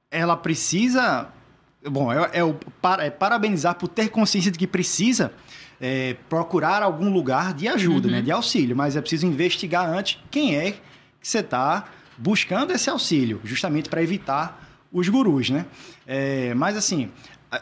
ela 0.09 0.37
precisa 0.37 1.27
bom 1.91 2.13
é, 2.13 2.31
é, 2.35 2.45
o, 2.45 2.55
é 3.01 3.11
parabenizar 3.11 3.75
por 3.75 3.89
ter 3.89 4.09
consciência 4.09 4.53
de 4.53 4.59
que 4.59 4.69
precisa 4.69 5.33
é, 5.83 6.15
procurar 6.29 6.81
algum 6.81 7.13
lugar 7.13 7.53
de 7.53 7.67
ajuda, 7.67 8.07
uhum. 8.07 8.15
né, 8.15 8.23
de 8.23 8.31
auxílio, 8.31 8.77
mas 8.77 8.95
é 8.95 9.01
preciso 9.01 9.27
investigar 9.27 9.85
antes 9.85 10.17
quem 10.31 10.55
é 10.55 10.71
que 10.71 10.79
você 11.21 11.41
está 11.41 11.89
buscando 12.17 12.73
esse 12.73 12.89
auxílio, 12.89 13.41
justamente 13.43 13.89
para 13.89 14.01
evitar 14.01 14.65
os 14.93 15.09
gurus, 15.09 15.51
né? 15.51 15.67
É, 16.07 16.55
mas 16.55 16.77
assim, 16.77 17.11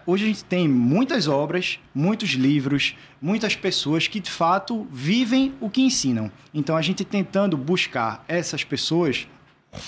hoje 0.06 0.24
a 0.24 0.26
gente 0.26 0.44
tem 0.44 0.68
muitas 0.68 1.28
obras, 1.28 1.78
muitos 1.94 2.30
livros, 2.30 2.94
muitas 3.22 3.56
pessoas 3.56 4.06
que 4.06 4.20
de 4.20 4.30
fato 4.30 4.86
vivem 4.90 5.54
o 5.58 5.70
que 5.70 5.80
ensinam. 5.80 6.30
Então 6.52 6.76
a 6.76 6.82
gente 6.82 7.04
tentando 7.04 7.56
buscar 7.56 8.22
essas 8.28 8.64
pessoas 8.64 9.26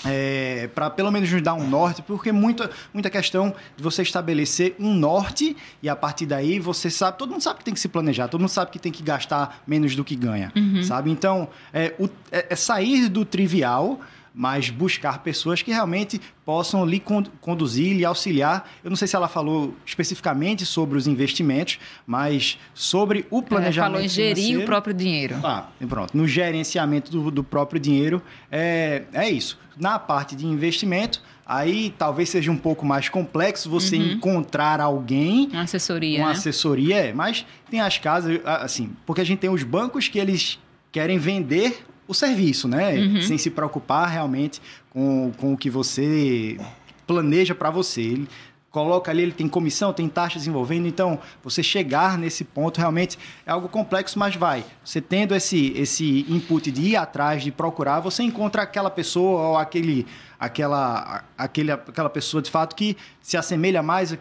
é, 0.05 0.69
para 0.73 0.89
pelo 0.89 1.11
menos 1.11 1.31
nos 1.31 1.41
dar 1.41 1.53
um 1.53 1.67
norte, 1.67 2.01
porque 2.01 2.31
muita, 2.31 2.69
muita 2.93 3.09
questão 3.09 3.53
de 3.75 3.83
você 3.83 4.01
estabelecer 4.01 4.75
um 4.79 4.93
norte 4.93 5.55
e 5.81 5.89
a 5.89 5.95
partir 5.95 6.25
daí 6.25 6.59
você 6.59 6.89
sabe, 6.89 7.17
todo 7.17 7.31
mundo 7.31 7.41
sabe 7.41 7.59
que 7.59 7.65
tem 7.65 7.73
que 7.73 7.79
se 7.79 7.89
planejar, 7.89 8.27
todo 8.27 8.41
mundo 8.41 8.49
sabe 8.49 8.71
que 8.71 8.79
tem 8.79 8.91
que 8.91 9.03
gastar 9.03 9.61
menos 9.67 9.95
do 9.95 10.03
que 10.03 10.15
ganha, 10.15 10.51
uhum. 10.55 10.83
sabe? 10.83 11.11
Então, 11.11 11.49
é, 11.73 11.93
o, 11.99 12.09
é, 12.31 12.47
é 12.49 12.55
sair 12.55 13.09
do 13.09 13.25
trivial 13.25 13.99
mas 14.33 14.69
buscar 14.69 15.19
pessoas 15.19 15.61
que 15.61 15.71
realmente 15.71 16.19
possam 16.43 16.85
lhe 16.85 17.01
conduzir, 17.39 17.95
lhe 17.95 18.03
auxiliar. 18.03 18.69
Eu 18.83 18.89
não 18.89 18.97
sei 18.97 19.07
se 19.07 19.15
ela 19.15 19.27
falou 19.27 19.75
especificamente 19.85 20.65
sobre 20.65 20.97
os 20.97 21.07
investimentos, 21.07 21.79
mas 22.05 22.57
sobre 22.73 23.25
o 23.29 23.43
planejamento. 23.43 23.91
É, 23.91 23.93
falou 23.93 24.05
em 24.05 24.09
gerir 24.09 24.35
financeiro. 24.35 24.63
o 24.63 24.65
próprio 24.65 24.93
dinheiro. 24.93 25.35
Ah, 25.43 25.67
pronto. 25.87 26.17
No 26.17 26.27
gerenciamento 26.27 27.11
do, 27.11 27.29
do 27.29 27.43
próprio 27.43 27.79
dinheiro, 27.79 28.21
é, 28.51 29.03
é 29.13 29.29
isso. 29.29 29.59
Na 29.77 29.99
parte 29.99 30.35
de 30.35 30.45
investimento, 30.45 31.21
Aí 31.45 31.93
talvez 31.97 32.29
seja 32.29 32.49
um 32.49 32.57
pouco 32.57 32.85
mais 32.85 33.09
complexo 33.09 33.69
você 33.69 33.97
uhum. 33.97 34.13
encontrar 34.13 34.79
alguém. 34.79 35.49
Uma 35.51 35.63
assessoria. 35.63 36.19
Uma 36.19 36.27
né? 36.27 36.31
assessoria, 36.31 36.95
é. 36.95 37.13
Mas 37.13 37.45
tem 37.69 37.81
as 37.81 37.97
casas, 37.97 38.39
assim, 38.45 38.91
porque 39.05 39.19
a 39.19 39.25
gente 39.25 39.39
tem 39.39 39.49
os 39.49 39.61
bancos 39.61 40.07
que 40.07 40.17
eles 40.17 40.57
querem 40.89 41.17
vender 41.17 41.85
o 42.13 42.15
serviço, 42.15 42.67
né? 42.67 42.95
Uhum. 42.95 43.21
Sem 43.21 43.37
se 43.37 43.49
preocupar 43.49 44.07
realmente 44.07 44.61
com, 44.89 45.31
com 45.37 45.53
o 45.53 45.57
que 45.57 45.69
você 45.69 46.57
planeja 47.05 47.53
para 47.53 47.69
você. 47.69 48.01
Ele 48.01 48.27
coloca 48.73 49.11
ali, 49.11 49.21
ele 49.21 49.31
tem 49.31 49.47
comissão, 49.47 49.93
tem 49.93 50.09
taxas 50.09 50.47
envolvendo, 50.47 50.87
então 50.87 51.19
você 51.43 51.61
chegar 51.61 52.17
nesse 52.17 52.43
ponto 52.43 52.79
realmente 52.79 53.19
é 53.45 53.51
algo 53.51 53.69
complexo, 53.69 54.17
mas 54.17 54.35
vai. 54.35 54.65
Você 54.83 54.99
tendo 54.99 55.35
esse, 55.35 55.71
esse 55.75 56.25
input 56.27 56.71
de 56.71 56.81
ir 56.81 56.95
atrás, 56.95 57.43
de 57.43 57.51
procurar, 57.51 57.99
você 57.99 58.23
encontra 58.23 58.63
aquela 58.63 58.89
pessoa 58.89 59.49
ou 59.49 59.57
aquele, 59.57 60.07
aquela, 60.39 61.23
aquele, 61.37 61.71
aquela 61.71 62.09
pessoa 62.09 62.41
de 62.41 62.49
fato 62.49 62.75
que 62.75 62.97
se 63.21 63.37
assemelha 63.37 63.83
mais 63.83 64.17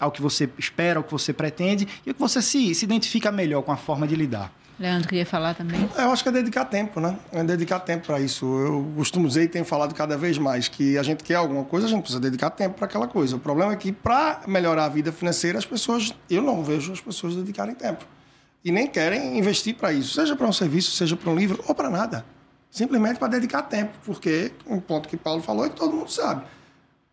ao 0.00 0.10
que 0.10 0.20
você 0.20 0.50
espera, 0.58 0.98
ao 0.98 1.04
que 1.04 1.12
você 1.12 1.32
pretende 1.32 1.86
e 2.04 2.12
que 2.12 2.18
você 2.18 2.42
se, 2.42 2.74
se 2.74 2.84
identifica 2.84 3.30
melhor 3.30 3.62
com 3.62 3.70
a 3.70 3.76
forma 3.76 4.04
de 4.04 4.16
lidar. 4.16 4.52
Leandro 4.78 5.08
queria 5.08 5.26
falar 5.26 5.54
também. 5.54 5.88
Eu 5.96 6.10
acho 6.10 6.22
que 6.22 6.28
é 6.28 6.32
dedicar 6.32 6.64
tempo, 6.64 6.98
né? 6.98 7.16
É 7.30 7.44
dedicar 7.44 7.80
tempo 7.80 8.06
para 8.06 8.20
isso. 8.20 8.46
Eu 8.46 8.92
costumo 8.96 9.28
dizer 9.28 9.44
e 9.44 9.48
tenho 9.48 9.64
falado 9.64 9.94
cada 9.94 10.16
vez 10.16 10.38
mais 10.38 10.66
que 10.68 10.98
a 10.98 11.02
gente 11.02 11.22
quer 11.22 11.36
alguma 11.36 11.64
coisa, 11.64 11.86
a 11.86 11.90
gente 11.90 12.00
precisa 12.00 12.20
dedicar 12.20 12.50
tempo 12.50 12.76
para 12.76 12.86
aquela 12.86 13.06
coisa. 13.06 13.36
O 13.36 13.38
problema 13.38 13.72
é 13.72 13.76
que 13.76 13.92
para 13.92 14.40
melhorar 14.46 14.86
a 14.86 14.88
vida 14.88 15.12
financeira, 15.12 15.58
as 15.58 15.66
pessoas, 15.66 16.14
eu 16.28 16.42
não 16.42 16.64
vejo 16.64 16.92
as 16.92 17.00
pessoas 17.00 17.36
dedicarem 17.36 17.74
tempo. 17.74 18.04
E 18.64 18.72
nem 18.72 18.86
querem 18.86 19.38
investir 19.38 19.74
para 19.74 19.92
isso, 19.92 20.14
seja 20.14 20.36
para 20.36 20.46
um 20.46 20.52
serviço, 20.52 20.92
seja 20.92 21.16
para 21.16 21.30
um 21.30 21.36
livro 21.36 21.62
ou 21.66 21.74
para 21.74 21.90
nada. 21.90 22.24
Simplesmente 22.70 23.18
para 23.18 23.28
dedicar 23.28 23.62
tempo, 23.62 23.92
porque 24.04 24.52
um 24.66 24.80
ponto 24.80 25.08
que 25.08 25.16
Paulo 25.16 25.42
falou 25.42 25.66
é 25.66 25.68
que 25.68 25.76
todo 25.76 25.94
mundo 25.94 26.10
sabe. 26.10 26.44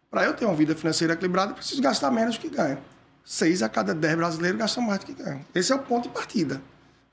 Para 0.09 0.23
eu 0.25 0.33
ter 0.33 0.45
uma 0.45 0.55
vida 0.55 0.75
financeira 0.75 1.13
equilibrada, 1.13 1.51
eu 1.51 1.55
preciso 1.55 1.81
gastar 1.81 2.09
menos 2.11 2.37
do 2.37 2.41
que 2.41 2.49
ganho. 2.49 2.77
Seis 3.23 3.61
a 3.61 3.69
cada 3.69 3.93
dez 3.93 4.15
brasileiros 4.15 4.57
gastam 4.57 4.83
mais 4.83 4.99
do 4.99 5.05
que 5.05 5.13
ganham. 5.13 5.41
Esse 5.53 5.71
é 5.71 5.75
o 5.75 5.79
ponto 5.79 6.07
de 6.07 6.13
partida. 6.13 6.61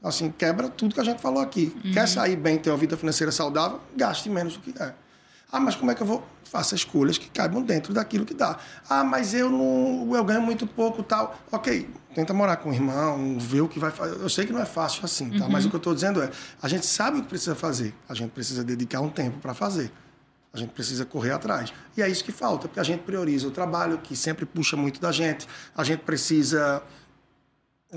Assim, 0.03 0.31
quebra 0.31 0.69
tudo 0.69 0.95
que 0.95 1.01
a 1.01 1.05
gente 1.05 1.21
falou 1.21 1.43
aqui. 1.43 1.75
Uhum. 1.85 1.93
Quer 1.93 2.07
sair 2.07 2.37
bem, 2.37 2.59
ter 2.59 2.71
uma 2.71 2.77
vida 2.77 2.97
financeira 2.97 3.33
saudável, 3.33 3.81
gaste 3.97 4.29
menos 4.29 4.57
do 4.57 4.61
que 4.61 4.83
é. 4.83 4.95
Ah, 5.51 5.61
mas 5.61 5.75
como 5.77 5.91
é 5.91 5.95
que 5.95 6.03
eu 6.03 6.07
vou? 6.07 6.27
Faça 6.45 6.75
escolhas 6.75 7.19
que 7.19 7.29
caibam 7.31 7.63
dentro 7.63 7.95
daquilo 7.95 8.25
que 8.25 8.35
dá. 8.35 8.59
Ah, 8.89 9.05
mas 9.05 9.33
eu 9.33 9.51
não, 9.51 10.15
eu 10.15 10.25
ganho 10.25 10.43
muito 10.43 10.67
pouco 10.67 11.03
tal. 11.03 11.39
Ok, 11.51 11.89
tenta 12.15 12.35
morar 12.35 12.57
com 12.57 12.71
o 12.71 12.73
irmão, 12.73 13.39
ver 13.39 13.61
o 13.61 13.69
que 13.69 13.79
vai 13.79 13.91
fazer. 13.91 14.21
Eu 14.21 14.29
sei 14.29 14.45
que 14.45 14.53
não 14.53 14.61
é 14.61 14.65
fácil 14.65 15.05
assim, 15.05 15.31
tá? 15.31 15.45
Uhum. 15.45 15.51
Mas 15.51 15.65
o 15.65 15.71
que 15.71 15.77
eu 15.77 15.79
estou 15.79 15.95
dizendo 15.95 16.23
é, 16.23 16.31
a 16.61 16.69
gente 16.69 16.87
sabe 16.87 17.19
o 17.19 17.23
que 17.23 17.29
precisa 17.29 17.55
fazer. 17.55 17.95
A 18.09 18.15
gente 18.15 18.31
precisa 18.31 18.65
dedicar 18.65 19.01
um 19.01 19.09
tempo 19.09 19.39
para 19.39 19.55
fazer. 19.55 19.91
A 20.53 20.59
gente 20.59 20.71
precisa 20.71 21.05
correr 21.05 21.33
atrás. 21.33 21.73
E 21.97 22.03
é 22.03 22.09
isso 22.09 22.25
que 22.25 22.33
falta, 22.33 22.67
porque 22.67 22.81
a 22.81 22.85
gente 22.85 23.03
prioriza 23.03 23.47
o 23.47 23.51
trabalho, 23.51 23.99
que 23.99 24.17
sempre 24.17 24.47
puxa 24.47 24.77
muito 24.77 25.01
da 25.01 25.13
gente. 25.13 25.47
A 25.77 25.85
gente 25.85 26.01
precisa 26.01 26.83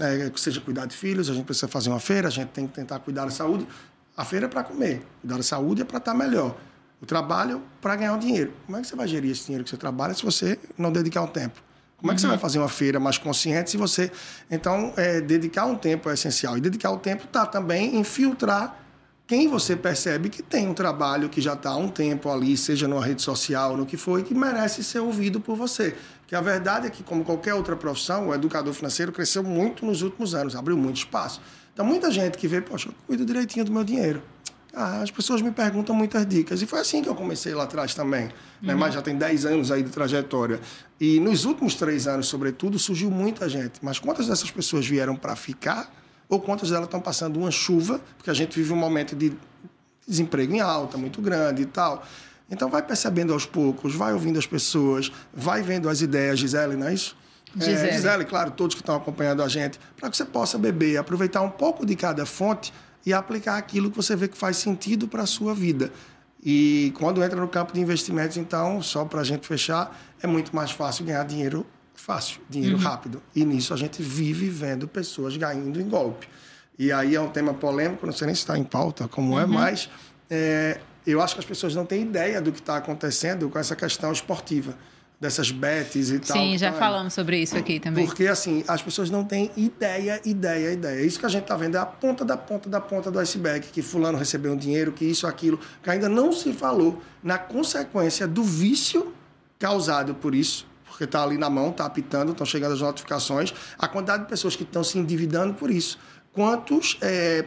é, 0.02 0.32
seja 0.36 0.62
cuidar 0.62 0.86
de 0.86 0.96
filhos, 0.96 1.30
a 1.30 1.34
gente 1.34 1.46
precisa 1.46 1.68
fazer 1.68 1.90
uma 1.90 2.00
feira, 2.00 2.28
a 2.28 2.32
gente 2.32 2.50
tem 2.50 2.68
que 2.68 2.74
tentar 2.74 3.00
cuidar 3.00 3.26
da 3.26 3.32
saúde. 3.32 3.68
A 4.16 4.26
feira 4.26 4.46
é 4.46 4.50
para 4.50 4.64
comer, 4.64 5.02
cuidar 5.22 5.38
da 5.38 5.44
saúde 5.44 5.82
é 5.82 5.86
para 5.86 5.98
estar 5.98 6.12
tá 6.12 6.18
melhor. 6.18 6.58
O 7.02 7.06
trabalho 7.06 7.58
é 7.58 7.82
para 7.82 7.96
ganhar 7.96 8.16
o 8.16 8.20
dinheiro. 8.20 8.54
Como 8.66 8.78
é 8.78 8.82
que 8.82 8.88
você 8.88 8.96
vai 8.96 9.08
gerir 9.08 9.32
esse 9.32 9.46
dinheiro 9.46 9.64
que 9.64 9.70
você 9.70 9.78
trabalha 9.78 10.14
se 10.14 10.24
você 10.24 10.60
não 10.78 10.92
dedicar 10.92 11.22
um 11.22 11.28
tempo? 11.28 11.62
Como 11.98 12.12
é 12.12 12.16
que 12.16 12.22
uhum. 12.22 12.28
você 12.28 12.28
vai 12.28 12.38
fazer 12.38 12.60
uma 12.60 12.70
feira 12.70 13.00
mais 13.00 13.18
consciente 13.18 13.72
se 13.72 13.78
você. 13.78 14.12
Então, 14.50 14.94
é, 14.96 15.20
dedicar 15.20 15.66
um 15.66 15.76
tempo 15.76 16.10
é 16.10 16.14
essencial. 16.14 16.58
E 16.58 16.62
dedicar 16.62 16.92
o 16.92 16.98
tempo 16.98 17.26
está 17.26 17.46
também 17.46 17.98
em 17.98 18.04
filtrar 18.04 18.78
quem 19.28 19.48
você 19.48 19.76
percebe 19.76 20.28
que 20.28 20.42
tem 20.42 20.68
um 20.68 20.74
trabalho 20.74 21.30
que 21.30 21.40
já 21.40 21.54
está 21.54 21.70
há 21.70 21.78
um 21.78 21.88
tempo 21.88 22.32
ali, 22.32 22.58
seja 22.58 22.88
numa 22.88 23.06
rede 23.06 23.22
social, 23.22 23.78
no 23.78 23.86
que 23.86 23.96
for, 23.96 24.20
e 24.20 24.24
que 24.24 24.34
merece 24.34 24.84
ser 24.84 25.00
ouvido 25.00 25.40
por 25.40 25.56
você. 25.56 25.96
Que 26.30 26.36
a 26.36 26.42
verdade 26.42 26.86
é 26.86 26.92
que, 26.92 27.02
como 27.02 27.26
qualquer 27.26 27.56
outra 27.56 27.76
profissão, 27.76 28.28
o 28.28 28.36
educador 28.36 28.72
financeiro 28.72 29.12
cresceu 29.12 29.42
muito 29.42 29.84
nos 29.84 30.04
últimos 30.04 30.36
anos, 30.36 30.56
abriu 30.56 30.78
muito 30.78 30.98
espaço. 30.98 31.42
Então, 31.74 31.84
muita 31.84 32.12
gente 32.12 32.38
que 32.38 32.48
vê, 32.48 32.62
poxa, 32.62 32.90
eu 32.90 32.94
cuido 33.08 33.26
direitinho 33.26 33.66
do 33.66 33.72
meu 33.72 33.84
dinheiro. 33.84 34.22
Ah, 34.72 35.02
as 35.02 35.10
pessoas 35.10 35.42
me 35.42 35.50
perguntam 35.50 35.96
muitas 35.96 36.24
dicas. 36.28 36.62
E 36.62 36.68
foi 36.68 36.82
assim 36.82 37.02
que 37.02 37.10
eu 37.10 37.16
comecei 37.16 37.56
lá 37.56 37.64
atrás 37.64 37.96
também. 37.96 38.30
Né? 38.62 38.74
Uhum. 38.74 38.80
Mas 38.80 38.94
já 38.94 39.02
tem 39.02 39.18
10 39.18 39.48
anos 39.48 39.72
aí 39.72 39.82
de 39.82 39.90
trajetória. 39.90 40.60
E 41.02 41.20
nos 41.20 41.46
últimos 41.46 41.74
três 41.74 42.06
anos, 42.06 42.28
sobretudo, 42.28 42.78
surgiu 42.78 43.10
muita 43.10 43.50
gente. 43.50 43.80
Mas 43.82 43.98
quantas 43.98 44.28
dessas 44.28 44.52
pessoas 44.52 44.86
vieram 44.86 45.16
para 45.16 45.36
ficar 45.36 45.92
ou 46.30 46.40
quantas 46.40 46.70
delas 46.70 46.86
estão 46.86 47.02
passando 47.02 47.40
uma 47.40 47.50
chuva, 47.50 48.00
porque 48.18 48.30
a 48.30 48.36
gente 48.36 48.56
vive 48.56 48.72
um 48.72 48.78
momento 48.78 49.16
de 49.16 49.34
desemprego 50.08 50.54
em 50.54 50.60
alta, 50.60 50.96
muito 50.96 51.24
grande 51.24 51.64
e 51.64 51.66
tal. 51.66 52.06
Então 52.52 52.70
vai 52.70 52.82
percebendo 52.82 53.34
aos 53.34 53.46
poucos, 53.46 53.94
vai 53.94 54.14
ouvindo 54.14 54.40
as 54.40 54.48
pessoas, 54.48 55.12
vai 55.34 55.62
vendo 55.62 55.88
as 55.88 56.02
ideias, 56.02 56.40
Gisele, 56.40 56.76
não 56.76 56.88
é 56.88 56.94
isso? 56.94 57.16
Gisele. 57.56 57.90
É, 57.90 57.94
Gisele, 57.94 58.26
claro, 58.26 58.52
todos 58.52 58.76
que 58.76 58.82
estão 58.82 58.96
acompanhando 58.96 59.44
a 59.44 59.48
gente, 59.48 59.80
para 59.98 60.10
que 60.10 60.18
você 60.18 60.26
possa 60.26 60.58
beber, 60.58 60.98
aproveitar 60.98 61.42
um 61.42 61.50
pouco 61.50 61.86
de 61.86 61.96
cada 61.96 62.26
fonte 62.26 62.74
e 63.06 63.14
aplicar 63.14 63.58
aquilo 63.58 63.90
que 63.90 63.98
você 63.98 64.16
vê 64.16 64.28
que 64.28 64.38
faz 64.38 64.58
sentido 64.58 65.08
para 65.08 65.24
a 65.24 65.28
sua 65.28 65.54
vida. 65.54 65.92
E 66.44 66.94
quando 66.98 67.24
entra 67.24 67.40
no 67.40 67.48
campo 67.48 67.74
de 67.74 67.80
investimentos, 67.80 68.38
então, 68.38 68.82
só 68.82 69.04
para 69.06 69.22
a 69.22 69.24
gente 69.24 69.46
fechar, 69.46 69.98
é 70.22 70.28
muito 70.28 70.56
mais 70.56 70.72
fácil 70.72 71.06
ganhar 71.06 71.24
dinheiro 71.24 71.66
fácil, 71.94 72.40
dinheiro 72.50 72.78
uhum. 72.78 72.82
rápido. 72.82 73.22
E 73.36 73.44
nisso 73.44 73.74
a 73.74 73.78
gente 73.78 74.02
vive 74.02 74.50
vendo 74.50 74.88
pessoas 74.88 75.36
ganhando 75.36 75.82
em 75.82 75.88
golpe. 75.88 76.28
E 76.78 76.94
aí 76.94 77.14
é 77.14 77.20
um 77.20 77.30
tema 77.30 77.54
polêmico, 77.54 78.06
não 78.06 78.14
sei 78.14 78.28
nem 78.28 78.36
se 78.36 78.42
está 78.42 78.58
em 78.58 78.64
pauta, 78.64 79.08
como 79.08 79.38
é, 79.38 79.44
uhum. 79.44 79.54
é, 79.54 79.54
mas 79.54 79.90
é, 80.30 80.80
eu 81.06 81.22
acho 81.22 81.36
que 81.36 81.40
as 81.40 81.46
pessoas 81.46 81.76
não 81.76 81.86
têm 81.86 82.02
ideia 82.04 82.42
do 82.42 82.52
que 82.52 82.60
está 82.60 82.78
acontecendo 82.78 83.50
com 83.50 83.58
essa 83.58 83.76
questão 83.76 84.12
esportiva, 84.12 84.78
dessas 85.20 85.52
bets 85.52 86.12
e 86.12 86.20
tal. 86.20 86.38
Sim, 86.38 86.58
já 86.58 86.72
falamos 86.72 87.14
sobre 87.14 87.42
isso 87.42 87.58
aqui 87.58 87.80
também. 87.80 88.06
Porque, 88.06 88.28
assim, 88.28 88.64
as 88.68 88.82
pessoas 88.82 89.10
não 89.10 89.24
têm 89.24 89.52
ideia, 89.58 90.22
ideia, 90.24 90.72
ideia. 90.72 91.02
Isso 91.06 91.20
que 91.20 91.26
a 91.26 91.30
gente 91.30 91.44
está 91.44 91.58
vendo 91.58 91.76
é 91.76 91.80
a 91.80 91.86
ponta 91.86 92.24
da 92.24 92.38
ponta 92.38 92.70
da 92.70 92.80
ponta 92.80 93.12
do 93.12 93.20
iceberg, 93.20 93.68
que 93.68 93.82
fulano 93.82 94.18
recebeu 94.18 94.54
um 94.54 94.58
dinheiro, 94.58 94.92
que 94.92 95.04
isso, 95.04 95.28
aquilo, 95.28 95.60
que 95.84 95.90
ainda 95.90 96.08
não 96.08 96.32
se 96.32 96.54
falou 96.54 97.02
na 97.22 97.38
consequência 97.38 98.28
do 98.28 98.44
vício 98.44 99.14
causado 99.58 100.16
por 100.16 100.34
isso 100.34 100.70
porque 101.00 101.06
está 101.06 101.24
ali 101.24 101.38
na 101.38 101.50
mão, 101.50 101.70
está 101.70 101.86
apitando, 101.86 102.34
estão 102.34 102.46
chegando 102.46 102.74
as 102.74 102.82
notificações, 102.82 103.54
a 103.78 103.88
quantidade 103.88 104.24
de 104.24 104.30
pessoas 104.30 104.58
que 104.58 104.64
estão 104.64 104.84
se 104.84 105.00
endividando 105.00 105.54
por 105.54 105.72
isso. 105.72 105.98
Quantos, 106.34 106.98
é, 107.00 107.46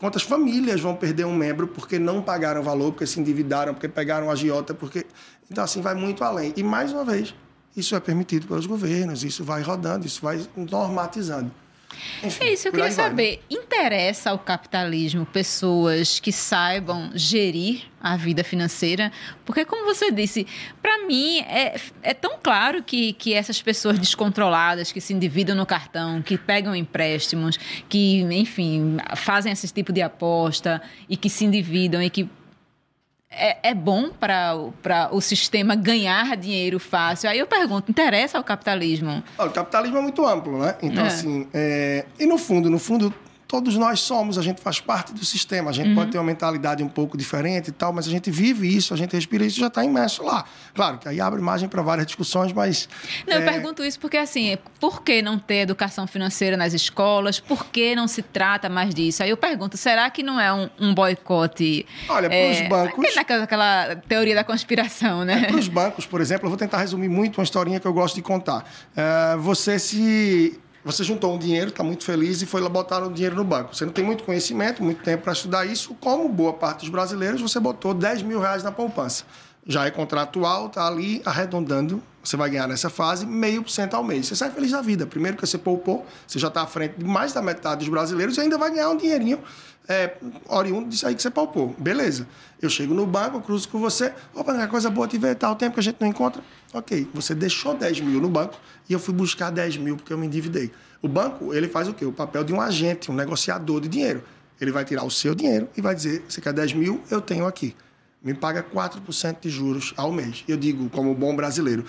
quantas 0.00 0.22
famílias 0.22 0.80
vão 0.80 0.96
perder 0.96 1.26
um 1.26 1.34
membro 1.34 1.68
porque 1.68 1.98
não 1.98 2.22
pagaram 2.22 2.62
valor, 2.62 2.92
porque 2.92 3.06
se 3.06 3.20
endividaram, 3.20 3.74
porque 3.74 3.86
pegaram 3.86 4.30
a 4.30 4.32
agiota, 4.32 4.74
porque. 4.74 5.06
Então, 5.50 5.62
assim, 5.62 5.82
vai 5.82 5.94
muito 5.94 6.24
além. 6.24 6.54
E, 6.56 6.62
mais 6.62 6.92
uma 6.92 7.04
vez, 7.04 7.34
isso 7.76 7.94
é 7.94 8.00
permitido 8.00 8.46
pelos 8.46 8.66
governos, 8.66 9.22
isso 9.22 9.44
vai 9.44 9.62
rodando, 9.62 10.06
isso 10.06 10.22
vai 10.22 10.40
normatizando. 10.56 11.50
Enfim, 12.22 12.44
é 12.44 12.52
isso, 12.52 12.68
eu 12.68 12.72
queria 12.72 12.90
saber. 12.90 13.40
Vai, 13.48 13.58
né? 13.58 13.62
Interessa 13.62 14.30
ao 14.30 14.38
capitalismo 14.38 15.24
pessoas 15.26 16.20
que 16.20 16.32
saibam 16.32 17.10
gerir 17.14 17.82
a 18.00 18.16
vida 18.16 18.42
financeira? 18.42 19.12
Porque, 19.44 19.64
como 19.64 19.84
você 19.84 20.10
disse, 20.10 20.46
para 20.80 21.06
mim 21.06 21.40
é, 21.40 21.78
é 22.02 22.14
tão 22.14 22.38
claro 22.42 22.82
que, 22.82 23.12
que 23.14 23.34
essas 23.34 23.60
pessoas 23.60 23.98
descontroladas, 23.98 24.92
que 24.92 25.00
se 25.00 25.12
endividam 25.12 25.54
no 25.54 25.66
cartão, 25.66 26.22
que 26.22 26.38
pegam 26.38 26.74
empréstimos, 26.74 27.58
que, 27.88 28.20
enfim, 28.22 28.96
fazem 29.16 29.52
esse 29.52 29.68
tipo 29.72 29.92
de 29.92 30.02
aposta 30.02 30.80
e 31.08 31.16
que 31.16 31.28
se 31.28 31.44
endividam 31.44 32.02
e 32.02 32.08
que 32.08 32.28
é, 33.30 33.70
é 33.70 33.74
bom 33.74 34.10
para 34.10 35.08
o 35.12 35.20
sistema 35.20 35.74
ganhar 35.76 36.36
dinheiro 36.36 36.80
fácil. 36.80 37.30
Aí 37.30 37.38
eu 37.38 37.46
pergunto, 37.46 37.90
interessa 37.90 38.38
ao 38.38 38.44
capitalismo? 38.44 39.22
O 39.38 39.50
capitalismo 39.50 39.98
é 39.98 40.02
muito 40.02 40.26
amplo, 40.26 40.58
né? 40.58 40.76
Então, 40.82 41.04
é. 41.04 41.06
assim, 41.06 41.46
é... 41.54 42.04
e 42.18 42.26
no 42.26 42.36
fundo, 42.36 42.68
no 42.68 42.78
fundo, 42.78 43.14
todos 43.50 43.76
nós 43.76 43.98
somos, 43.98 44.38
a 44.38 44.42
gente 44.42 44.60
faz 44.60 44.78
parte 44.78 45.12
do 45.12 45.24
sistema. 45.24 45.70
A 45.70 45.72
gente 45.72 45.88
uhum. 45.88 45.96
pode 45.96 46.12
ter 46.12 46.18
uma 46.18 46.24
mentalidade 46.24 46.84
um 46.84 46.88
pouco 46.88 47.18
diferente 47.18 47.70
e 47.70 47.72
tal, 47.72 47.92
mas 47.92 48.06
a 48.06 48.10
gente 48.10 48.30
vive 48.30 48.72
isso, 48.72 48.94
a 48.94 48.96
gente 48.96 49.12
respira 49.12 49.44
isso 49.44 49.58
já 49.58 49.66
está 49.66 49.84
imerso 49.84 50.22
lá. 50.22 50.44
Claro 50.72 50.98
que 50.98 51.08
aí 51.08 51.20
abre 51.20 51.40
margem 51.40 51.68
para 51.68 51.82
várias 51.82 52.06
discussões, 52.06 52.52
mas. 52.52 52.88
Não, 53.26 53.38
é... 53.38 53.40
eu 53.40 53.44
pergunto 53.44 53.82
isso 53.82 53.98
porque, 53.98 54.16
assim, 54.16 54.56
por 54.78 55.02
que 55.02 55.20
não 55.20 55.36
ter 55.36 55.62
educação 55.62 56.06
financeira 56.06 56.56
nas 56.56 56.74
escolas? 56.74 57.40
Por 57.40 57.66
que 57.66 57.96
não 57.96 58.06
se 58.06 58.22
trata 58.22 58.68
mais 58.68 58.94
disso? 58.94 59.20
Aí 59.24 59.30
eu 59.30 59.36
pergunto, 59.36 59.76
será 59.76 60.08
que 60.10 60.22
não 60.22 60.38
é 60.38 60.52
um, 60.52 60.70
um 60.78 60.94
boicote? 60.94 61.84
Olha, 62.08 62.28
para 62.28 62.50
os 62.52 62.56
é, 62.56 62.68
bancos. 62.68 63.16
Naquela 63.16 63.42
aquela 63.42 63.96
teoria 64.06 64.36
da 64.36 64.44
conspiração, 64.44 65.24
né? 65.24 65.42
É, 65.42 65.46
para 65.48 65.56
os 65.56 65.66
bancos, 65.66 66.06
por 66.06 66.20
exemplo, 66.20 66.46
eu 66.46 66.50
vou 66.50 66.58
tentar 66.58 66.78
resumir 66.78 67.08
muito 67.08 67.38
uma 67.38 67.44
historinha 67.44 67.80
que 67.80 67.86
eu 67.86 67.92
gosto 67.92 68.14
de 68.14 68.22
contar. 68.22 68.64
É, 68.96 69.36
você 69.38 69.76
se 69.76 70.60
você 70.84 71.04
juntou 71.04 71.34
um 71.34 71.38
dinheiro, 71.38 71.68
está 71.68 71.84
muito 71.84 72.04
feliz 72.04 72.40
e 72.40 72.46
foi 72.46 72.60
lá 72.60 72.68
botar 72.68 73.02
o 73.04 73.12
dinheiro 73.12 73.36
no 73.36 73.44
banco. 73.44 73.74
Você 73.74 73.84
não 73.84 73.92
tem 73.92 74.04
muito 74.04 74.24
conhecimento, 74.24 74.82
muito 74.82 75.02
tempo 75.02 75.24
para 75.24 75.32
estudar 75.32 75.66
isso. 75.66 75.94
Como 76.00 76.28
boa 76.28 76.54
parte 76.54 76.80
dos 76.80 76.88
brasileiros, 76.88 77.40
você 77.40 77.60
botou 77.60 77.92
10 77.92 78.22
mil 78.22 78.40
reais 78.40 78.62
na 78.62 78.72
poupança. 78.72 79.24
Já 79.66 79.84
é 79.84 79.90
contratual, 79.90 80.66
está 80.66 80.86
ali 80.86 81.20
arredondando. 81.24 82.02
Você 82.24 82.36
vai 82.36 82.48
ganhar 82.48 82.66
nessa 82.66 82.88
fase 82.88 83.26
meio 83.26 83.62
por 83.62 83.70
cento 83.70 83.94
ao 83.94 84.02
mês. 84.02 84.26
Você 84.26 84.36
sai 84.36 84.50
feliz 84.50 84.70
da 84.70 84.80
vida. 84.80 85.06
Primeiro 85.06 85.36
que 85.36 85.46
você 85.46 85.58
poupou, 85.58 86.06
você 86.26 86.38
já 86.38 86.48
está 86.48 86.62
à 86.62 86.66
frente 86.66 86.94
de 86.98 87.04
mais 87.04 87.32
da 87.32 87.42
metade 87.42 87.80
dos 87.80 87.88
brasileiros 87.88 88.36
e 88.36 88.40
ainda 88.40 88.56
vai 88.56 88.70
ganhar 88.70 88.88
um 88.88 88.96
dinheirinho 88.96 89.38
é, 89.88 90.16
oriundo 90.48 90.88
disso 90.88 91.06
aí 91.06 91.14
que 91.14 91.22
você 91.22 91.30
poupou. 91.30 91.74
Beleza. 91.78 92.26
Eu 92.60 92.70
chego 92.70 92.94
no 92.94 93.06
banco, 93.06 93.38
eu 93.38 93.40
cruzo 93.40 93.68
com 93.68 93.78
você. 93.78 94.12
Opa, 94.34 94.52
é 94.52 94.66
coisa 94.66 94.90
boa 94.90 95.08
te 95.08 95.18
ver, 95.18 95.34
tal 95.34 95.56
tempo 95.56 95.74
que 95.74 95.80
a 95.80 95.82
gente 95.82 95.96
não 96.00 96.06
encontra. 96.06 96.42
Ok, 96.72 97.08
você 97.12 97.34
deixou 97.34 97.74
10 97.74 98.00
mil 98.00 98.20
no 98.20 98.28
banco 98.28 98.56
e 98.88 98.92
eu 98.92 98.98
fui 98.98 99.12
buscar 99.12 99.50
10 99.50 99.78
mil 99.78 99.96
porque 99.96 100.12
eu 100.12 100.18
me 100.18 100.26
endividei. 100.26 100.70
O 101.02 101.08
banco, 101.08 101.52
ele 101.54 101.66
faz 101.68 101.88
o 101.88 101.94
quê? 101.94 102.04
O 102.04 102.12
papel 102.12 102.44
de 102.44 102.52
um 102.52 102.60
agente, 102.60 103.10
um 103.10 103.14
negociador 103.14 103.80
de 103.80 103.88
dinheiro. 103.88 104.22
Ele 104.60 104.70
vai 104.70 104.84
tirar 104.84 105.04
o 105.04 105.10
seu 105.10 105.34
dinheiro 105.34 105.68
e 105.76 105.80
vai 105.80 105.94
dizer, 105.94 106.24
você 106.28 106.40
quer 106.40 106.52
10 106.52 106.74
mil? 106.74 107.00
Eu 107.10 107.20
tenho 107.20 107.46
aqui. 107.46 107.74
Me 108.22 108.34
paga 108.34 108.62
4% 108.62 109.40
de 109.40 109.48
juros 109.48 109.94
ao 109.96 110.12
mês. 110.12 110.44
Eu 110.46 110.58
digo, 110.58 110.90
como 110.90 111.14
bom 111.14 111.34
brasileiro, 111.34 111.84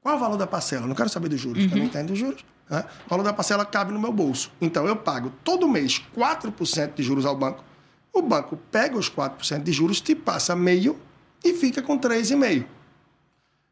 qual 0.00 0.14
é 0.14 0.16
o 0.16 0.20
valor 0.20 0.36
da 0.38 0.46
parcela? 0.46 0.86
Não 0.86 0.94
quero 0.94 1.10
saber 1.10 1.28
dos 1.28 1.38
juros, 1.38 1.62
uhum. 1.62 1.70
eu 1.70 1.76
não 1.76 1.84
entendo 1.84 2.08
dos 2.08 2.18
juros. 2.18 2.42
Né? 2.68 2.84
O 3.06 3.10
valor 3.10 3.22
da 3.22 3.32
parcela 3.32 3.64
cabe 3.64 3.92
no 3.92 4.00
meu 4.00 4.12
bolso. 4.12 4.50
Então, 4.60 4.86
eu 4.86 4.96
pago 4.96 5.32
todo 5.42 5.68
mês 5.68 6.02
4% 6.16 6.94
de 6.94 7.02
juros 7.02 7.24
ao 7.24 7.36
banco. 7.36 7.64
O 8.12 8.22
banco 8.22 8.58
pega 8.70 8.96
os 8.96 9.10
4% 9.10 9.62
de 9.62 9.72
juros, 9.72 10.00
te 10.00 10.14
passa 10.14 10.56
meio 10.56 10.98
e 11.44 11.54
fica 11.54 11.82
com 11.82 11.98
3,5%. 11.98 12.66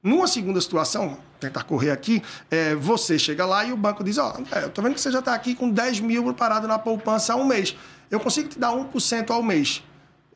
Numa 0.03 0.29
segunda 0.29 0.61
situação, 0.61 1.19
tentar 1.41 1.65
correr 1.65 1.91
aqui, 1.91 2.23
é, 2.49 2.77
você 2.77 3.19
chega 3.19 3.45
lá 3.45 3.65
e 3.65 3.73
o 3.73 3.77
banco 3.77 4.05
diz: 4.05 4.19
Ó, 4.19 4.37
oh, 4.39 4.59
eu 4.59 4.71
tô 4.71 4.81
vendo 4.81 4.95
que 4.95 5.01
você 5.01 5.11
já 5.11 5.19
está 5.19 5.35
aqui 5.35 5.53
com 5.53 5.69
10 5.69 5.99
mil 5.99 6.33
parado 6.33 6.69
na 6.69 6.79
poupança 6.79 7.33
há 7.33 7.37
um 7.37 7.45
mês. 7.45 7.77
Eu 8.09 8.21
consigo 8.21 8.49
te 8.49 8.57
dar 8.57 8.71
1% 8.71 9.31
ao 9.31 9.43
mês. 9.43 9.83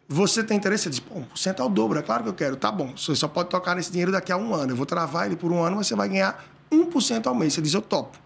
Você 0.08 0.42
tem 0.42 0.56
interesse? 0.56 0.84
Você 0.84 0.90
diz: 0.90 0.98
Pô, 0.98 1.20
1% 1.20 1.60
é 1.60 1.62
o 1.62 1.68
dobro, 1.68 2.00
é 2.00 2.02
claro 2.02 2.24
que 2.24 2.28
eu 2.28 2.34
quero. 2.34 2.56
Tá 2.56 2.72
bom, 2.72 2.94
você 2.96 3.14
só 3.14 3.28
pode 3.28 3.48
tocar 3.48 3.76
nesse 3.76 3.92
dinheiro 3.92 4.10
daqui 4.10 4.32
a 4.32 4.36
um 4.36 4.52
ano. 4.52 4.72
Eu 4.72 4.76
vou 4.76 4.86
travar 4.86 5.26
ele 5.26 5.36
por 5.36 5.52
um 5.52 5.62
ano, 5.62 5.76
mas 5.76 5.86
você 5.86 5.94
vai 5.94 6.08
ganhar 6.08 6.44
1% 6.72 7.28
ao 7.28 7.34
mês. 7.34 7.54
Você 7.54 7.62
diz: 7.62 7.72
Eu 7.72 7.82
topo. 7.82 8.18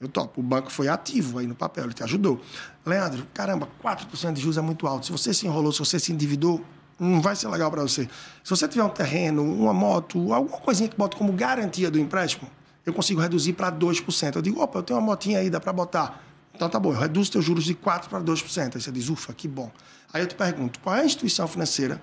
Eu 0.00 0.08
topo. 0.08 0.40
O 0.40 0.42
banco 0.42 0.72
foi 0.72 0.88
ativo 0.88 1.38
aí 1.38 1.46
no 1.46 1.54
papel, 1.54 1.84
ele 1.84 1.92
te 1.92 2.02
ajudou. 2.02 2.40
Leandro, 2.86 3.26
caramba, 3.34 3.68
4% 3.84 4.32
de 4.32 4.40
juros 4.40 4.56
é 4.56 4.62
muito 4.62 4.86
alto. 4.86 5.04
Se 5.04 5.12
você 5.12 5.34
se 5.34 5.46
enrolou, 5.46 5.70
se 5.72 5.78
você 5.78 6.00
se 6.00 6.10
endividou, 6.10 6.64
não 6.98 7.20
vai 7.20 7.36
ser 7.36 7.48
legal 7.48 7.70
para 7.70 7.82
você. 7.82 8.08
Se 8.42 8.48
você 8.48 8.66
tiver 8.66 8.82
um 8.82 8.88
terreno, 8.88 9.44
uma 9.44 9.74
moto, 9.74 10.32
alguma 10.32 10.56
coisinha 10.58 10.88
que 10.88 10.96
bota 10.96 11.18
como 11.18 11.30
garantia 11.34 11.90
do 11.90 11.98
empréstimo, 11.98 12.48
eu 12.86 12.94
consigo 12.94 13.20
reduzir 13.20 13.52
para 13.52 13.70
2%. 13.70 14.36
Eu 14.36 14.42
digo, 14.42 14.62
opa, 14.62 14.78
eu 14.78 14.82
tenho 14.82 14.98
uma 14.98 15.04
motinha 15.04 15.38
aí, 15.38 15.50
dá 15.50 15.60
para 15.60 15.72
botar. 15.72 16.24
Então 16.54 16.66
tá 16.66 16.80
bom, 16.80 16.92
eu 16.92 16.98
reduzo 16.98 17.32
teus 17.32 17.44
juros 17.44 17.64
de 17.64 17.74
4% 17.74 18.08
para 18.08 18.20
2%. 18.22 18.76
Aí 18.76 18.80
você 18.80 18.90
diz, 18.90 19.10
ufa, 19.10 19.34
que 19.34 19.46
bom. 19.46 19.70
Aí 20.10 20.22
eu 20.22 20.26
te 20.26 20.34
pergunto, 20.34 20.80
qual 20.80 20.96
é 20.96 21.02
a 21.02 21.04
instituição 21.04 21.46
financeira 21.46 22.00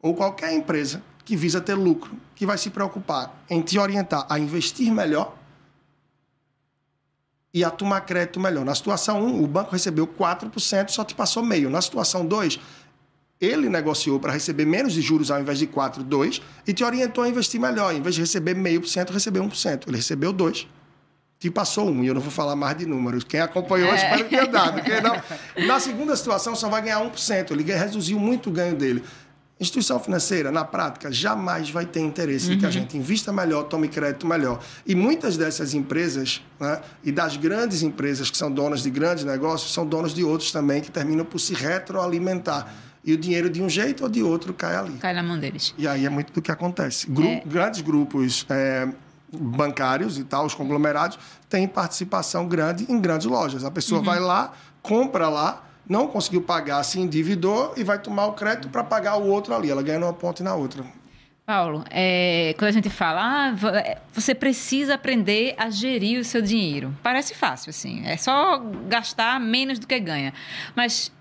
ou 0.00 0.14
qualquer 0.14 0.54
empresa 0.54 1.02
que 1.22 1.36
visa 1.36 1.60
ter 1.60 1.74
lucro, 1.74 2.16
que 2.34 2.46
vai 2.46 2.56
se 2.56 2.70
preocupar 2.70 3.44
em 3.48 3.60
te 3.60 3.78
orientar 3.78 4.26
a 4.28 4.38
investir 4.38 4.90
melhor 4.90 5.43
e 7.54 7.62
a 7.62 7.70
tomar 7.70 8.00
crédito 8.00 8.40
melhor. 8.40 8.64
Na 8.64 8.74
situação 8.74 9.24
1, 9.24 9.44
o 9.44 9.46
banco 9.46 9.70
recebeu 9.70 10.08
4%, 10.08 10.88
só 10.88 11.04
te 11.04 11.14
passou 11.14 11.40
meio. 11.40 11.70
Na 11.70 11.80
situação 11.80 12.26
2, 12.26 12.58
ele 13.40 13.68
negociou 13.68 14.18
para 14.18 14.32
receber 14.32 14.64
menos 14.64 14.92
de 14.92 15.00
juros 15.00 15.30
ao 15.30 15.40
invés 15.40 15.60
de 15.60 15.68
4, 15.68 16.02
2, 16.02 16.42
e 16.66 16.72
te 16.72 16.82
orientou 16.82 17.22
a 17.22 17.28
investir 17.28 17.60
melhor. 17.60 17.94
Em 17.94 18.02
vez 18.02 18.16
de 18.16 18.20
receber 18.20 18.54
meio 18.54 18.80
por 18.80 18.88
cento, 18.88 19.12
recebeu 19.12 19.44
1%. 19.44 19.84
Ele 19.86 19.96
recebeu 19.96 20.32
2. 20.32 20.66
Te 21.38 21.50
passou 21.50 21.88
um, 21.88 22.02
e 22.02 22.08
eu 22.08 22.14
não 22.14 22.20
vou 22.20 22.30
falar 22.30 22.56
mais 22.56 22.76
de 22.76 22.86
números. 22.86 23.22
Quem 23.22 23.38
acompanhou, 23.38 23.90
é. 23.90 23.96
espero 23.96 24.24
que 24.24 24.30
tenha 24.30 24.46
dado. 24.46 24.82
Quem 24.82 25.00
não, 25.00 25.22
na 25.68 25.78
segunda 25.78 26.16
situação, 26.16 26.56
só 26.56 26.68
vai 26.68 26.82
ganhar 26.82 27.00
1%. 27.00 27.52
Ele 27.52 27.62
reduziu 27.62 28.18
muito 28.18 28.50
o 28.50 28.52
ganho 28.52 28.74
dele. 28.74 29.04
Instituição 29.64 29.98
financeira, 29.98 30.52
na 30.52 30.64
prática, 30.64 31.10
jamais 31.10 31.70
vai 31.70 31.86
ter 31.86 32.00
interesse 32.00 32.48
uhum. 32.48 32.54
em 32.54 32.58
que 32.58 32.64
a 32.64 32.68
uhum. 32.68 32.72
gente 32.72 32.96
invista 32.96 33.32
melhor, 33.32 33.64
tome 33.64 33.88
crédito 33.88 34.26
melhor. 34.26 34.60
E 34.86 34.94
muitas 34.94 35.36
dessas 35.36 35.74
empresas, 35.74 36.42
né, 36.60 36.80
e 37.02 37.10
das 37.10 37.36
grandes 37.36 37.82
empresas 37.82 38.30
que 38.30 38.36
são 38.36 38.52
donas 38.52 38.82
de 38.82 38.90
grandes 38.90 39.24
negócios, 39.24 39.72
são 39.72 39.86
donas 39.86 40.14
de 40.14 40.22
outros 40.22 40.52
também 40.52 40.80
que 40.80 40.90
terminam 40.90 41.24
por 41.24 41.38
se 41.38 41.54
retroalimentar. 41.54 42.72
E 43.02 43.12
o 43.12 43.18
dinheiro 43.18 43.50
de 43.50 43.62
um 43.62 43.68
jeito 43.68 44.04
ou 44.04 44.08
de 44.08 44.22
outro 44.22 44.54
cai 44.54 44.76
ali. 44.76 44.94
Cai 44.98 45.12
na 45.12 45.22
mão 45.22 45.38
deles. 45.38 45.74
E 45.76 45.86
aí 45.86 46.06
é 46.06 46.10
muito 46.10 46.32
do 46.32 46.40
que 46.40 46.50
acontece. 46.50 47.10
Gru 47.10 47.26
é... 47.26 47.42
Grandes 47.44 47.80
grupos 47.82 48.46
é, 48.48 48.88
bancários 49.32 50.18
e 50.18 50.24
tal, 50.24 50.46
os 50.46 50.54
conglomerados, 50.54 51.18
têm 51.48 51.66
participação 51.66 52.46
grande 52.46 52.86
em 52.88 52.98
grandes 53.00 53.26
lojas. 53.26 53.64
A 53.64 53.70
pessoa 53.70 53.98
uhum. 53.98 54.04
vai 54.06 54.20
lá, 54.20 54.52
compra 54.82 55.28
lá, 55.28 55.64
não 55.88 56.06
conseguiu 56.06 56.42
pagar, 56.42 56.82
se 56.82 57.00
endividou 57.00 57.72
e 57.76 57.84
vai 57.84 57.98
tomar 57.98 58.26
o 58.26 58.32
crédito 58.32 58.68
para 58.68 58.82
pagar 58.84 59.16
o 59.16 59.26
outro 59.26 59.54
ali. 59.54 59.70
Ela 59.70 59.82
ganha 59.82 59.98
numa 59.98 60.12
ponta 60.12 60.42
e 60.42 60.44
na 60.44 60.54
outra. 60.54 60.84
Paulo, 61.46 61.84
é, 61.90 62.54
quando 62.58 62.70
a 62.70 62.72
gente 62.72 62.88
fala, 62.88 63.20
ah, 63.22 63.78
é, 63.78 63.98
você 64.12 64.34
precisa 64.34 64.94
aprender 64.94 65.54
a 65.58 65.68
gerir 65.68 66.18
o 66.18 66.24
seu 66.24 66.40
dinheiro. 66.40 66.94
Parece 67.02 67.34
fácil, 67.34 67.68
assim. 67.68 68.02
É 68.06 68.16
só 68.16 68.58
gastar 68.88 69.38
menos 69.38 69.78
do 69.78 69.86
que 69.86 70.00
ganha. 70.00 70.32
Mas 70.74 71.12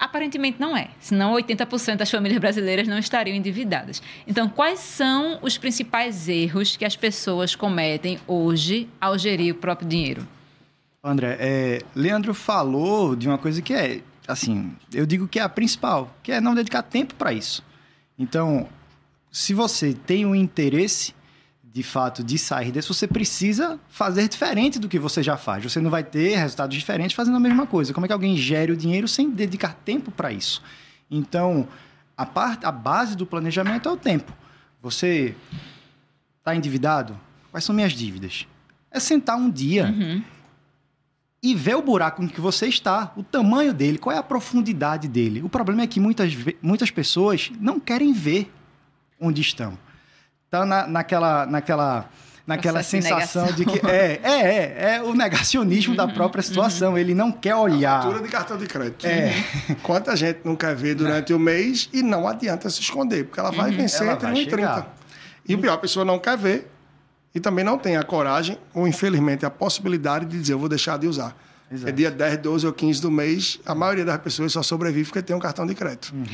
Aparentemente 0.00 0.58
não 0.58 0.74
é, 0.74 0.88
senão 0.98 1.34
80% 1.34 1.96
das 1.96 2.10
famílias 2.10 2.40
brasileiras 2.40 2.88
não 2.88 2.98
estariam 2.98 3.36
endividadas. 3.36 4.02
Então, 4.26 4.48
quais 4.48 4.80
são 4.80 5.38
os 5.42 5.58
principais 5.58 6.26
erros 6.26 6.74
que 6.74 6.86
as 6.86 6.96
pessoas 6.96 7.54
cometem 7.54 8.18
hoje 8.26 8.88
ao 8.98 9.18
gerir 9.18 9.54
o 9.54 9.58
próprio 9.58 9.86
dinheiro? 9.86 10.26
André, 11.02 11.36
é, 11.40 11.82
Leandro 11.94 12.34
falou 12.34 13.16
de 13.16 13.26
uma 13.26 13.38
coisa 13.38 13.62
que 13.62 13.72
é, 13.72 14.02
assim, 14.28 14.74
eu 14.92 15.06
digo 15.06 15.26
que 15.26 15.38
é 15.38 15.42
a 15.42 15.48
principal, 15.48 16.14
que 16.22 16.30
é 16.30 16.40
não 16.40 16.54
dedicar 16.54 16.82
tempo 16.82 17.14
para 17.14 17.32
isso. 17.32 17.64
Então, 18.18 18.68
se 19.32 19.54
você 19.54 19.94
tem 19.94 20.26
um 20.26 20.34
interesse 20.34 21.14
de 21.72 21.82
fato 21.82 22.24
de 22.24 22.36
sair 22.36 22.72
desse, 22.72 22.88
você 22.88 23.06
precisa 23.06 23.78
fazer 23.88 24.28
diferente 24.28 24.78
do 24.78 24.88
que 24.88 24.98
você 24.98 25.22
já 25.22 25.36
faz. 25.36 25.62
Você 25.62 25.80
não 25.80 25.90
vai 25.90 26.02
ter 26.02 26.36
resultados 26.36 26.76
diferentes 26.76 27.14
fazendo 27.14 27.36
a 27.36 27.40
mesma 27.40 27.66
coisa. 27.66 27.94
Como 27.94 28.04
é 28.04 28.08
que 28.08 28.12
alguém 28.12 28.36
gere 28.36 28.72
o 28.72 28.76
dinheiro 28.76 29.06
sem 29.06 29.30
dedicar 29.30 29.74
tempo 29.84 30.10
para 30.10 30.32
isso? 30.32 30.62
Então, 31.08 31.68
a 32.16 32.26
parte, 32.26 32.66
a 32.66 32.72
base 32.72 33.16
do 33.16 33.24
planejamento 33.24 33.88
é 33.88 33.92
o 33.92 33.96
tempo. 33.96 34.32
Você 34.82 35.34
está 36.38 36.54
endividado? 36.54 37.18
Quais 37.50 37.64
são 37.64 37.74
minhas 37.74 37.92
dívidas? 37.92 38.46
É 38.90 38.98
sentar 38.98 39.36
um 39.36 39.48
dia 39.48 39.86
uhum. 39.86 40.22
E 41.42 41.54
ver 41.54 41.74
o 41.74 41.82
buraco 41.82 42.22
em 42.22 42.28
que 42.28 42.40
você 42.40 42.66
está, 42.66 43.12
o 43.16 43.22
tamanho 43.22 43.72
dele, 43.72 43.98
qual 43.98 44.14
é 44.14 44.18
a 44.18 44.22
profundidade 44.22 45.08
dele. 45.08 45.42
O 45.42 45.48
problema 45.48 45.82
é 45.82 45.86
que 45.86 45.98
muitas, 45.98 46.36
muitas 46.60 46.90
pessoas 46.90 47.50
não 47.58 47.80
querem 47.80 48.12
ver 48.12 48.52
onde 49.18 49.40
estão 49.40 49.78
tá 50.50 50.66
na, 50.66 50.86
naquela, 50.86 51.46
naquela, 51.46 52.10
naquela 52.46 52.82
sensação 52.82 53.46
de 53.52 53.64
que 53.64 53.86
é, 53.86 54.20
é, 54.22 54.30
é, 54.30 54.94
é 54.96 55.02
o 55.02 55.14
negacionismo 55.14 55.92
uhum, 55.92 55.96
da 55.96 56.08
própria 56.08 56.42
situação. 56.42 56.92
Uhum. 56.92 56.98
Ele 56.98 57.14
não 57.14 57.30
quer 57.30 57.54
olhar. 57.54 58.00
A 58.00 58.02
fatura 58.02 58.22
de 58.22 58.28
cartão 58.28 58.58
de 58.58 58.66
crédito. 58.66 59.06
É. 59.06 59.32
Quanta 59.82 60.16
gente 60.16 60.40
não 60.44 60.56
quer 60.56 60.74
ver 60.74 60.96
durante 60.96 61.32
o 61.32 61.38
mês 61.38 61.88
e 61.92 62.02
não 62.02 62.26
adianta 62.26 62.68
se 62.68 62.80
esconder, 62.80 63.24
porque 63.24 63.38
ela 63.38 63.52
vai 63.52 63.70
uhum. 63.70 63.76
vencer 63.76 64.06
ela 64.06 64.14
entre 64.14 64.28
1 64.28 64.36
e 64.36 64.46
30. 64.46 64.86
E 65.48 65.54
o 65.54 65.58
pior, 65.58 65.74
a 65.74 65.78
pessoa 65.78 66.04
não 66.04 66.18
quer 66.18 66.36
ver 66.36 66.70
e 67.34 67.40
também 67.40 67.64
não 67.64 67.78
tem 67.78 67.96
a 67.96 68.02
coragem, 68.02 68.58
ou 68.74 68.86
infelizmente 68.86 69.46
a 69.46 69.50
possibilidade 69.50 70.26
de 70.26 70.38
dizer 70.38 70.52
eu 70.52 70.58
vou 70.58 70.68
deixar 70.68 70.98
de 70.98 71.06
usar. 71.06 71.36
Exato. 71.70 71.88
É 71.88 71.92
dia 71.92 72.10
10, 72.10 72.38
12 72.38 72.66
ou 72.66 72.72
15 72.72 73.00
do 73.00 73.10
mês, 73.10 73.60
a 73.64 73.74
maioria 73.74 74.04
das 74.04 74.18
pessoas 74.18 74.52
só 74.52 74.62
sobrevive 74.62 75.06
porque 75.06 75.22
tem 75.22 75.36
um 75.36 75.40
cartão 75.40 75.64
de 75.64 75.74
crédito. 75.74 76.12
Uhum. 76.12 76.24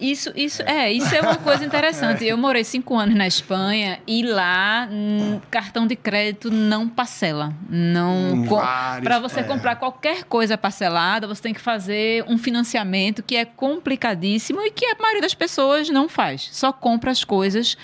Isso, 0.00 0.32
isso, 0.36 0.62
é, 0.62 0.92
isso 0.92 1.12
é 1.14 1.20
uma 1.20 1.36
coisa 1.36 1.64
interessante. 1.64 2.24
Eu 2.24 2.36
morei 2.36 2.62
cinco 2.62 2.96
anos 2.96 3.14
na 3.14 3.26
Espanha 3.26 3.98
e 4.06 4.22
lá 4.22 4.88
hum, 4.90 5.40
cartão 5.50 5.86
de 5.86 5.96
crédito 5.96 6.50
não 6.50 6.88
parcela. 6.88 7.52
Não 7.68 8.34
hum, 8.34 8.46
para 9.02 9.18
você 9.18 9.40
é. 9.40 9.42
comprar 9.42 9.76
qualquer 9.76 10.24
coisa 10.24 10.56
parcelada, 10.56 11.26
você 11.26 11.42
tem 11.42 11.54
que 11.54 11.60
fazer 11.60 12.24
um 12.28 12.38
financiamento 12.38 13.22
que 13.22 13.36
é 13.36 13.44
complicadíssimo 13.44 14.60
e 14.60 14.70
que 14.70 14.86
a 14.86 14.96
maioria 15.00 15.22
das 15.22 15.34
pessoas 15.34 15.88
não 15.88 16.08
faz. 16.08 16.48
Só 16.52 16.72
compra 16.72 17.10
as 17.10 17.24
coisas 17.24 17.76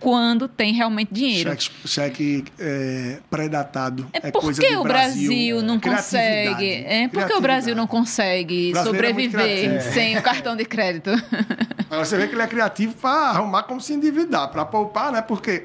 quando 0.00 0.48
tem 0.48 0.72
realmente 0.72 1.12
dinheiro. 1.12 1.50
Cheque, 1.50 1.70
cheque 1.88 2.44
é, 2.58 3.18
pré-datado. 3.30 4.06
É, 4.12 4.28
É, 4.28 4.30
por 4.30 4.42
coisa 4.42 4.60
que 4.60 4.68
de 4.68 4.76
o 4.76 4.82
Brasil 4.82 5.62
não 5.62 5.80
consegue? 5.80 6.70
É, 6.86 7.08
por 7.08 7.26
que 7.26 7.32
o 7.34 7.40
Brasil 7.40 7.74
não 7.74 7.86
consegue 7.86 8.70
é 8.70 8.74
muito 8.74 8.86
sobreviver 8.86 9.64
criativo. 9.64 9.92
sem 9.94 10.18
o 10.18 10.22
cartão 10.22 10.56
de 10.56 10.64
crédito? 10.64 11.10
Agora 11.90 12.04
você 12.04 12.16
vê 12.16 12.28
que 12.28 12.34
ele 12.34 12.42
é 12.42 12.46
criativo 12.46 12.94
para 12.94 13.30
arrumar 13.30 13.64
como 13.64 13.80
se 13.80 13.92
endividar, 13.92 14.48
para 14.48 14.64
poupar, 14.64 15.10
né? 15.10 15.22
Porque 15.22 15.64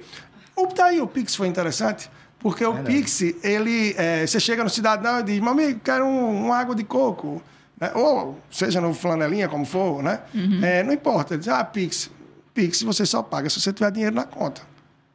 o 0.56 0.68
daí 0.68 1.02
o 1.02 1.08
Pix 1.08 1.36
foi 1.36 1.48
interessante, 1.48 2.10
porque 2.40 2.66
o 2.66 2.76
Pix, 2.84 3.22
ele, 3.44 3.94
é, 3.98 4.26
você 4.26 4.40
chega 4.40 4.64
no 4.64 4.70
cidadão 4.70 5.20
e 5.20 5.24
diz, 5.24 5.40
meu 5.40 5.52
amigo, 5.52 5.80
quero 5.84 6.06
um, 6.06 6.46
uma 6.46 6.58
água 6.58 6.76
de 6.76 6.84
coco, 6.84 7.42
né? 7.80 7.92
ou 7.94 8.40
seja 8.50 8.80
no 8.80 8.94
flanelinha, 8.94 9.48
como 9.48 9.66
for, 9.66 10.02
né? 10.02 10.22
É, 10.62 10.84
não 10.84 10.94
importa, 10.94 11.34
ele 11.34 11.40
diz, 11.40 11.50
ah, 11.50 11.64
Pix, 11.64 12.10
Pix 12.54 12.82
você 12.84 13.06
só 13.06 13.22
paga 13.24 13.50
se 13.50 13.60
você 13.60 13.74
tiver 13.74 13.92
dinheiro 13.92 14.16
na 14.16 14.24
conta. 14.26 14.62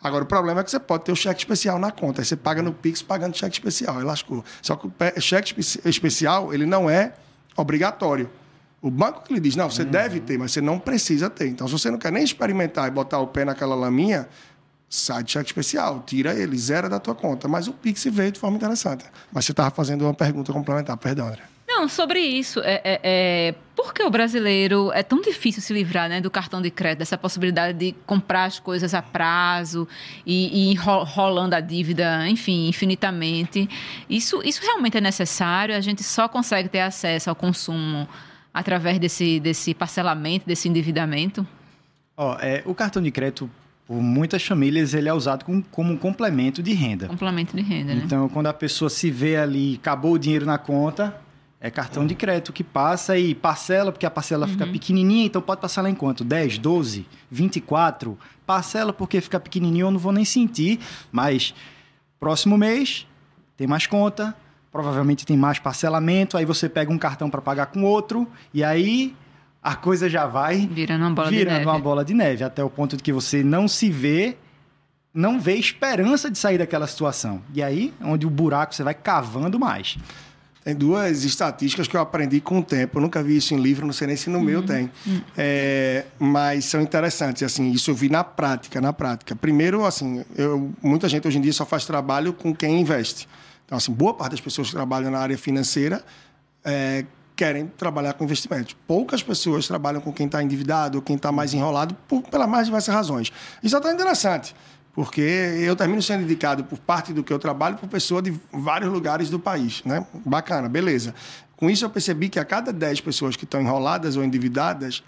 Agora, 0.03 0.23
o 0.23 0.27
problema 0.27 0.61
é 0.61 0.65
que 0.65 0.71
você 0.71 0.79
pode 0.79 1.05
ter 1.05 1.13
o 1.13 1.17
cheque 1.17 1.41
especial 1.41 1.79
na 1.79 1.91
conta. 1.91 2.21
Aí 2.21 2.25
você 2.25 2.37
paga 2.37 2.63
no 2.63 2.73
Pix 2.73 3.03
pagando 3.03 3.37
cheque 3.37 3.55
especial. 3.57 3.99
Aí 3.99 4.05
lascou. 4.05 4.45
Só 4.63 4.77
que 4.77 4.87
o 4.87 4.93
cheque 5.21 5.59
espe- 5.61 5.89
especial, 5.89 6.55
ele 6.55 6.65
não 6.67 6.89
é 6.89 7.15
obrigatório. 7.57 8.31
O 8.81 8.91
banco 8.93 9.23
que 9.25 9.35
lhe 9.35 9.41
diz, 9.41 9.57
não, 9.57 9.69
você 9.69 9.85
deve 9.85 10.21
ter, 10.21 10.39
mas 10.39 10.53
você 10.53 10.61
não 10.61 10.79
precisa 10.79 11.29
ter. 11.29 11.49
Então, 11.49 11.67
se 11.67 11.73
você 11.73 11.91
não 11.91 11.99
quer 11.99 12.13
nem 12.13 12.23
experimentar 12.23 12.87
e 12.87 12.93
botar 12.93 13.19
o 13.19 13.27
pé 13.27 13.45
naquela 13.45 13.75
laminha, 13.75 14.29
sai 14.89 15.25
de 15.25 15.33
cheque 15.33 15.51
especial, 15.51 16.05
tira 16.07 16.33
ele, 16.33 16.57
zera 16.57 16.89
da 16.89 17.01
tua 17.01 17.15
conta. 17.15 17.49
Mas 17.49 17.67
o 17.67 17.73
Pix 17.73 18.05
veio 18.05 18.31
de 18.31 18.39
forma 18.39 18.57
interessante. 18.57 19.05
Mas 19.33 19.47
você 19.47 19.53
estava 19.53 19.71
fazendo 19.73 20.03
uma 20.03 20.15
pergunta 20.15 20.53
complementar, 20.53 20.97
perdão, 20.97 21.27
André. 21.27 21.43
Não, 21.79 21.87
sobre 21.89 22.19
isso, 22.19 22.59
é, 22.65 22.81
é, 22.83 23.01
é, 23.05 23.55
por 23.77 23.95
que 23.95 24.03
o 24.03 24.11
brasileiro 24.11 24.91
é 24.93 25.05
tão 25.05 25.21
difícil 25.21 25.63
se 25.63 25.73
livrar 25.73 26.09
né, 26.09 26.21
do 26.21 26.29
cartão 26.29 26.61
de 26.61 26.73
crédito, 26.73 26.99
dessa 26.99 27.17
possibilidade 27.17 27.79
de 27.79 27.95
comprar 28.05 28.47
as 28.47 28.59
coisas 28.59 28.95
a 28.95 29.01
prazo 29.01 29.87
e, 30.27 30.73
e 30.73 30.75
rolando 30.75 31.55
a 31.55 31.61
dívida, 31.61 32.29
enfim, 32.29 32.67
infinitamente? 32.69 33.69
Isso, 34.11 34.43
isso 34.45 34.61
realmente 34.61 34.97
é 34.99 35.01
necessário? 35.01 35.73
A 35.77 35.81
gente 35.81 36.03
só 36.03 36.27
consegue 36.27 36.69
ter 36.69 36.81
acesso 36.81 37.31
ao 37.31 37.37
consumo 37.37 38.09
através 38.53 38.99
desse, 38.99 39.39
desse 39.39 39.73
parcelamento, 39.73 40.47
desse 40.49 40.69
endividamento? 40.69 41.47
Ó, 42.17 42.37
é, 42.41 42.61
o 42.67 42.75
cartão 42.75 43.01
de 43.01 43.13
crédito, 43.13 43.49
por 43.87 44.03
muitas 44.03 44.43
famílias, 44.45 44.95
ele 44.95 45.09
é 45.09 45.15
usado 45.15 45.45
com- 45.45 45.63
como 45.63 45.93
um 45.93 45.97
complemento 45.97 46.61
de 46.61 46.73
renda. 46.75 47.07
Complemento 47.07 47.55
de 47.57 47.63
renda, 47.63 47.95
né? 47.95 48.03
Então, 48.05 48.29
quando 48.29 48.49
a 48.49 48.53
pessoa 48.53 48.91
se 48.91 49.13
vê 49.13 49.37
ali, 49.37 49.77
acabou 49.81 50.15
o 50.15 50.19
dinheiro 50.19 50.45
na 50.45 50.59
conta, 50.59 51.15
é 51.61 51.71
cartão 51.71 52.07
de 52.07 52.15
crédito 52.15 52.53
que 52.53 52.63
passa 52.63 53.19
e 53.19 53.35
parcela, 53.35 53.91
porque 53.91 54.07
a 54.07 54.11
parcela 54.11 54.47
fica 54.47 54.67
pequenininha, 54.67 55.27
então 55.27 55.43
pode 55.43 55.61
parcelar 55.61 55.91
em 55.91 55.95
quanto? 55.95 56.23
10, 56.23 56.59
12, 56.59 57.07
24? 57.31 58.17
Parcela 58.47 58.93
porque 58.93 59.21
fica 59.21 59.41
pequenininho, 59.41 59.87
eu 59.87 59.91
não 59.91 59.99
vou 59.99 60.13
nem 60.13 60.25
sentir, 60.25 60.79
mas 61.11 61.53
próximo 62.21 62.57
mês 62.57 63.07
tem 63.57 63.67
mais 63.67 63.87
conta, 63.87 64.37
provavelmente 64.71 65.27
tem 65.27 65.37
mais 65.37 65.59
parcelamento, 65.59 66.37
aí 66.37 66.45
você 66.45 66.69
pega 66.69 66.93
um 66.93 66.99
cartão 66.99 67.29
para 67.29 67.41
pagar 67.41 67.67
com 67.67 67.83
outro, 67.83 68.29
e 68.55 68.63
aí 68.63 69.17
a 69.61 69.75
coisa 69.75 70.09
já 70.09 70.27
vai 70.27 70.69
Virando 70.69 71.07
uma 71.07 71.11
bola 71.11 71.31
de 71.31 71.37
virando 71.37 71.55
neve. 71.55 71.67
uma 71.67 71.79
bola 71.79 72.05
de 72.05 72.15
neve, 72.15 72.45
até 72.45 72.63
o 72.63 72.71
ponto 72.71 72.97
de 72.97 73.03
que 73.03 73.13
você 73.13 73.43
não 73.43 73.67
se 73.67 73.91
vê, 73.91 74.37
não 75.13 75.41
vê 75.41 75.57
esperança 75.57 76.31
de 76.31 76.39
sair 76.39 76.59
daquela 76.59 76.87
situação. 76.87 77.43
E 77.53 77.61
aí, 77.61 77.93
onde 78.01 78.25
o 78.27 78.31
buraco 78.31 78.73
você 78.73 78.85
vai 78.85 78.95
cavando 78.95 79.59
mais. 79.59 79.99
Tem 80.69 80.77
duas 80.77 81.25
estatísticas 81.25 81.89
que 81.89 81.97
eu 81.97 82.01
aprendi 82.03 82.43
com 82.43 82.59
o 82.59 82.63
tempo. 82.63 82.99
Eu 82.99 83.01
nunca 83.01 83.23
vi 83.23 83.39
isso 83.39 83.55
em 83.55 83.57
livro, 83.57 83.87
não 83.87 83.93
sei 83.95 84.07
nem 84.07 84.17
se 84.17 84.29
no 84.29 84.39
meu 84.39 84.63
tem. 84.63 84.91
É, 85.35 86.05
mas 86.19 86.67
são 86.67 86.83
interessantes. 86.83 87.43
Assim, 87.43 87.71
isso 87.71 87.91
eu 87.91 87.95
vi 87.95 88.11
na 88.11 88.23
prática, 88.23 88.79
na 88.79 88.93
prática. 88.93 89.35
Primeiro, 89.35 89.87
assim, 89.87 90.23
eu, 90.37 90.71
muita 90.83 91.09
gente 91.09 91.27
hoje 91.27 91.39
em 91.39 91.41
dia 91.41 91.55
só 91.55 91.65
faz 91.65 91.87
trabalho 91.87 92.35
com 92.35 92.55
quem 92.55 92.83
investe. 92.83 93.27
Então, 93.65 93.79
assim, 93.79 93.91
boa 93.91 94.13
parte 94.13 94.33
das 94.33 94.43
pessoas 94.43 94.69
que 94.69 94.75
trabalham 94.75 95.11
na 95.11 95.21
área 95.21 95.39
financeira 95.39 96.05
é, 96.63 97.07
querem 97.35 97.67
trabalhar 97.69 98.13
com 98.13 98.25
investimentos. 98.25 98.77
Poucas 98.87 99.23
pessoas 99.23 99.67
trabalham 99.67 100.03
com 100.03 100.13
quem 100.13 100.27
está 100.27 100.43
endividado 100.43 100.99
ou 100.99 101.03
quem 101.03 101.17
está 101.17 101.33
mais 101.33 101.55
enrolado 101.55 101.97
por, 102.07 102.21
pelas 102.25 102.47
mais 102.47 102.67
diversas 102.67 102.95
razões. 102.95 103.33
Isso 103.63 103.75
é 103.75 103.79
até 103.79 103.91
interessante, 103.91 104.55
porque 104.99 105.21
eu 105.21 105.77
termino 105.77 106.03
sendo 106.03 106.25
indicado 106.25 106.65
por 106.65 106.77
parte 106.77 107.13
do 107.13 107.23
que 107.23 107.33
eu 107.33 107.39
trabalho 107.39 107.77
por 107.77 107.89
pessoa 107.89 108.21
de 108.21 108.35
vários 108.53 108.91
lugares 108.91 109.31
do 109.31 109.39
país. 109.39 109.81
Né? 109.85 110.05
Bacana, 110.27 110.69
beleza. 110.69 111.15
Com 111.57 111.71
isso 111.71 111.85
eu 111.85 111.91
percebi 111.91 112.29
que 112.29 112.37
a 112.37 112.45
cada 112.45 112.73
10 112.73 113.03
pessoas 113.03 113.37
que 113.37 113.45
estão 113.45 113.61
enroladas 113.61 114.17
ou 114.17 114.25
endividadas, 114.25 115.05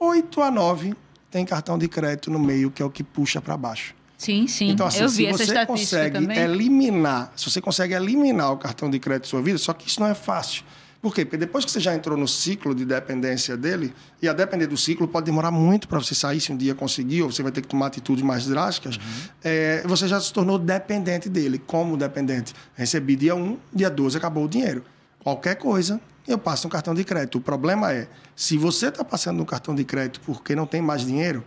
8 0.00 0.40
a 0.40 0.50
9 0.50 0.94
tem 1.30 1.44
cartão 1.44 1.76
de 1.76 1.86
crédito 1.86 2.30
no 2.30 2.38
meio, 2.38 2.70
que 2.70 2.80
é 2.80 2.84
o 2.86 2.88
que 2.88 3.04
puxa 3.04 3.42
para 3.42 3.58
baixo. 3.58 3.94
Sim, 4.16 4.46
sim. 4.46 4.70
Então, 4.70 4.86
assim, 4.86 5.02
eu 5.02 5.08
se 5.10 5.16
vi 5.18 5.26
essa 5.26 5.44
você 5.44 5.66
consegue 5.66 6.20
também. 6.20 6.38
eliminar, 6.38 7.30
se 7.36 7.50
você 7.50 7.60
consegue 7.60 7.92
eliminar 7.92 8.52
o 8.52 8.56
cartão 8.56 8.88
de 8.88 8.98
crédito 8.98 9.24
da 9.24 9.28
sua 9.28 9.42
vida, 9.42 9.58
só 9.58 9.74
que 9.74 9.86
isso 9.86 10.00
não 10.00 10.06
é 10.06 10.14
fácil. 10.14 10.64
Por 11.04 11.14
quê? 11.14 11.22
Porque 11.22 11.36
depois 11.36 11.66
que 11.66 11.70
você 11.70 11.80
já 11.80 11.94
entrou 11.94 12.16
no 12.16 12.26
ciclo 12.26 12.74
de 12.74 12.82
dependência 12.82 13.58
dele, 13.58 13.94
e 14.22 14.26
a 14.26 14.32
depender 14.32 14.66
do 14.66 14.74
ciclo 14.74 15.06
pode 15.06 15.26
demorar 15.26 15.50
muito 15.50 15.86
para 15.86 15.98
você 15.98 16.14
sair, 16.14 16.40
se 16.40 16.50
um 16.50 16.56
dia 16.56 16.74
conseguir, 16.74 17.20
ou 17.20 17.30
você 17.30 17.42
vai 17.42 17.52
ter 17.52 17.60
que 17.60 17.68
tomar 17.68 17.88
atitudes 17.88 18.24
mais 18.24 18.46
drásticas, 18.46 18.98
é, 19.42 19.82
você 19.84 20.08
já 20.08 20.18
se 20.18 20.32
tornou 20.32 20.58
dependente 20.58 21.28
dele. 21.28 21.58
Como 21.58 21.94
dependente? 21.98 22.54
Recebi 22.74 23.16
dia 23.16 23.34
1, 23.34 23.58
dia 23.70 23.90
12 23.90 24.16
acabou 24.16 24.46
o 24.46 24.48
dinheiro. 24.48 24.82
Qualquer 25.22 25.56
coisa, 25.56 26.00
eu 26.26 26.38
passo 26.38 26.68
no 26.68 26.70
cartão 26.70 26.94
de 26.94 27.04
crédito. 27.04 27.36
O 27.36 27.40
problema 27.42 27.92
é, 27.92 28.08
se 28.34 28.56
você 28.56 28.88
está 28.88 29.04
passando 29.04 29.36
no 29.36 29.44
cartão 29.44 29.74
de 29.74 29.84
crédito 29.84 30.22
porque 30.24 30.56
não 30.56 30.64
tem 30.64 30.80
mais 30.80 31.04
dinheiro, 31.04 31.44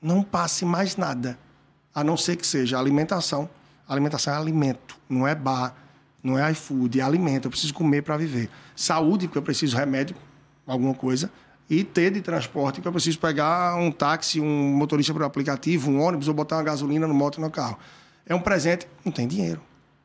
não 0.00 0.22
passe 0.22 0.64
mais 0.64 0.96
nada. 0.96 1.38
A 1.94 2.02
não 2.02 2.16
ser 2.16 2.36
que 2.36 2.46
seja 2.46 2.78
alimentação. 2.78 3.46
Alimentação 3.86 4.32
é 4.32 4.38
alimento, 4.38 4.96
não 5.06 5.28
é 5.28 5.34
bar, 5.34 5.76
não 6.26 6.38
é 6.38 6.50
iFood, 6.50 6.98
é 6.98 7.02
alimento. 7.02 7.46
Eu 7.46 7.50
preciso 7.50 7.72
comer 7.72 8.02
para 8.02 8.16
viver. 8.16 8.50
Saúde, 8.74 9.28
porque 9.28 9.38
eu 9.38 9.42
preciso 9.42 9.76
remédio, 9.76 10.16
alguma 10.66 10.92
coisa. 10.92 11.30
E 11.70 11.84
ter 11.84 12.10
de 12.10 12.20
transporte, 12.20 12.80
que 12.80 12.88
eu 12.88 12.92
preciso 12.92 13.18
pegar 13.18 13.76
um 13.76 13.90
táxi, 13.90 14.40
um 14.40 14.76
motorista 14.76 15.12
por 15.12 15.22
aplicativo, 15.22 15.90
um 15.90 16.00
ônibus, 16.00 16.28
ou 16.28 16.34
botar 16.34 16.56
uma 16.56 16.64
gasolina 16.64 17.06
no 17.06 17.14
moto 17.14 17.40
no 17.40 17.50
carro. 17.50 17.78
É 18.26 18.34
um 18.34 18.40
presente, 18.40 18.88
não 19.04 19.12
tem 19.12 19.26
dinheiro. 19.26 19.60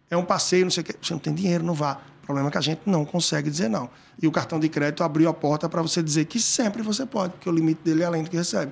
É 0.10 0.16
um 0.16 0.24
passeio, 0.24 0.64
não 0.64 0.72
sei 0.72 0.82
o 0.82 0.86
quê. 0.86 0.96
Você 1.02 1.14
não 1.14 1.20
tem 1.20 1.34
dinheiro, 1.34 1.64
não 1.64 1.74
vá. 1.74 2.00
O 2.22 2.26
problema 2.26 2.50
é 2.50 2.52
que 2.52 2.58
a 2.58 2.62
gente 2.62 2.82
não 2.86 3.04
consegue 3.04 3.50
dizer 3.50 3.68
não. 3.68 3.90
E 4.22 4.28
o 4.28 4.32
cartão 4.32 4.60
de 4.60 4.70
crédito 4.70 5.04
abriu 5.04 5.28
a 5.28 5.34
porta 5.34 5.68
para 5.68 5.82
você 5.82 6.04
dizer 6.04 6.26
que 6.26 6.40
sempre 6.40 6.84
você 6.84 7.06
pode, 7.06 7.34
porque 7.34 7.50
o 7.50 7.52
limite 7.52 7.82
dele 7.84 8.04
é 8.04 8.06
além 8.06 8.24
do 8.24 8.30
que 8.30 8.38
recebe. 8.38 8.72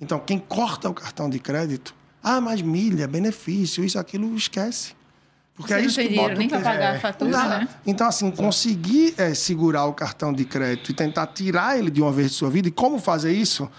Então, 0.00 0.18
quem 0.18 0.38
corta 0.38 0.88
o 0.88 0.94
cartão 0.94 1.30
de 1.30 1.38
crédito, 1.38 1.94
ah, 2.22 2.40
mas 2.40 2.62
milha, 2.62 3.06
benefício, 3.06 3.84
isso, 3.84 3.98
aquilo, 3.98 4.34
esquece. 4.34 4.94
Porque 5.60 5.74
Você 5.74 5.78
é 5.78 5.82
não 5.82 5.88
isso 5.88 5.96
tem 5.96 6.08
dinheiro 6.08 6.28
bota 6.28 6.38
nem 6.38 6.48
para 6.48 6.60
pagar 6.60 6.90
a 6.90 6.92
Não 6.94 7.00
fatura, 7.00 7.48
né? 7.48 7.68
Então, 7.86 8.06
assim, 8.06 8.30
conseguir 8.30 9.14
é, 9.18 9.34
segurar 9.34 9.84
o 9.84 9.92
cartão 9.92 10.32
de 10.32 10.46
crédito 10.46 10.90
e 10.90 10.94
tentar 10.94 11.26
tirar 11.26 11.78
ele 11.78 11.90
de 11.90 12.00
uma 12.00 12.10
vez 12.10 12.30
de 12.30 12.36
sua 12.36 12.48
vida, 12.48 12.68
e 12.68 12.70
como 12.70 12.98
fazer 12.98 13.32
isso? 13.32 13.70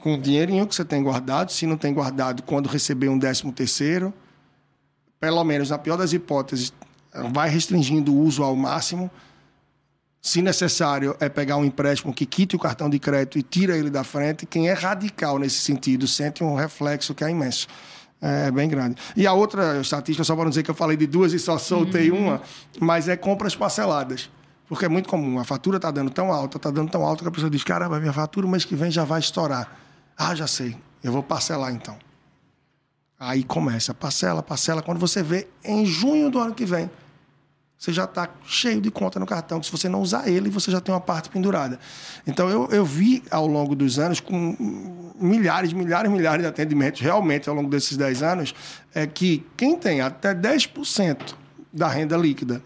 Com 0.00 0.14
o 0.14 0.20
dinheirinho 0.20 0.66
que 0.66 0.74
você 0.74 0.84
tem 0.84 1.00
guardado, 1.00 1.52
se 1.52 1.64
não 1.64 1.76
tem 1.76 1.94
guardado, 1.94 2.42
quando 2.42 2.68
receber 2.68 3.08
um 3.08 3.16
décimo 3.16 3.52
terceiro, 3.52 4.12
pelo 5.20 5.44
menos 5.44 5.70
na 5.70 5.78
pior 5.78 5.96
das 5.96 6.12
hipóteses, 6.12 6.72
vai 7.32 7.48
restringindo 7.48 8.12
o 8.12 8.18
uso 8.18 8.42
ao 8.42 8.56
máximo. 8.56 9.08
Se 10.20 10.42
necessário, 10.42 11.16
é 11.20 11.28
pegar 11.28 11.56
um 11.56 11.64
empréstimo 11.64 12.12
que 12.12 12.26
quite 12.26 12.56
o 12.56 12.58
cartão 12.58 12.90
de 12.90 12.98
crédito 12.98 13.38
e 13.38 13.44
tira 13.44 13.78
ele 13.78 13.90
da 13.90 14.02
frente. 14.02 14.44
Quem 14.44 14.68
é 14.68 14.72
radical 14.72 15.38
nesse 15.38 15.60
sentido 15.60 16.08
sente 16.08 16.42
um 16.42 16.56
reflexo 16.56 17.14
que 17.14 17.22
é 17.22 17.30
imenso. 17.30 17.68
É 18.24 18.52
bem 18.52 18.68
grande. 18.68 18.96
E 19.16 19.26
a 19.26 19.32
outra 19.32 19.80
estatística, 19.80 20.22
só 20.22 20.36
para 20.36 20.44
não 20.44 20.50
dizer 20.50 20.62
que 20.62 20.70
eu 20.70 20.74
falei 20.76 20.96
de 20.96 21.08
duas 21.08 21.32
e 21.32 21.40
só 21.40 21.58
soltei 21.58 22.12
uma, 22.12 22.40
mas 22.78 23.08
é 23.08 23.16
compras 23.16 23.56
parceladas. 23.56 24.30
Porque 24.68 24.84
é 24.84 24.88
muito 24.88 25.08
comum. 25.08 25.40
A 25.40 25.44
fatura 25.44 25.76
está 25.76 25.90
dando 25.90 26.08
tão 26.08 26.32
alta, 26.32 26.56
está 26.56 26.70
dando 26.70 26.88
tão 26.88 27.02
alta 27.02 27.24
que 27.24 27.28
a 27.28 27.32
pessoa 27.32 27.50
diz: 27.50 27.64
caramba, 27.64 27.98
minha 27.98 28.12
fatura 28.12 28.46
mês 28.46 28.64
que 28.64 28.76
vem 28.76 28.92
já 28.92 29.02
vai 29.04 29.18
estourar. 29.18 29.76
Ah, 30.16 30.36
já 30.36 30.46
sei. 30.46 30.76
Eu 31.02 31.10
vou 31.10 31.22
parcelar 31.22 31.74
então. 31.74 31.98
Aí 33.18 33.42
começa, 33.42 33.92
parcela, 33.92 34.40
parcela. 34.40 34.82
Quando 34.82 34.98
você 34.98 35.20
vê, 35.20 35.48
em 35.64 35.84
junho 35.84 36.30
do 36.30 36.38
ano 36.38 36.54
que 36.54 36.64
vem, 36.64 36.88
você 37.82 37.92
já 37.92 38.04
está 38.04 38.30
cheio 38.46 38.80
de 38.80 38.92
conta 38.92 39.18
no 39.18 39.26
cartão. 39.26 39.58
que 39.58 39.66
Se 39.66 39.72
você 39.72 39.88
não 39.88 40.00
usar 40.00 40.28
ele, 40.28 40.48
você 40.48 40.70
já 40.70 40.80
tem 40.80 40.94
uma 40.94 41.00
parte 41.00 41.28
pendurada. 41.28 41.80
Então, 42.24 42.48
eu, 42.48 42.68
eu 42.70 42.84
vi 42.84 43.24
ao 43.28 43.44
longo 43.44 43.74
dos 43.74 43.98
anos, 43.98 44.20
com 44.20 45.12
milhares, 45.20 45.72
milhares, 45.72 46.08
milhares 46.08 46.42
de 46.42 46.48
atendimentos, 46.48 47.00
realmente 47.00 47.48
ao 47.48 47.56
longo 47.56 47.68
desses 47.68 47.96
10 47.96 48.22
anos, 48.22 48.54
é 48.94 49.04
que 49.04 49.44
quem 49.56 49.76
tem 49.76 50.00
até 50.00 50.32
10% 50.32 51.34
da 51.72 51.88
renda 51.88 52.16
líquida, 52.16 52.62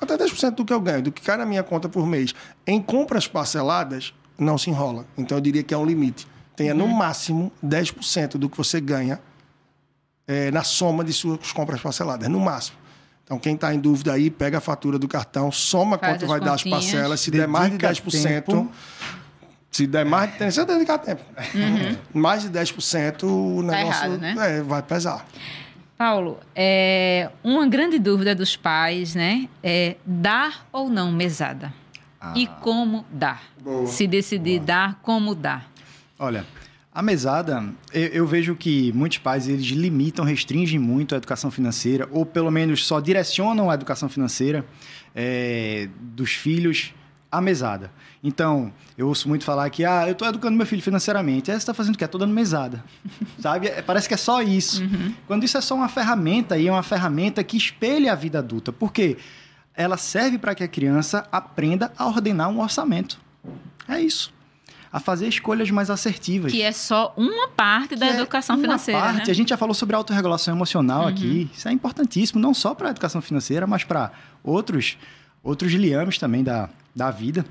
até 0.00 0.16
10% 0.16 0.52
do 0.52 0.64
que 0.64 0.72
eu 0.72 0.80
ganho, 0.80 1.02
do 1.02 1.10
que 1.10 1.22
cai 1.22 1.36
na 1.36 1.44
minha 1.44 1.64
conta 1.64 1.88
por 1.88 2.06
mês, 2.06 2.32
em 2.64 2.80
compras 2.80 3.26
parceladas, 3.26 4.14
não 4.38 4.56
se 4.56 4.70
enrola. 4.70 5.04
Então, 5.18 5.38
eu 5.38 5.42
diria 5.42 5.64
que 5.64 5.74
é 5.74 5.76
um 5.76 5.84
limite. 5.84 6.24
Tenha 6.54 6.72
no 6.72 6.86
máximo 6.86 7.50
10% 7.64 8.36
do 8.36 8.48
que 8.48 8.56
você 8.56 8.80
ganha 8.80 9.20
é, 10.24 10.52
na 10.52 10.62
soma 10.62 11.02
de 11.02 11.12
suas 11.12 11.50
compras 11.50 11.80
parceladas, 11.80 12.28
no 12.28 12.38
máximo. 12.38 12.81
Então, 13.24 13.38
quem 13.38 13.54
está 13.54 13.74
em 13.74 13.78
dúvida 13.78 14.12
aí, 14.12 14.30
pega 14.30 14.58
a 14.58 14.60
fatura 14.60 14.98
do 14.98 15.08
cartão, 15.08 15.50
soma 15.50 15.96
Faz 15.98 16.12
quanto 16.12 16.26
vai 16.26 16.40
dar 16.40 16.54
as 16.54 16.62
continhas. 16.62 16.84
parcelas. 16.84 17.20
Se 17.20 17.30
der 17.30 17.48
mais 17.48 17.70
de 17.70 17.78
Dedica 17.78 18.10
10%, 18.10 18.22
tempo. 18.44 18.72
Se 19.70 19.86
der 19.86 20.04
mais, 20.04 20.36
tem 20.36 20.50
certeza 20.50 20.78
dedicar 20.78 20.98
tempo. 20.98 21.22
Mais 22.12 22.42
de 22.42 22.50
10%, 22.50 23.22
o 23.22 23.62
negócio 23.62 24.04
errado, 24.04 24.18
né? 24.18 24.34
é, 24.58 24.62
vai 24.62 24.82
pesar. 24.82 25.26
Paulo, 25.96 26.38
é, 26.54 27.30
uma 27.42 27.66
grande 27.66 27.98
dúvida 27.98 28.34
dos 28.34 28.56
pais, 28.56 29.14
né? 29.14 29.48
É 29.62 29.96
dar 30.04 30.66
ou 30.72 30.90
não 30.90 31.10
mesada? 31.12 31.72
E 32.34 32.46
como 32.60 33.04
dar? 33.10 33.42
Boa. 33.60 33.86
Se 33.86 34.06
decidir 34.06 34.60
dar, 34.60 34.98
como 35.02 35.34
dar? 35.34 35.70
Olha, 36.18 36.44
a 36.94 37.02
mesada, 37.02 37.64
eu, 37.92 38.08
eu 38.08 38.26
vejo 38.26 38.54
que 38.54 38.92
muitos 38.92 39.18
pais 39.18 39.48
eles 39.48 39.64
limitam, 39.66 40.24
restringem 40.24 40.78
muito 40.78 41.14
a 41.14 41.18
educação 41.18 41.50
financeira, 41.50 42.06
ou 42.10 42.26
pelo 42.26 42.50
menos 42.50 42.86
só 42.86 43.00
direcionam 43.00 43.70
a 43.70 43.74
educação 43.74 44.08
financeira 44.08 44.64
é, 45.14 45.88
dos 46.00 46.32
filhos 46.32 46.92
à 47.30 47.40
mesada. 47.40 47.90
Então, 48.22 48.70
eu 48.96 49.08
ouço 49.08 49.26
muito 49.26 49.42
falar 49.42 49.70
que, 49.70 49.86
ah, 49.86 50.06
eu 50.06 50.12
estou 50.12 50.28
educando 50.28 50.54
meu 50.54 50.66
filho 50.66 50.82
financeiramente. 50.82 51.50
Aí 51.50 51.56
você 51.56 51.62
está 51.62 51.72
fazendo 51.72 51.94
o 51.94 51.98
quê? 51.98 52.04
Estou 52.04 52.20
dando 52.20 52.34
mesada. 52.34 52.84
Sabe? 53.40 53.68
É, 53.68 53.80
Parece 53.80 54.06
que 54.06 54.12
é 54.12 54.18
só 54.18 54.42
isso. 54.42 54.82
Quando 55.26 55.44
isso 55.44 55.56
é 55.56 55.62
só 55.62 55.74
uma 55.74 55.88
ferramenta, 55.88 56.58
e 56.58 56.68
é 56.68 56.70
uma 56.70 56.82
ferramenta 56.82 57.42
que 57.42 57.56
espelha 57.56 58.12
a 58.12 58.14
vida 58.14 58.38
adulta. 58.38 58.70
Por 58.70 58.92
quê? 58.92 59.16
Ela 59.74 59.96
serve 59.96 60.36
para 60.36 60.54
que 60.54 60.62
a 60.62 60.68
criança 60.68 61.26
aprenda 61.32 61.90
a 61.96 62.06
ordenar 62.06 62.50
um 62.50 62.60
orçamento. 62.60 63.18
É 63.88 63.98
isso. 63.98 64.30
A 64.92 65.00
fazer 65.00 65.26
escolhas 65.26 65.70
mais 65.70 65.88
assertivas. 65.88 66.52
Que 66.52 66.60
é 66.60 66.70
só 66.70 67.14
uma 67.16 67.48
parte 67.48 67.96
da 67.96 68.06
é 68.06 68.10
educação 68.10 68.56
uma 68.56 68.62
financeira, 68.62 69.00
parte. 69.00 69.16
né? 69.16 69.24
Uhum. 69.24 69.30
A 69.30 69.34
gente 69.34 69.48
já 69.48 69.56
falou 69.56 69.74
sobre 69.74 69.96
autorregulação 69.96 70.54
emocional 70.54 71.08
aqui. 71.08 71.50
Isso 71.54 71.66
é 71.66 71.72
importantíssimo, 71.72 72.38
não 72.38 72.52
só 72.52 72.74
para 72.74 72.88
a 72.88 72.90
educação 72.90 73.22
financeira, 73.22 73.66
mas 73.66 73.84
para 73.84 74.12
outros, 74.44 74.98
outros 75.42 75.72
liames 75.72 76.18
também 76.18 76.44
da, 76.44 76.68
da 76.94 77.10
vida. 77.10 77.46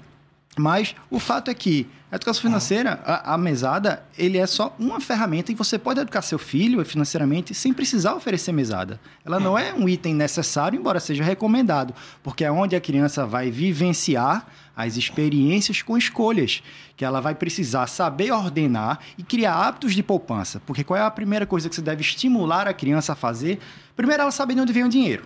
Mas 0.57 0.95
o 1.09 1.17
fato 1.17 1.49
é 1.49 1.53
que 1.53 1.87
a 2.11 2.17
educação 2.17 2.41
financeira, 2.41 2.99
a, 3.05 3.35
a 3.35 3.37
mesada, 3.37 4.03
ele 4.17 4.37
é 4.37 4.45
só 4.45 4.75
uma 4.77 4.99
ferramenta 4.99 5.49
e 5.49 5.55
você 5.55 5.79
pode 5.79 6.01
educar 6.01 6.21
seu 6.21 6.37
filho 6.37 6.83
financeiramente 6.83 7.53
sem 7.53 7.71
precisar 7.71 8.15
oferecer 8.15 8.51
mesada. 8.51 8.99
Ela 9.23 9.39
não 9.39 9.57
é 9.57 9.73
um 9.73 9.87
item 9.87 10.13
necessário, 10.13 10.77
embora 10.77 10.99
seja 10.99 11.23
recomendado, 11.23 11.95
porque 12.21 12.43
é 12.43 12.51
onde 12.51 12.75
a 12.75 12.81
criança 12.81 13.25
vai 13.25 13.49
vivenciar 13.49 14.45
as 14.75 14.97
experiências 14.97 15.81
com 15.81 15.97
escolhas, 15.97 16.61
que 16.97 17.05
ela 17.05 17.21
vai 17.21 17.33
precisar 17.33 17.87
saber 17.87 18.31
ordenar 18.31 18.99
e 19.17 19.23
criar 19.23 19.55
hábitos 19.55 19.93
de 19.93 20.03
poupança. 20.03 20.61
Porque 20.65 20.83
qual 20.83 20.99
é 20.99 21.03
a 21.03 21.11
primeira 21.11 21.45
coisa 21.45 21.69
que 21.69 21.75
você 21.75 21.81
deve 21.81 22.01
estimular 22.01 22.67
a 22.67 22.73
criança 22.73 23.13
a 23.13 23.15
fazer? 23.15 23.57
Primeiro, 23.95 24.21
ela 24.21 24.31
saber 24.31 24.55
de 24.55 24.59
onde 24.59 24.73
vem 24.73 24.83
o 24.83 24.89
dinheiro. 24.89 25.23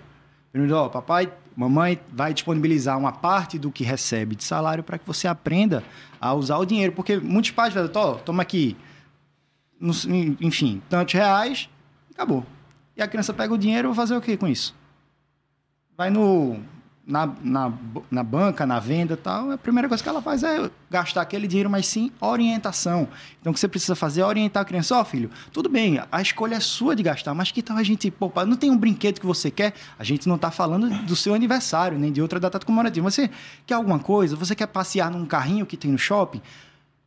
Primeiro, 0.51 0.75
ó, 0.75 0.87
papai, 0.87 1.31
mamãe 1.55 1.99
vai 2.11 2.33
disponibilizar 2.33 2.97
uma 2.97 3.11
parte 3.11 3.57
do 3.57 3.71
que 3.71 3.83
recebe 3.83 4.35
de 4.35 4.43
salário 4.43 4.83
para 4.83 4.97
que 4.97 5.07
você 5.07 5.27
aprenda 5.27 5.83
a 6.19 6.33
usar 6.33 6.57
o 6.57 6.65
dinheiro. 6.65 6.91
Porque 6.91 7.17
muitos 7.17 7.51
pais 7.51 7.73
falam, 7.73 7.89
"Tó, 7.89 8.15
toma 8.15 8.41
aqui, 8.41 8.75
enfim, 10.41 10.81
tantos 10.89 11.13
reais, 11.13 11.69
acabou. 12.13 12.45
E 12.95 13.01
a 13.01 13.07
criança 13.07 13.33
pega 13.33 13.53
o 13.53 13.57
dinheiro 13.57 13.87
e 13.87 13.89
vai 13.89 13.95
fazer 13.95 14.15
o 14.15 14.21
que 14.21 14.37
com 14.37 14.47
isso? 14.47 14.75
Vai 15.97 16.09
no, 16.09 16.59
na, 17.07 17.31
na, 17.41 17.71
na 18.09 18.23
banca, 18.23 18.65
na 18.65 18.79
venda 18.79 19.15
tal, 19.15 19.51
a 19.51 19.57
primeira 19.57 19.87
coisa 19.87 20.01
que 20.03 20.09
ela 20.09 20.21
faz 20.21 20.43
é 20.43 20.69
gastar 20.89 21.21
aquele 21.21 21.47
dinheiro, 21.47 21.69
mas 21.69 21.85
sim 21.85 22.11
orientação. 22.19 23.07
Então, 23.39 23.51
o 23.51 23.53
que 23.53 23.59
você 23.59 23.67
precisa 23.67 23.95
fazer 23.95 24.21
é 24.21 24.25
orientar 24.25 24.63
a 24.63 24.65
criança. 24.65 24.97
Ó, 24.97 25.05
filho, 25.05 25.29
tudo 25.51 25.69
bem, 25.69 26.01
a 26.11 26.21
escolha 26.21 26.55
é 26.55 26.59
sua 26.59 26.95
de 26.95 27.03
gastar, 27.03 27.33
mas 27.35 27.51
que 27.51 27.61
tal 27.61 27.77
a 27.77 27.83
gente 27.83 28.09
poupar? 28.09 28.45
Não 28.45 28.55
tem 28.55 28.71
um 28.71 28.77
brinquedo 28.77 29.19
que 29.19 29.25
você 29.25 29.51
quer? 29.51 29.73
A 29.99 30.03
gente 30.03 30.27
não 30.27 30.35
está 30.35 30.49
falando 30.49 30.89
do 31.03 31.15
seu 31.15 31.33
aniversário, 31.35 31.99
nem 31.99 32.11
de 32.11 32.21
outra 32.21 32.39
data 32.39 32.59
comemorativa. 32.59 33.09
Você 33.09 33.29
quer 33.67 33.75
alguma 33.75 33.99
coisa? 33.99 34.35
Você 34.35 34.55
quer 34.55 34.67
passear 34.67 35.11
num 35.11 35.25
carrinho 35.25 35.65
que 35.65 35.77
tem 35.77 35.91
no 35.91 35.97
shopping? 35.97 36.41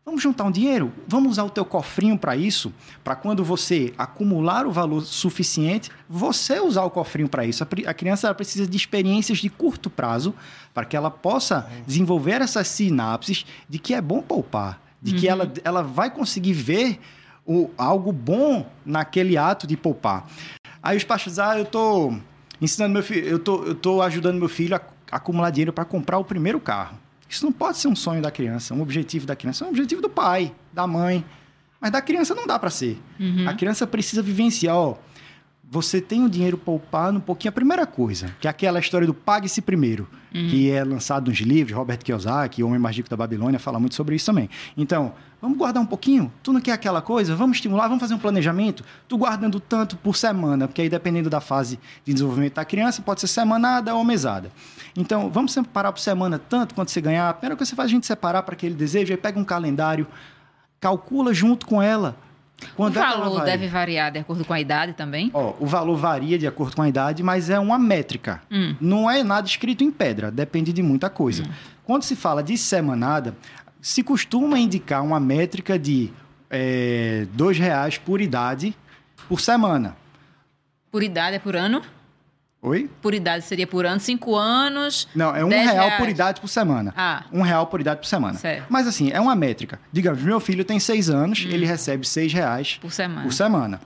Vamos 0.08 0.22
juntar 0.22 0.44
um 0.44 0.50
dinheiro? 0.50 0.90
Vamos 1.06 1.32
usar 1.32 1.44
o 1.44 1.50
teu 1.50 1.66
cofrinho 1.66 2.16
para 2.16 2.34
isso? 2.34 2.72
Para 3.04 3.14
quando 3.14 3.44
você 3.44 3.92
acumular 3.98 4.66
o 4.66 4.72
valor 4.72 5.02
suficiente, 5.02 5.90
você 6.08 6.58
usar 6.58 6.84
o 6.84 6.90
cofrinho 6.90 7.28
para 7.28 7.44
isso. 7.44 7.62
A, 7.62 7.92
criança 7.92 8.34
precisa 8.34 8.66
de 8.66 8.74
experiências 8.74 9.36
de 9.36 9.50
curto 9.50 9.90
prazo 9.90 10.34
para 10.72 10.86
que 10.86 10.96
ela 10.96 11.10
possa 11.10 11.70
desenvolver 11.86 12.40
essas 12.40 12.68
sinapses 12.68 13.44
de 13.68 13.78
que 13.78 13.92
é 13.92 14.00
bom 14.00 14.22
poupar, 14.22 14.80
de 15.02 15.12
que 15.12 15.28
ela, 15.28 15.52
ela 15.62 15.82
vai 15.82 16.10
conseguir 16.10 16.54
ver 16.54 16.98
o, 17.46 17.68
algo 17.76 18.10
bom 18.10 18.66
naquele 18.86 19.36
ato 19.36 19.66
de 19.66 19.76
poupar. 19.76 20.26
Aí 20.82 20.96
os 20.96 21.04
pais 21.04 21.20
dizem, 21.20 21.44
ah, 21.44 21.58
eu 21.58 21.66
tô 21.66 22.14
ensinando 22.62 22.94
meu 22.94 23.02
filho, 23.02 23.26
eu 23.26 23.38
tô, 23.38 23.62
eu 23.62 23.74
tô 23.74 24.00
ajudando 24.00 24.38
meu 24.38 24.48
filho 24.48 24.74
a 24.74 24.80
acumular 25.12 25.50
dinheiro 25.50 25.72
para 25.72 25.84
comprar 25.84 26.16
o 26.16 26.24
primeiro 26.24 26.58
carro. 26.58 26.96
Isso 27.28 27.44
não 27.44 27.52
pode 27.52 27.78
ser 27.78 27.88
um 27.88 27.96
sonho 27.96 28.22
da 28.22 28.30
criança, 28.30 28.72
um 28.74 28.80
objetivo 28.80 29.26
da 29.26 29.36
criança, 29.36 29.64
é 29.64 29.66
um 29.66 29.70
objetivo 29.70 30.00
do 30.00 30.08
pai, 30.08 30.54
da 30.72 30.86
mãe. 30.86 31.24
Mas 31.80 31.90
da 31.92 32.00
criança 32.00 32.34
não 32.34 32.46
dá 32.46 32.58
para 32.58 32.70
ser. 32.70 32.98
A 33.46 33.54
criança 33.54 33.86
precisa 33.86 34.22
vivenciar, 34.22 34.74
ó, 34.74 34.96
você 35.70 36.00
tem 36.00 36.24
o 36.24 36.28
dinheiro 36.28 36.56
poupado 36.56 37.18
um 37.18 37.20
pouquinho. 37.20 37.50
A 37.50 37.52
primeira 37.52 37.86
coisa, 37.86 38.34
que 38.40 38.46
é 38.48 38.50
aquela 38.50 38.78
história 38.80 39.06
do 39.06 39.12
pague-se 39.14 39.60
primeiro, 39.60 40.08
que 40.32 40.70
é 40.70 40.84
lançado 40.84 41.30
nos 41.30 41.38
livros, 41.38 41.76
Robert 41.76 41.98
Kiyosaki, 41.98 42.62
Homem 42.62 42.78
Mais 42.78 42.98
da 42.98 43.16
Babilônia, 43.16 43.58
fala 43.58 43.80
muito 43.80 43.94
sobre 43.94 44.16
isso 44.16 44.26
também. 44.26 44.48
Então, 44.76 45.12
vamos 45.40 45.56
guardar 45.56 45.82
um 45.82 45.86
pouquinho? 45.86 46.32
Tu 46.42 46.52
não 46.52 46.60
quer 46.60 46.72
aquela 46.72 47.00
coisa? 47.00 47.34
Vamos 47.34 47.56
estimular, 47.56 47.88
vamos 47.88 48.00
fazer 48.00 48.14
um 48.14 48.18
planejamento? 48.18 48.84
Tu 49.06 49.16
guardando 49.16 49.58
tanto 49.60 49.96
por 49.96 50.16
semana, 50.16 50.68
porque 50.68 50.82
aí 50.82 50.88
dependendo 50.88 51.30
da 51.30 51.40
fase 51.40 51.78
de 52.04 52.12
desenvolvimento 52.12 52.54
da 52.54 52.64
criança, 52.64 53.02
pode 53.02 53.20
ser 53.20 53.28
semanada 53.28 53.94
ou 53.94 54.04
mesada. 54.04 54.50
Então, 54.96 55.30
vamos 55.30 55.52
separar 55.52 55.92
por 55.92 56.00
semana 56.00 56.38
tanto 56.38 56.74
quanto 56.74 56.90
você 56.90 57.00
ganhar. 57.00 57.28
A 57.28 57.34
primeira 57.34 57.56
coisa 57.56 57.70
que 57.70 57.74
você 57.74 57.76
faz 57.76 57.88
é 57.88 57.90
a 57.90 57.94
gente 57.94 58.06
separar 58.06 58.42
para 58.42 58.54
aquele 58.54 58.74
desejo, 58.74 59.12
aí 59.12 59.16
pega 59.16 59.38
um 59.38 59.44
calendário, 59.44 60.06
calcula 60.80 61.32
junto 61.32 61.66
com 61.66 61.80
ela. 61.80 62.16
O 62.60 62.76
Quando 62.76 62.98
é 62.98 63.00
que 63.00 63.06
ela 63.06 63.24
valor 63.24 63.44
deve 63.44 63.68
variar 63.68 64.10
de 64.10 64.18
acordo 64.18 64.44
com 64.44 64.52
a 64.52 64.60
idade 64.60 64.92
também? 64.92 65.30
Ó, 65.32 65.54
o 65.60 65.66
valor 65.66 65.96
varia 65.96 66.38
de 66.38 66.46
acordo 66.46 66.76
com 66.76 66.82
a 66.82 66.88
idade, 66.88 67.22
mas 67.22 67.50
é 67.50 67.58
uma 67.58 67.78
métrica. 67.78 68.42
Hum. 68.50 68.74
Não 68.80 69.10
é 69.10 69.22
nada 69.22 69.46
escrito 69.46 69.84
em 69.84 69.90
pedra, 69.90 70.30
depende 70.30 70.72
de 70.72 70.82
muita 70.82 71.08
coisa. 71.08 71.44
Quando 71.84 72.02
se 72.02 72.16
fala 72.16 72.42
de 72.42 72.58
semanada, 72.58 73.34
se 73.80 74.02
costuma 74.02 74.58
indicar 74.58 75.02
uma 75.04 75.20
métrica 75.20 75.78
de 75.78 76.12
é, 76.50 77.26
dois 77.32 77.58
reais 77.58 77.98
por 77.98 78.20
idade 78.20 78.74
por 79.28 79.40
semana. 79.40 79.96
Por 80.90 81.02
idade 81.02 81.36
é 81.36 81.38
por 81.38 81.54
ano? 81.54 81.82
Oi? 82.68 82.90
Por 83.00 83.14
idade 83.14 83.44
seria 83.44 83.66
por 83.66 83.86
ano, 83.86 83.98
cinco 84.00 84.36
anos. 84.36 85.08
Não, 85.14 85.34
é 85.34 85.44
um 85.44 85.48
10 85.48 85.70
real 85.70 85.86
reais. 85.86 85.98
por 86.00 86.08
idade 86.08 86.40
por 86.40 86.48
semana. 86.48 86.92
Ah. 86.96 87.24
Um 87.32 87.42
real 87.42 87.66
por 87.66 87.80
idade 87.80 88.00
por 88.00 88.06
semana. 88.06 88.38
Certo. 88.38 88.66
Mas 88.68 88.86
assim, 88.86 89.10
é 89.10 89.20
uma 89.20 89.34
métrica. 89.34 89.80
Digamos, 89.92 90.22
meu 90.22 90.38
filho 90.40 90.64
tem 90.64 90.78
seis 90.78 91.08
anos, 91.08 91.46
ele 91.48 91.64
recebe 91.66 92.06
seis 92.06 92.32
reais 92.32 92.78
Por 92.80 92.92
semana. 92.92 93.22
por 93.22 93.32
semana. 93.32 93.80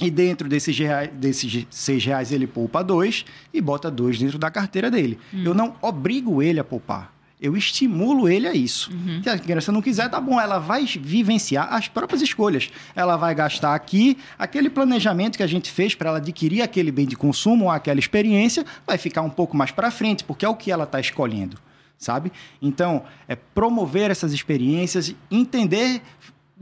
E 0.00 0.10
dentro 0.10 0.48
desses, 0.48 0.76
reais, 0.78 1.10
desses 1.12 1.66
seis 1.70 2.04
reais 2.04 2.32
ele 2.32 2.46
poupa 2.46 2.82
dois 2.82 3.24
e 3.52 3.60
bota 3.60 3.90
dois 3.90 4.18
dentro 4.18 4.38
da 4.38 4.50
carteira 4.50 4.90
dele. 4.90 5.18
Eu 5.32 5.54
não 5.54 5.74
obrigo 5.82 6.42
ele 6.42 6.58
a 6.58 6.64
poupar. 6.64 7.12
Eu 7.42 7.56
estimulo 7.56 8.28
ele 8.28 8.46
a 8.46 8.54
isso. 8.54 8.88
Se 9.20 9.28
a 9.28 9.36
criança 9.36 9.72
não 9.72 9.82
quiser, 9.82 10.08
tá 10.08 10.20
bom. 10.20 10.40
Ela 10.40 10.60
vai 10.60 10.86
vivenciar 10.86 11.74
as 11.74 11.88
próprias 11.88 12.22
escolhas. 12.22 12.70
Ela 12.94 13.16
vai 13.16 13.34
gastar 13.34 13.74
aqui 13.74 14.16
aquele 14.38 14.70
planejamento 14.70 15.36
que 15.36 15.42
a 15.42 15.46
gente 15.48 15.68
fez 15.68 15.92
para 15.92 16.08
ela 16.08 16.18
adquirir 16.18 16.62
aquele 16.62 16.92
bem 16.92 17.04
de 17.04 17.16
consumo 17.16 17.64
ou 17.64 17.70
aquela 17.72 17.98
experiência, 17.98 18.64
vai 18.86 18.96
ficar 18.96 19.22
um 19.22 19.30
pouco 19.30 19.56
mais 19.56 19.72
para 19.72 19.90
frente, 19.90 20.22
porque 20.22 20.44
é 20.44 20.48
o 20.48 20.54
que 20.54 20.70
ela 20.70 20.84
está 20.84 21.00
escolhendo, 21.00 21.58
sabe? 21.98 22.30
Então, 22.60 23.02
é 23.26 23.34
promover 23.34 24.12
essas 24.12 24.32
experiências, 24.32 25.12
entender 25.28 26.00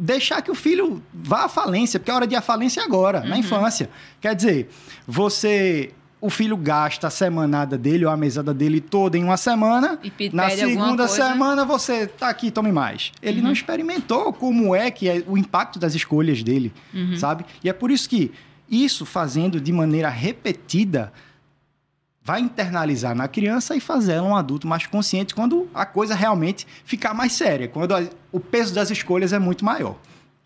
deixar 0.01 0.41
que 0.41 0.51
o 0.51 0.55
filho 0.55 1.03
vá 1.13 1.45
à 1.45 1.49
falência, 1.49 2.01
porque 2.01 2.11
a 2.11 2.15
hora 2.15 2.27
de 2.27 2.35
ir 2.35 2.39
à 2.39 2.41
falência 2.41 2.81
é 2.81 2.85
agora, 2.85 3.21
na 3.21 3.37
infância. 3.37 3.91
Quer 4.19 4.35
dizer, 4.35 4.71
você. 5.07 5.93
O 6.21 6.29
filho 6.29 6.57
gasta 6.57 7.07
a 7.07 7.11
semanada 7.11 7.79
dele 7.79 8.05
ou 8.05 8.11
a 8.13 8.17
mesada 8.17 8.53
dele 8.53 8.79
toda 8.81 9.17
em 9.17 9.25
uma 9.25 9.39
semana. 9.39 9.99
E 10.05 10.11
na 10.37 10.43
segunda 10.69 11.05
semana 11.33 11.65
você 11.65 12.07
tá 12.07 12.29
aqui, 12.29 12.51
tome 12.51 12.71
mais. 12.71 13.11
Ele 13.23 13.41
não 13.41 13.51
experimentou 13.53 14.31
como 14.33 14.75
é 14.75 14.91
que 14.91 15.09
é 15.09 15.25
o 15.27 15.39
impacto 15.39 15.79
das 15.79 15.95
escolhas 15.95 16.43
dele, 16.43 16.73
sabe? 17.17 17.45
E 17.65 17.71
é 17.71 17.73
por 17.73 17.91
isso 17.91 18.07
que 18.09 18.31
isso 18.69 19.07
fazendo 19.07 19.59
de 19.61 19.73
maneira 19.73 20.11
repetida 20.11 21.11
vai 22.23 22.41
internalizar 22.43 23.15
na 23.15 23.27
criança 23.27 23.75
e 23.75 23.81
fazer 23.81 24.13
ela 24.13 24.29
um 24.29 24.37
adulto 24.37 24.67
mais 24.69 24.87
consciente 24.87 25.35
quando 25.35 25.69
a 25.75 25.87
coisa 25.87 26.15
realmente 26.15 26.67
ficar 26.85 27.15
mais 27.15 27.33
séria, 27.33 27.67
quando 27.67 27.95
a- 27.95 28.05
o 28.31 28.39
peso 28.39 28.75
das 28.75 28.91
escolhas 28.91 29.33
é 29.33 29.39
muito 29.39 29.65
maior. 29.65 29.97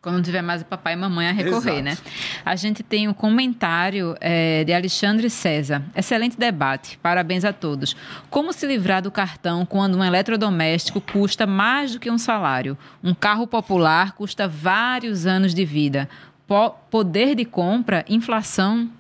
Quando 0.05 0.16
não 0.16 0.22
tiver 0.22 0.42
mais 0.42 0.61
o 0.61 0.66
papai 0.66 0.92
e 0.92 0.96
mamãe 0.96 1.28
a 1.28 1.32
recorrer, 1.32 1.78
Exato. 1.80 1.82
né? 1.82 1.96
A 2.44 2.55
gente 2.57 2.82
tem 2.82 3.09
um 3.09 3.14
comentário 3.14 4.14
eh, 4.20 4.62
de 4.62 4.70
Alexandre 4.70 5.30
César. 5.30 5.82
Excelente 5.96 6.36
debate. 6.38 6.98
Parabéns 7.02 7.42
a 7.42 7.55
todos. 7.55 7.96
Como 8.28 8.52
se 8.52 8.66
livrar 8.66 9.00
do 9.00 9.11
cartão 9.11 9.64
quando 9.64 9.96
um 9.96 10.05
eletrodoméstico 10.05 11.00
custa 11.00 11.46
mais 11.46 11.92
do 11.92 11.98
que 11.98 12.11
um 12.11 12.18
salário? 12.18 12.76
Um 13.02 13.14
carro 13.14 13.46
popular 13.46 14.12
custa 14.12 14.46
vários 14.46 15.24
anos 15.24 15.55
de 15.55 15.64
vida. 15.64 16.07
Po- 16.46 16.72
poder 16.90 17.34
de 17.34 17.46
compra, 17.46 18.05
inflação. 18.07 18.90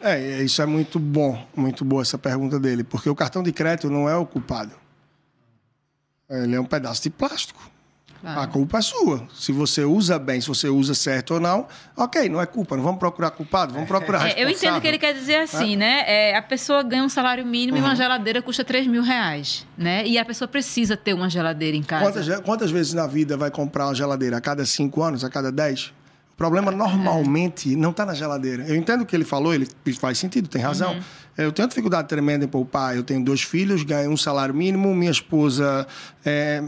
É, 0.00 0.42
isso 0.44 0.62
é 0.62 0.66
muito 0.66 1.00
bom, 1.00 1.44
muito 1.56 1.84
boa 1.84 2.02
essa 2.02 2.16
pergunta 2.16 2.60
dele, 2.60 2.84
porque 2.84 3.10
o 3.10 3.16
cartão 3.16 3.42
de 3.42 3.50
crédito 3.52 3.90
não 3.90 4.08
é 4.08 4.14
o 4.14 4.24
culpado. 4.24 4.70
Ele 6.30 6.54
é 6.54 6.60
um 6.60 6.64
pedaço 6.64 7.02
de 7.02 7.10
plástico. 7.10 7.69
A 8.22 8.46
culpa 8.46 8.78
é 8.78 8.82
sua. 8.82 9.26
Se 9.34 9.50
você 9.50 9.84
usa 9.84 10.18
bem, 10.18 10.40
se 10.40 10.48
você 10.48 10.68
usa 10.68 10.94
certo 10.94 11.34
ou 11.34 11.40
não, 11.40 11.66
ok, 11.96 12.28
não 12.28 12.40
é 12.40 12.46
culpa. 12.46 12.76
Não 12.76 12.82
vamos 12.82 12.98
procurar 12.98 13.30
culpado, 13.30 13.72
vamos 13.72 13.88
procurar 13.88 14.28
é, 14.28 14.42
Eu 14.42 14.48
entendo 14.48 14.80
que 14.80 14.86
ele 14.86 14.98
quer 14.98 15.14
dizer 15.14 15.36
assim, 15.36 15.74
é. 15.74 15.76
né? 15.76 16.04
É, 16.06 16.36
a 16.36 16.42
pessoa 16.42 16.82
ganha 16.82 17.02
um 17.02 17.08
salário 17.08 17.44
mínimo 17.46 17.78
uhum. 17.78 17.84
e 17.84 17.86
uma 17.86 17.96
geladeira 17.96 18.42
custa 18.42 18.62
3 18.62 18.86
mil 18.86 19.02
reais, 19.02 19.66
né? 19.76 20.06
E 20.06 20.18
a 20.18 20.24
pessoa 20.24 20.46
precisa 20.46 20.96
ter 20.96 21.14
uma 21.14 21.30
geladeira 21.30 21.76
em 21.76 21.82
casa. 21.82 22.04
Quantas, 22.04 22.40
quantas 22.40 22.70
vezes 22.70 22.92
na 22.92 23.06
vida 23.06 23.36
vai 23.36 23.50
comprar 23.50 23.86
uma 23.86 23.94
geladeira? 23.94 24.36
A 24.36 24.40
cada 24.40 24.66
5 24.66 25.02
anos? 25.02 25.24
A 25.24 25.30
cada 25.30 25.50
10? 25.50 25.92
problema 26.40 26.70
normalmente 26.70 27.76
não 27.76 27.90
está 27.90 28.06
na 28.06 28.14
geladeira. 28.14 28.64
Eu 28.66 28.74
entendo 28.74 29.02
o 29.02 29.04
que 29.04 29.14
ele 29.14 29.26
falou, 29.26 29.52
ele 29.52 29.68
faz 29.98 30.16
sentido, 30.16 30.48
tem 30.48 30.62
razão. 30.62 30.94
Uhum. 30.94 31.00
Eu 31.36 31.52
tenho 31.52 31.68
dificuldade 31.68 32.08
tremenda 32.08 32.46
em 32.46 32.48
poupar. 32.48 32.96
Eu 32.96 33.02
tenho 33.02 33.22
dois 33.22 33.42
filhos, 33.42 33.82
ganho 33.82 34.10
um 34.10 34.16
salário 34.16 34.54
mínimo, 34.54 34.94
minha 34.94 35.10
esposa 35.10 35.86
é, 36.24 36.62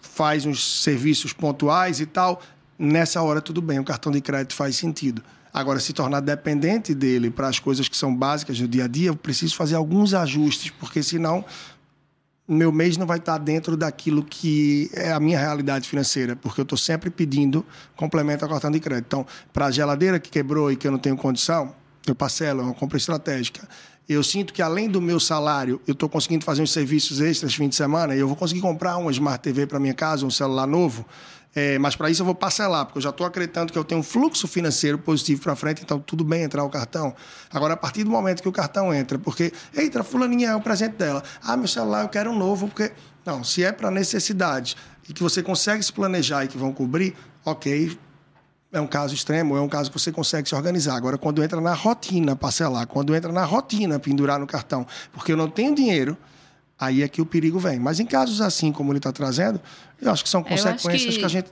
faz 0.00 0.46
uns 0.46 0.82
serviços 0.82 1.32
pontuais 1.32 2.00
e 2.00 2.06
tal. 2.06 2.42
Nessa 2.78 3.22
hora, 3.22 3.40
tudo 3.40 3.62
bem, 3.62 3.78
o 3.78 3.84
cartão 3.84 4.10
de 4.10 4.20
crédito 4.20 4.54
faz 4.54 4.76
sentido. 4.76 5.22
Agora, 5.52 5.78
se 5.78 5.92
tornar 5.92 6.20
dependente 6.20 6.92
dele 6.94 7.30
para 7.30 7.48
as 7.48 7.60
coisas 7.60 7.88
que 7.88 7.96
são 7.96 8.14
básicas 8.14 8.58
do 8.58 8.66
dia 8.66 8.84
a 8.84 8.88
dia, 8.88 9.10
eu 9.10 9.16
preciso 9.16 9.54
fazer 9.54 9.76
alguns 9.76 10.12
ajustes, 10.12 10.70
porque 10.70 11.02
senão 11.02 11.44
meu 12.46 12.70
mês 12.70 12.96
não 12.96 13.06
vai 13.06 13.18
estar 13.18 13.38
dentro 13.38 13.76
daquilo 13.76 14.22
que 14.22 14.90
é 14.92 15.12
a 15.12 15.20
minha 15.20 15.38
realidade 15.38 15.88
financeira, 15.88 16.36
porque 16.36 16.60
eu 16.60 16.64
estou 16.64 16.76
sempre 16.76 17.08
pedindo 17.08 17.64
complemento 17.96 18.44
a 18.44 18.48
cartão 18.48 18.70
de 18.70 18.80
crédito. 18.80 19.06
Então, 19.06 19.26
para 19.52 19.66
a 19.66 19.70
geladeira 19.70 20.18
que 20.20 20.28
quebrou 20.28 20.70
e 20.70 20.76
que 20.76 20.86
eu 20.86 20.90
não 20.90 20.98
tenho 20.98 21.16
condição, 21.16 21.74
eu 22.06 22.14
parcelo, 22.14 22.60
é 22.60 22.64
uma 22.64 22.74
compra 22.74 22.98
estratégica. 22.98 23.66
Eu 24.06 24.22
sinto 24.22 24.52
que 24.52 24.60
além 24.60 24.88
do 24.88 25.00
meu 25.00 25.18
salário, 25.18 25.80
eu 25.86 25.92
estou 25.92 26.08
conseguindo 26.08 26.44
fazer 26.44 26.60
uns 26.62 26.72
serviços 26.72 27.20
extras 27.20 27.54
fim 27.54 27.68
de 27.68 27.74
semana 27.74 28.14
e 28.14 28.18
eu 28.18 28.26
vou 28.26 28.36
conseguir 28.36 28.60
comprar 28.60 28.98
uma 28.98 29.10
Smart 29.10 29.42
TV 29.42 29.66
para 29.66 29.80
minha 29.80 29.94
casa, 29.94 30.26
um 30.26 30.30
celular 30.30 30.66
novo. 30.66 31.06
É, 31.54 31.78
mas 31.78 31.94
para 31.94 32.10
isso 32.10 32.20
eu 32.20 32.26
vou 32.26 32.34
parcelar, 32.34 32.84
porque 32.84 32.98
eu 32.98 33.02
já 33.02 33.10
estou 33.10 33.24
acreditando 33.24 33.72
que 33.72 33.78
eu 33.78 33.84
tenho 33.84 34.00
um 34.00 34.04
fluxo 34.04 34.48
financeiro 34.48 34.98
positivo 34.98 35.40
para 35.40 35.54
frente, 35.54 35.82
então 35.82 36.00
tudo 36.00 36.24
bem 36.24 36.42
entrar 36.42 36.64
o 36.64 36.68
cartão. 36.68 37.14
Agora, 37.50 37.74
a 37.74 37.76
partir 37.76 38.02
do 38.02 38.10
momento 38.10 38.42
que 38.42 38.48
o 38.48 38.52
cartão 38.52 38.92
entra, 38.92 39.18
porque, 39.18 39.52
eita, 39.72 40.02
fulaninha 40.02 40.48
é 40.48 40.56
o 40.56 40.60
presente 40.60 40.96
dela. 40.96 41.22
Ah, 41.40 41.56
meu 41.56 41.68
celular 41.68 42.02
eu 42.02 42.08
quero 42.08 42.30
um 42.30 42.38
novo, 42.38 42.68
porque. 42.68 42.92
Não, 43.24 43.42
se 43.42 43.64
é 43.64 43.72
para 43.72 43.90
necessidade 43.90 44.76
e 45.08 45.14
que 45.14 45.22
você 45.22 45.42
consegue 45.42 45.82
se 45.82 45.90
planejar 45.90 46.44
e 46.44 46.48
que 46.48 46.58
vão 46.58 46.74
cobrir, 46.74 47.14
ok, 47.42 47.96
é 48.74 48.80
um 48.80 48.86
caso 48.86 49.14
extremo, 49.14 49.56
é 49.56 49.60
um 49.60 49.68
caso 49.68 49.90
que 49.90 49.98
você 49.98 50.10
consegue 50.10 50.48
se 50.48 50.54
organizar. 50.54 50.96
Agora, 50.96 51.16
quando 51.16 51.42
entra 51.42 51.60
na 51.60 51.72
rotina 51.72 52.34
parcelar, 52.34 52.86
quando 52.86 53.14
entra 53.14 53.32
na 53.32 53.44
rotina 53.44 53.98
pendurar 53.98 54.38
no 54.38 54.46
cartão, 54.46 54.86
porque 55.12 55.32
eu 55.32 55.36
não 55.36 55.48
tenho 55.48 55.74
dinheiro, 55.74 56.16
aí 56.78 57.02
é 57.02 57.08
que 57.08 57.22
o 57.22 57.26
perigo 57.26 57.58
vem. 57.58 57.78
Mas 57.78 58.00
em 58.00 58.06
casos 58.06 58.40
assim 58.40 58.72
como 58.72 58.90
ele 58.90 58.98
está 58.98 59.12
trazendo, 59.12 59.60
eu 60.02 60.10
acho 60.10 60.24
que 60.24 60.28
são 60.28 60.42
consequências 60.42 61.14
que... 61.14 61.20
que... 61.20 61.24
a 61.24 61.28
gente 61.28 61.50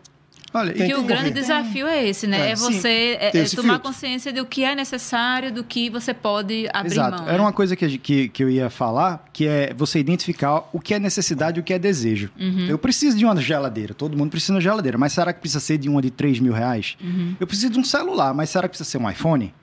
Olha, 0.55 0.71
e 0.73 0.87
que 0.87 0.95
o 0.95 1.03
grande 1.03 1.31
desafio 1.31 1.87
é 1.87 2.07
esse, 2.07 2.27
né? 2.27 2.49
É, 2.49 2.51
é 2.53 2.57
você 2.57 3.17
é, 3.19 3.29
é 3.29 3.45
tomar 3.45 3.75
filtro. 3.75 3.81
consciência 3.81 4.33
do 4.33 4.45
que 4.45 4.65
é 4.65 4.75
necessário, 4.75 5.51
do 5.51 5.65
que 5.65 5.89
você 5.89 6.13
pode 6.13 6.69
abrir 6.73 6.93
Exato. 6.93 7.19
mão. 7.19 7.29
Era 7.29 7.39
né? 7.39 7.45
uma 7.45 7.53
coisa 7.53 7.75
que, 7.75 7.99
que, 7.99 8.29
que 8.29 8.45
eu 8.45 8.51
ia 8.51 8.69
falar, 8.69 9.25
que 9.33 9.47
é 9.47 9.73
você 9.73 9.99
identificar 9.99 10.69
o 10.73 10.79
que 10.79 10.93
é 10.93 10.99
necessidade 10.99 11.59
e 11.59 11.61
o 11.61 11.65
que 11.65 11.73
é 11.73 11.79
desejo. 11.79 12.31
Uhum. 12.39 12.67
Eu 12.67 12.79
preciso 12.79 13.17
de 13.17 13.25
uma 13.25 13.35
geladeira, 13.41 13.95
todo 13.95 14.17
mundo 14.17 14.31
precisa 14.31 14.53
de 14.53 14.57
uma 14.57 14.61
geladeira, 14.61 14.99
mas 14.99 15.13
será 15.13 15.33
que 15.33 15.41
precisa 15.41 15.61
ser 15.61 15.79
de 15.79 15.89
uma 15.89 16.03
de 16.03 16.11
3 16.11 16.41
mil 16.41 16.53
reais? 16.53 16.97
Uhum. 17.01 17.35
Eu 17.41 17.47
preciso 17.47 17.73
de 17.73 17.79
um 17.79 17.85
celular, 17.85 18.35
mas 18.35 18.51
será 18.51 18.69
que 18.69 18.77
precisa 18.77 18.91
ser 18.91 18.99
um 18.99 19.09
iPhone? 19.09 19.55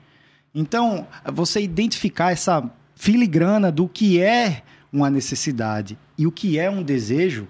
Então, 0.54 1.06
você 1.32 1.60
identificar 1.60 2.32
essa 2.32 2.68
filigrana 2.96 3.70
do 3.70 3.88
que 3.88 4.20
é 4.20 4.62
uma 4.92 5.08
necessidade 5.08 5.96
e 6.18 6.26
o 6.26 6.32
que 6.32 6.58
é 6.58 6.68
um 6.68 6.82
desejo, 6.82 7.46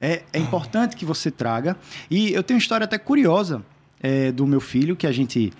é, 0.00 0.22
é 0.32 0.38
importante 0.38 0.96
que 0.96 1.04
você 1.04 1.30
traga. 1.30 1.76
E 2.10 2.32
eu 2.32 2.42
tenho 2.42 2.56
uma 2.56 2.62
história 2.62 2.84
até 2.84 2.98
curiosa 2.98 3.62
é, 4.00 4.30
do 4.32 4.46
meu 4.46 4.60
filho, 4.60 4.96
que 4.96 5.06
a 5.06 5.12
gente 5.12 5.52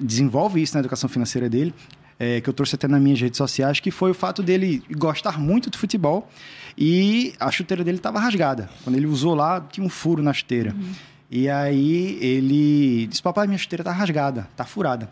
desenvolve 0.00 0.62
isso 0.62 0.74
na 0.74 0.80
educação 0.80 1.08
financeira 1.08 1.48
dele, 1.48 1.74
é, 2.18 2.40
que 2.40 2.48
eu 2.48 2.54
trouxe 2.54 2.74
até 2.74 2.88
nas 2.88 3.00
minhas 3.00 3.20
redes 3.20 3.36
sociais, 3.36 3.80
que 3.80 3.90
foi 3.90 4.10
o 4.10 4.14
fato 4.14 4.42
dele 4.42 4.82
gostar 4.96 5.38
muito 5.38 5.68
de 5.68 5.76
futebol 5.76 6.28
e 6.76 7.34
a 7.38 7.50
chuteira 7.50 7.84
dele 7.84 7.98
estava 7.98 8.18
rasgada. 8.18 8.70
Quando 8.82 8.96
ele 8.96 9.06
usou 9.06 9.34
lá, 9.34 9.60
tinha 9.60 9.84
um 9.84 9.90
furo 9.90 10.22
na 10.22 10.32
chuteira. 10.32 10.74
Uhum. 10.74 10.92
E 11.30 11.48
aí 11.48 12.18
ele 12.20 13.06
disse, 13.06 13.22
papai, 13.22 13.46
minha 13.46 13.58
chuteira 13.58 13.82
está 13.82 13.92
rasgada, 13.92 14.48
está 14.50 14.64
furada. 14.64 15.10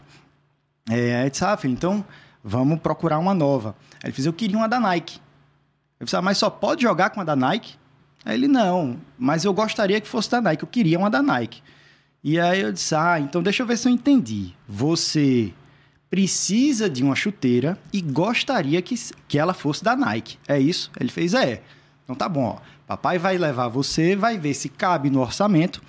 É, 0.88 1.22
aí 1.22 1.30
disse, 1.30 1.44
ah, 1.44 1.56
filho, 1.56 1.74
então 1.74 2.04
vamos 2.42 2.80
procurar 2.80 3.18
uma 3.18 3.34
nova. 3.34 3.74
Aí 4.02 4.08
ele 4.08 4.12
disse, 4.12 4.28
eu 4.28 4.32
queria 4.32 4.56
uma 4.56 4.68
da 4.68 4.80
Nike. 4.80 5.20
Eu 5.98 6.04
disse, 6.04 6.16
ah, 6.16 6.22
mas 6.22 6.38
só 6.38 6.48
pode 6.50 6.82
jogar 6.82 7.10
com 7.10 7.20
a 7.20 7.24
da 7.24 7.36
Nike? 7.36 7.74
Aí 8.24 8.34
ele, 8.34 8.48
não, 8.48 8.98
mas 9.18 9.44
eu 9.44 9.52
gostaria 9.52 10.00
que 10.00 10.08
fosse 10.08 10.30
da 10.30 10.40
Nike, 10.40 10.62
eu 10.62 10.68
queria 10.68 10.98
uma 10.98 11.10
da 11.10 11.22
Nike. 11.22 11.62
E 12.22 12.38
aí 12.38 12.60
eu 12.60 12.72
disse, 12.72 12.94
ah, 12.94 13.18
então 13.18 13.42
deixa 13.42 13.62
eu 13.62 13.66
ver 13.66 13.76
se 13.76 13.88
eu 13.88 13.92
entendi. 13.92 14.52
Você 14.68 15.52
precisa 16.08 16.88
de 16.88 17.02
uma 17.02 17.16
chuteira 17.16 17.78
e 17.92 18.00
gostaria 18.00 18.80
que, 18.82 18.94
que 19.26 19.38
ela 19.38 19.54
fosse 19.54 19.82
da 19.82 19.96
Nike. 19.96 20.38
É 20.46 20.58
isso? 20.58 20.90
Ele 21.00 21.10
fez, 21.10 21.34
é. 21.34 21.62
Então 22.04 22.14
tá 22.14 22.28
bom, 22.28 22.44
ó. 22.44 22.58
Papai 22.86 23.18
vai 23.18 23.38
levar 23.38 23.68
você, 23.68 24.14
vai 24.14 24.38
ver 24.38 24.54
se 24.54 24.68
cabe 24.68 25.08
no 25.08 25.20
orçamento. 25.20 25.82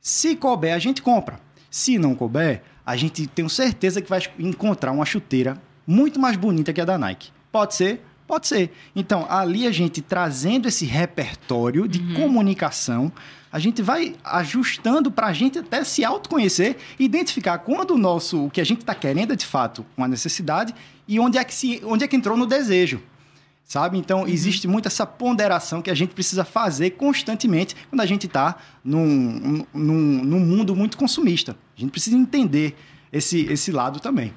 Se 0.00 0.34
couber, 0.34 0.74
a 0.74 0.78
gente 0.78 1.02
compra. 1.02 1.38
Se 1.70 1.98
não 1.98 2.14
couber, 2.14 2.62
a 2.84 2.96
gente 2.96 3.26
tem 3.26 3.46
certeza 3.48 4.00
que 4.00 4.08
vai 4.08 4.22
encontrar 4.38 4.90
uma 4.90 5.04
chuteira 5.04 5.60
muito 5.86 6.18
mais 6.18 6.36
bonita 6.36 6.72
que 6.72 6.80
a 6.80 6.84
da 6.84 6.96
Nike. 6.96 7.30
Pode 7.52 7.74
ser? 7.74 8.02
Pode 8.28 8.46
ser. 8.46 8.70
Então, 8.94 9.26
ali 9.30 9.66
a 9.66 9.72
gente 9.72 10.02
trazendo 10.02 10.68
esse 10.68 10.84
repertório 10.84 11.88
de 11.88 11.98
uhum. 11.98 12.14
comunicação, 12.14 13.10
a 13.50 13.58
gente 13.58 13.80
vai 13.80 14.16
ajustando 14.22 15.10
para 15.10 15.28
a 15.28 15.32
gente 15.32 15.58
até 15.58 15.82
se 15.82 16.04
autoconhecer, 16.04 16.76
identificar 16.98 17.56
quando 17.56 17.92
o 17.92 17.98
nosso, 17.98 18.44
o 18.44 18.50
que 18.50 18.60
a 18.60 18.64
gente 18.64 18.80
está 18.80 18.94
querendo 18.94 19.32
é 19.32 19.36
de 19.36 19.46
fato 19.46 19.84
uma 19.96 20.06
necessidade 20.06 20.74
e 21.08 21.18
onde 21.18 21.38
é 21.38 21.42
que, 21.42 21.54
se, 21.54 21.80
onde 21.86 22.04
é 22.04 22.06
que 22.06 22.16
entrou 22.16 22.36
no 22.36 22.46
desejo. 22.46 23.00
Sabe? 23.64 23.96
Então, 23.96 24.20
uhum. 24.20 24.28
existe 24.28 24.68
muito 24.68 24.88
essa 24.88 25.06
ponderação 25.06 25.80
que 25.80 25.90
a 25.90 25.94
gente 25.94 26.12
precisa 26.12 26.44
fazer 26.44 26.90
constantemente 26.90 27.74
quando 27.88 28.02
a 28.02 28.06
gente 28.06 28.26
está 28.26 28.58
num, 28.84 29.64
num, 29.72 30.24
num 30.24 30.40
mundo 30.40 30.76
muito 30.76 30.98
consumista. 30.98 31.56
A 31.74 31.80
gente 31.80 31.90
precisa 31.90 32.16
entender 32.16 32.76
esse, 33.10 33.46
esse 33.46 33.72
lado 33.72 34.00
também. 34.00 34.34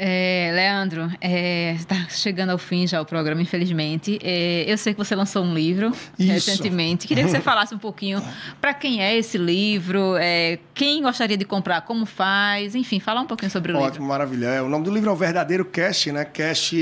É, 0.00 0.52
Leandro, 0.54 1.10
está 1.20 1.96
é, 1.96 2.06
chegando 2.08 2.50
ao 2.50 2.58
fim 2.58 2.86
já 2.86 3.02
o 3.02 3.04
programa, 3.04 3.42
infelizmente. 3.42 4.16
É, 4.22 4.64
eu 4.64 4.78
sei 4.78 4.94
que 4.94 4.98
você 4.98 5.16
lançou 5.16 5.42
um 5.42 5.52
livro 5.52 5.90
Isso. 6.16 6.30
recentemente. 6.30 7.08
Queria 7.08 7.24
que 7.24 7.30
você 7.30 7.40
falasse 7.40 7.74
um 7.74 7.78
pouquinho 7.78 8.22
para 8.60 8.72
quem 8.72 9.02
é 9.02 9.16
esse 9.16 9.36
livro, 9.36 10.16
é, 10.16 10.60
quem 10.72 11.02
gostaria 11.02 11.36
de 11.36 11.44
comprar, 11.44 11.80
como 11.80 12.06
faz, 12.06 12.76
enfim, 12.76 13.00
falar 13.00 13.22
um 13.22 13.26
pouquinho 13.26 13.50
sobre 13.50 13.72
o 13.72 13.74
Ótimo, 13.74 13.86
livro. 13.86 13.94
Ótimo, 13.94 14.08
maravilha. 14.08 14.46
É, 14.46 14.62
o 14.62 14.68
nome 14.68 14.84
do 14.84 14.94
livro 14.94 15.10
é 15.10 15.12
o 15.12 15.16
Verdadeiro 15.16 15.64
Cash, 15.64 16.06
né? 16.06 16.24
Cash, 16.24 16.74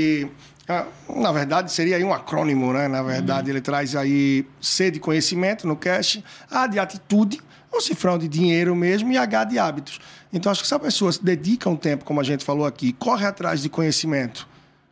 ah, 0.69 0.85
na 1.09 1.31
verdade, 1.31 1.71
seria 1.71 1.95
aí 1.95 2.03
um 2.03 2.13
acrônimo, 2.13 2.71
né? 2.71 2.87
Na 2.87 3.01
verdade, 3.01 3.49
uhum. 3.49 3.55
ele 3.55 3.61
traz 3.61 3.95
aí 3.95 4.45
C 4.61 4.91
de 4.91 4.99
conhecimento 4.99 5.65
no 5.65 5.75
cash, 5.75 6.21
A 6.51 6.67
de 6.67 6.77
atitude, 6.77 7.39
o 7.71 7.81
cifrão 7.81 8.17
de 8.17 8.27
dinheiro 8.27 8.75
mesmo 8.75 9.11
e 9.11 9.17
H 9.17 9.43
de 9.45 9.59
hábitos. 9.59 9.99
Então, 10.31 10.51
acho 10.51 10.61
que 10.61 10.67
se 10.67 10.73
a 10.73 10.79
pessoa 10.79 11.11
se 11.11 11.23
dedica 11.23 11.69
um 11.69 11.75
tempo, 11.75 12.05
como 12.05 12.19
a 12.19 12.23
gente 12.23 12.43
falou 12.43 12.65
aqui, 12.65 12.93
corre 12.93 13.25
atrás 13.25 13.61
de 13.61 13.69
conhecimento, 13.69 14.47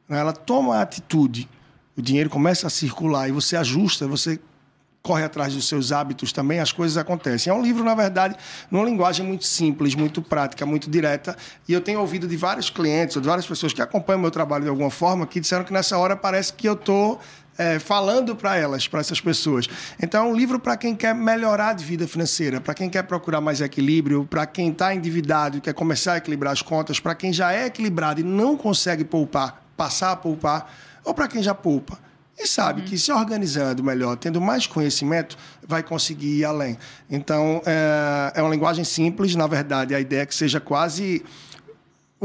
né? 0.08 0.20
ela 0.20 0.34
toma 0.34 0.78
a 0.78 0.82
atitude, 0.82 1.50
o 1.98 2.02
dinheiro 2.02 2.30
começa 2.30 2.68
a 2.68 2.70
circular 2.70 3.28
e 3.28 3.32
você 3.32 3.56
ajusta, 3.56 4.08
você 4.08 4.40
corre 5.06 5.24
atrás 5.24 5.54
dos 5.54 5.68
seus 5.68 5.92
hábitos 5.92 6.34
também, 6.34 6.60
as 6.60 6.72
coisas 6.72 6.98
acontecem. 6.98 7.52
É 7.52 7.54
um 7.54 7.62
livro, 7.62 7.84
na 7.84 7.94
verdade, 7.94 8.36
numa 8.72 8.84
linguagem 8.84 9.24
muito 9.24 9.46
simples, 9.46 9.94
muito 9.94 10.20
prática, 10.20 10.66
muito 10.66 10.90
direta. 10.90 11.38
E 11.68 11.74
eu 11.74 11.80
tenho 11.80 12.00
ouvido 12.00 12.28
de 12.28 12.36
vários 12.36 12.72
clientes, 12.72 13.16
ou 13.16 13.22
de 13.22 13.28
várias 13.28 13.46
pessoas 13.46 13.72
que 13.72 13.82
acompanham 13.84 14.20
meu 14.20 14.32
trabalho 14.32 14.64
de 14.64 14.70
alguma 14.70 14.90
forma, 14.90 15.28
que 15.28 15.40
disseram 15.40 15.64
que 15.64 15.72
nessa 15.72 15.96
hora 15.96 16.16
parece 16.16 16.54
que 16.54 16.68
eu 16.68 16.74
estou 16.74 17.20
é, 17.58 17.80
falando 17.80 18.36
para 18.36 18.58
elas, 18.58 18.88
para 18.88 19.00
essas 19.00 19.22
pessoas. 19.22 19.68
Então, 20.02 20.26
é 20.26 20.30
um 20.30 20.36
livro 20.36 20.60
para 20.60 20.76
quem 20.78 20.96
quer 20.96 21.16
melhorar 21.16 21.74
de 21.74 21.84
vida 21.84 22.08
financeira, 22.08 22.60
para 22.60 22.74
quem 22.74 22.90
quer 22.90 23.04
procurar 23.04 23.42
mais 23.42 23.62
equilíbrio, 23.62 24.26
para 24.30 24.46
quem 24.46 24.70
está 24.70 24.94
endividado 24.94 25.58
e 25.58 25.62
quer 25.62 25.74
começar 25.74 26.14
a 26.14 26.18
equilibrar 26.18 26.54
as 26.54 26.62
contas, 26.62 27.00
para 27.00 27.16
quem 27.16 27.32
já 27.32 27.54
é 27.54 27.66
equilibrado 27.68 28.20
e 28.20 28.24
não 28.24 28.58
consegue 28.58 29.04
poupar, 29.04 29.64
passar 29.78 30.12
a 30.12 30.16
poupar, 30.16 30.74
ou 31.04 31.14
para 31.14 31.28
quem 31.28 31.42
já 31.42 31.54
poupa. 31.54 31.98
E 32.38 32.46
sabe 32.46 32.82
uhum. 32.82 32.88
que 32.88 32.98
se 32.98 33.14
organizando 33.14 33.82
melhor, 33.82 34.18
tendo 34.18 34.42
mais 34.42 34.68
conhecimento, 34.68 35.38
vai 35.66 35.82
conseguir 35.82 36.40
ir 36.40 36.46
além. 36.46 36.78
Então, 37.10 37.62
é, 37.66 38.34
é 38.36 38.42
uma 38.42 38.52
linguagem 38.52 38.84
simples, 38.84 39.36
na 39.36 39.48
verdade, 39.48 39.96
a 39.96 40.00
ideia 40.02 40.24
é 40.24 40.26
que 40.26 40.36
seja 40.36 40.60
quase 40.60 41.24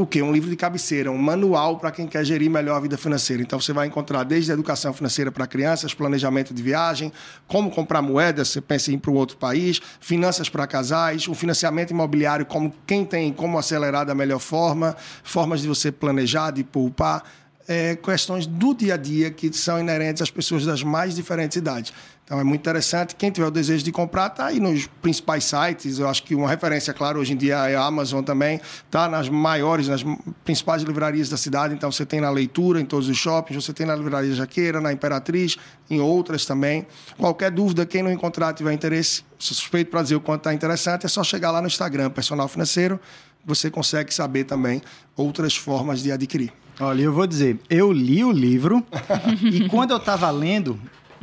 o 0.01 0.07
quê? 0.07 0.21
Um 0.21 0.31
livro 0.31 0.49
de 0.49 0.55
cabeceira, 0.55 1.11
um 1.11 1.17
manual 1.17 1.77
para 1.77 1.91
quem 1.91 2.07
quer 2.07 2.25
gerir 2.25 2.49
melhor 2.49 2.75
a 2.75 2.79
vida 2.79 2.97
financeira. 2.97 3.41
Então 3.41 3.59
você 3.59 3.71
vai 3.73 3.87
encontrar 3.87 4.23
desde 4.23 4.51
a 4.51 4.53
educação 4.53 4.93
financeira 4.93 5.31
para 5.31 5.47
crianças, 5.47 5.93
planejamento 5.93 6.53
de 6.53 6.61
viagem, 6.61 7.11
como 7.47 7.71
comprar 7.71 8.01
moedas, 8.01 8.49
você 8.49 8.61
pensa 8.61 8.91
em 8.91 8.95
ir 8.95 8.97
para 8.97 9.11
um 9.11 9.15
outro 9.15 9.37
país, 9.37 9.81
finanças 9.99 10.49
para 10.49 10.65
casais, 10.67 11.27
o 11.27 11.33
financiamento 11.33 11.91
imobiliário, 11.91 12.45
como 12.45 12.73
quem 12.85 13.05
tem, 13.05 13.31
como 13.31 13.57
acelerar 13.57 14.05
da 14.05 14.15
melhor 14.15 14.39
forma, 14.39 14.95
formas 15.23 15.61
de 15.61 15.67
você 15.67 15.91
planejar, 15.91 16.51
de 16.51 16.63
poupar 16.63 17.23
é, 17.67 17.95
questões 17.95 18.45
do 18.45 18.73
dia 18.73 18.95
a 18.95 18.97
dia 18.97 19.31
que 19.31 19.51
são 19.53 19.79
inerentes 19.79 20.21
às 20.21 20.31
pessoas 20.31 20.65
das 20.65 20.83
mais 20.83 21.15
diferentes 21.15 21.55
idades. 21.57 21.93
Então 22.31 22.39
é 22.39 22.45
muito 22.45 22.61
interessante. 22.61 23.13
Quem 23.13 23.29
tiver 23.29 23.47
o 23.47 23.51
desejo 23.51 23.83
de 23.83 23.91
comprar, 23.91 24.27
está 24.27 24.45
aí 24.45 24.57
nos 24.57 24.87
principais 24.87 25.43
sites. 25.43 25.99
Eu 25.99 26.07
acho 26.07 26.23
que 26.23 26.33
uma 26.33 26.47
referência, 26.47 26.93
claro, 26.93 27.19
hoje 27.19 27.33
em 27.33 27.35
dia 27.35 27.55
é 27.67 27.75
a 27.75 27.83
Amazon 27.83 28.23
também. 28.23 28.61
Está 28.85 29.09
nas 29.09 29.27
maiores, 29.27 29.89
nas 29.89 30.01
principais 30.45 30.81
livrarias 30.81 31.27
da 31.27 31.35
cidade. 31.35 31.73
Então 31.73 31.91
você 31.91 32.05
tem 32.05 32.21
na 32.21 32.29
leitura, 32.29 32.79
em 32.79 32.85
todos 32.85 33.09
os 33.09 33.17
shoppings, 33.17 33.65
você 33.65 33.73
tem 33.73 33.85
na 33.85 33.93
livraria 33.93 34.33
Jaqueira, 34.33 34.79
na 34.79 34.93
Imperatriz, 34.93 35.57
em 35.89 35.99
outras 35.99 36.45
também. 36.45 36.87
Qualquer 37.17 37.51
dúvida, 37.51 37.85
quem 37.85 38.01
não 38.01 38.09
encontrar, 38.09 38.53
tiver 38.53 38.71
interesse, 38.71 39.25
suspeito 39.37 39.91
para 39.91 40.01
dizer 40.01 40.15
o 40.15 40.21
quanto 40.21 40.39
está 40.39 40.53
interessante, 40.53 41.05
é 41.05 41.09
só 41.09 41.25
chegar 41.25 41.51
lá 41.51 41.59
no 41.59 41.67
Instagram, 41.67 42.11
Personal 42.11 42.47
Financeiro. 42.47 42.97
Você 43.45 43.69
consegue 43.69 44.13
saber 44.13 44.45
também 44.45 44.81
outras 45.17 45.57
formas 45.57 46.01
de 46.01 46.13
adquirir. 46.13 46.53
Olha, 46.79 47.01
eu 47.01 47.11
vou 47.11 47.27
dizer, 47.27 47.59
eu 47.69 47.91
li 47.91 48.23
o 48.23 48.31
livro 48.31 48.81
e 49.43 49.67
quando 49.67 49.91
eu 49.91 49.97
estava 49.97 50.31
lendo, 50.31 50.79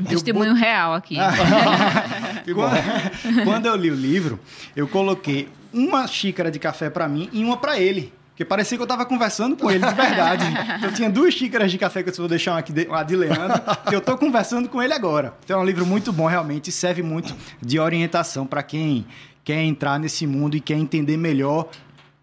Testemunho 0.06 0.52
eu... 0.52 0.54
real 0.54 0.94
aqui. 0.94 1.16
quando, 2.54 3.44
quando 3.44 3.66
eu 3.66 3.76
li 3.76 3.90
o 3.90 3.94
livro, 3.94 4.38
eu 4.76 4.86
coloquei 4.86 5.48
uma 5.72 6.06
xícara 6.06 6.50
de 6.50 6.58
café 6.58 6.90
para 6.90 7.08
mim 7.08 7.28
e 7.32 7.44
uma 7.44 7.56
para 7.56 7.78
ele. 7.78 8.12
Porque 8.38 8.44
parecia 8.44 8.78
que 8.78 8.82
eu 8.82 8.84
estava 8.84 9.04
conversando 9.04 9.56
com 9.56 9.68
ele 9.68 9.84
de 9.84 9.94
verdade. 9.94 10.44
eu 10.80 10.92
tinha 10.92 11.10
duas 11.10 11.34
xícaras 11.34 11.72
de 11.72 11.76
café 11.76 12.04
que 12.04 12.10
eu 12.10 12.14
vou 12.14 12.28
deixar 12.28 12.52
uma 12.52 12.60
aqui 12.60 12.72
de, 12.72 12.86
uma 12.86 13.02
de 13.02 13.16
Leandro, 13.16 13.60
que 13.88 13.92
eu 13.92 13.98
estou 13.98 14.16
conversando 14.16 14.68
com 14.68 14.80
ele 14.80 14.92
agora. 14.92 15.34
Então 15.44 15.58
é 15.58 15.62
um 15.62 15.66
livro 15.66 15.84
muito 15.84 16.12
bom, 16.12 16.26
realmente, 16.26 16.70
serve 16.70 17.02
muito 17.02 17.34
de 17.60 17.80
orientação 17.80 18.46
para 18.46 18.62
quem 18.62 19.04
quer 19.42 19.60
entrar 19.62 19.98
nesse 19.98 20.24
mundo 20.24 20.56
e 20.56 20.60
quer 20.60 20.76
entender 20.76 21.16
melhor 21.16 21.68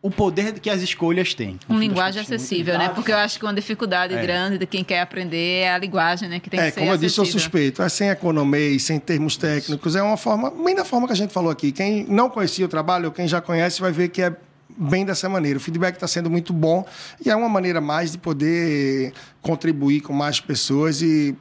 o 0.05 0.11
poder 0.11 0.59
que 0.59 0.69
as 0.69 0.83
escolhas 0.83 1.33
têm. 1.33 1.59
Um 1.67 1.79
linguagem 1.79 2.21
acessível, 2.21 2.77
né? 2.77 2.89
Porque 2.89 3.11
eu 3.11 3.17
acho 3.17 3.39
que 3.39 3.45
uma 3.45 3.53
dificuldade 3.55 4.13
é. 4.13 4.21
grande 4.21 4.59
de 4.59 4.67
quem 4.67 4.83
quer 4.83 5.01
aprender 5.01 5.61
é 5.61 5.73
a 5.73 5.79
linguagem, 5.79 6.29
né? 6.29 6.39
Que 6.39 6.47
tem 6.47 6.59
é, 6.59 6.67
que 6.67 6.75
ser 6.75 6.79
como 6.81 6.91
eu 6.91 6.97
disse, 6.97 7.17
eu 7.17 7.25
suspeito. 7.25 7.81
É 7.81 7.89
sem 7.89 8.09
economia, 8.09 8.77
sem 8.77 8.99
termos 8.99 9.35
técnicos. 9.35 9.95
É 9.95 10.03
uma 10.03 10.15
forma, 10.15 10.51
bem 10.51 10.75
da 10.75 10.85
forma 10.85 11.07
que 11.07 11.13
a 11.13 11.15
gente 11.15 11.33
falou 11.33 11.49
aqui. 11.49 11.71
Quem 11.71 12.05
não 12.07 12.29
conhecia 12.29 12.63
o 12.63 12.69
trabalho, 12.69 13.05
ou 13.05 13.11
quem 13.11 13.27
já 13.27 13.41
conhece, 13.41 13.81
vai 13.81 13.91
ver 13.91 14.09
que 14.09 14.21
é 14.21 14.31
bem 14.77 15.03
dessa 15.03 15.27
maneira. 15.27 15.57
O 15.57 15.59
feedback 15.59 15.95
está 15.95 16.07
sendo 16.07 16.29
muito 16.29 16.53
bom 16.53 16.85
e 17.25 17.31
é 17.31 17.35
uma 17.35 17.49
maneira 17.49 17.81
mais 17.81 18.11
de 18.11 18.19
poder 18.19 19.11
contribuir 19.41 20.01
com 20.01 20.13
mais 20.13 20.39
pessoas 20.39 21.01
e 21.01 21.35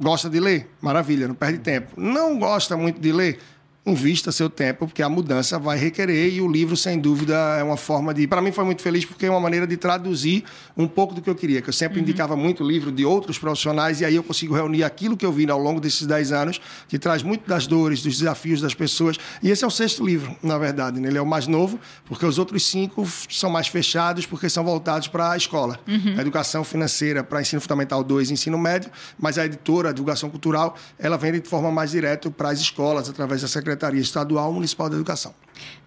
gosta 0.00 0.28
de 0.28 0.40
ler, 0.40 0.68
maravilha, 0.80 1.28
não 1.28 1.34
perde 1.36 1.60
tempo. 1.60 1.92
Não 1.96 2.40
gosta 2.40 2.76
muito 2.76 3.00
de 3.00 3.12
ler, 3.12 3.38
invista 3.84 4.30
seu 4.30 4.50
tempo, 4.50 4.86
porque 4.86 5.02
a 5.02 5.08
mudança 5.08 5.58
vai 5.58 5.78
requerer 5.78 6.34
e 6.34 6.40
o 6.40 6.48
livro, 6.48 6.76
sem 6.76 6.98
dúvida, 6.98 7.34
é 7.58 7.62
uma 7.62 7.78
forma 7.78 8.12
de. 8.12 8.26
Para 8.26 8.42
mim, 8.42 8.52
foi 8.52 8.64
muito 8.64 8.82
feliz 8.82 9.06
porque 9.06 9.24
é 9.24 9.30
uma 9.30 9.40
maneira 9.40 9.66
de 9.66 9.76
traduzir 9.76 10.44
um 10.76 10.86
pouco 10.86 11.14
do 11.14 11.22
que 11.22 11.30
eu 11.30 11.34
queria, 11.34 11.62
que 11.62 11.70
eu 11.70 11.72
sempre 11.72 11.98
uhum. 11.98 12.02
indicava 12.02 12.36
muito 12.36 12.62
livro 12.62 12.92
de 12.92 13.04
outros 13.06 13.38
profissionais 13.38 14.00
e 14.00 14.04
aí 14.04 14.14
eu 14.14 14.22
consigo 14.22 14.54
reunir 14.54 14.84
aquilo 14.84 15.16
que 15.16 15.24
eu 15.24 15.32
vi 15.32 15.50
ao 15.50 15.58
longo 15.58 15.80
desses 15.80 16.06
10 16.06 16.32
anos, 16.32 16.60
que 16.88 16.98
traz 16.98 17.22
muito 17.22 17.48
das 17.48 17.66
dores, 17.66 18.02
dos 18.02 18.18
desafios 18.18 18.60
das 18.60 18.74
pessoas. 18.74 19.16
E 19.42 19.50
esse 19.50 19.64
é 19.64 19.66
o 19.66 19.70
sexto 19.70 20.04
livro, 20.04 20.36
na 20.42 20.58
verdade. 20.58 21.00
Né? 21.00 21.08
Ele 21.08 21.18
é 21.18 21.22
o 21.22 21.26
mais 21.26 21.46
novo, 21.46 21.80
porque 22.04 22.26
os 22.26 22.38
outros 22.38 22.66
cinco 22.66 23.06
são 23.30 23.48
mais 23.48 23.68
fechados, 23.68 24.26
porque 24.26 24.50
são 24.50 24.62
voltados 24.62 25.08
para 25.08 25.32
a 25.32 25.36
escola. 25.36 25.78
Uhum. 25.88 26.16
A 26.18 26.20
educação 26.20 26.62
financeira 26.64 27.24
para 27.24 27.40
ensino 27.40 27.62
fundamental 27.62 28.04
2 28.04 28.28
e 28.28 28.32
ensino 28.34 28.58
médio, 28.58 28.90
mas 29.18 29.38
a 29.38 29.46
editora, 29.46 29.88
a 29.88 29.92
divulgação 29.92 30.28
cultural, 30.28 30.76
ela 30.98 31.16
vem 31.16 31.32
de 31.32 31.48
forma 31.48 31.70
mais 31.70 31.92
direta 31.92 32.30
para 32.30 32.50
as 32.50 32.60
escolas, 32.60 33.08
através 33.08 33.40
da 33.40 33.48
Secretaria 33.48 33.79
Secretaria 33.80 34.00
Estadual 34.00 34.52
Municipal 34.52 34.90
da 34.90 34.96
Educação. 34.96 35.34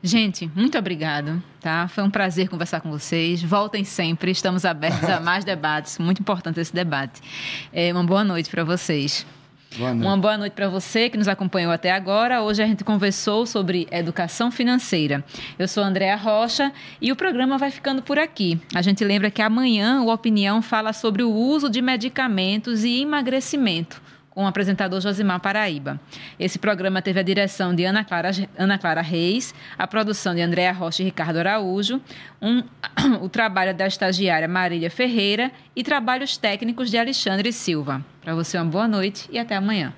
Gente, 0.02 0.50
muito 0.56 0.78
obrigado, 0.78 1.42
tá? 1.62 1.88
Foi 1.88 2.04
um 2.04 2.10
prazer 2.10 2.50
conversar 2.50 2.82
com 2.82 2.90
vocês. 2.90 3.42
Voltem 3.44 3.84
sempre, 3.84 4.32
estamos 4.32 4.66
abertos 4.66 5.08
a 5.08 5.20
mais 5.20 5.46
debates. 5.46 6.00
Muito 6.00 6.20
importante 6.20 6.60
esse 6.60 6.74
debate. 6.74 7.22
É, 7.72 7.94
uma 7.94 8.04
boa 8.04 8.24
noite 8.24 8.50
para 8.50 8.64
vocês. 8.64 9.26
Boa 9.78 9.92
uma 9.92 10.18
boa 10.18 10.38
noite 10.38 10.54
para 10.54 10.70
você 10.70 11.10
que 11.10 11.18
nos 11.18 11.28
acompanhou 11.28 11.72
até 11.72 11.92
agora. 11.92 12.42
Hoje 12.42 12.64
a 12.64 12.68
gente 12.68 12.84
conversou 12.84 13.46
sobre 13.46 13.88
educação 13.92 14.52
financeira. 14.52 15.24
Eu 15.58 15.68
sou 15.68 15.84
Andréa 15.84 16.16
Rocha 16.16 16.72
e 17.02 17.12
o 17.12 17.16
programa 17.16 17.58
vai 17.58 17.72
ficando 17.72 18.02
por 18.02 18.20
aqui. 18.20 18.60
A 18.74 18.82
gente 18.82 19.04
lembra 19.04 19.32
que 19.32 19.42
amanhã 19.42 20.02
o 20.02 20.12
Opinião 20.12 20.62
fala 20.62 20.94
sobre 20.94 21.24
o 21.24 21.32
uso 21.32 21.70
de 21.70 21.82
medicamentos 21.82 22.84
e 22.84 23.02
emagrecimento 23.02 24.03
com 24.34 24.46
o 24.46 24.48
apresentador 24.48 25.00
Josimar 25.00 25.40
Paraíba. 25.40 26.00
Esse 26.40 26.58
programa 26.58 27.02
teve 27.02 27.20
a 27.20 27.24
direção 27.24 27.74
de 27.76 27.86
Ana 27.86 28.04
Clara, 28.04 28.32
Ana 28.58 28.78
Clara 28.80 29.02
Reis, 29.02 29.54
a 29.78 29.86
produção 29.86 30.34
de 30.34 30.42
Andréa 30.42 30.72
Rocha 30.72 31.04
e 31.04 31.06
Ricardo 31.06 31.38
Araújo, 31.38 32.02
um, 32.42 32.64
o 33.22 33.30
trabalho 33.30 33.76
da 33.76 33.86
estagiária 33.86 34.48
Marília 34.48 34.90
Ferreira 34.90 35.52
e 35.76 35.84
trabalhos 35.84 36.36
técnicos 36.36 36.90
de 36.90 36.98
Alexandre 36.98 37.54
Silva. 37.54 38.04
Para 38.22 38.34
você, 38.34 38.58
uma 38.58 38.66
boa 38.66 38.88
noite 38.88 39.30
e 39.32 39.38
até 39.38 39.56
amanhã. 39.56 39.94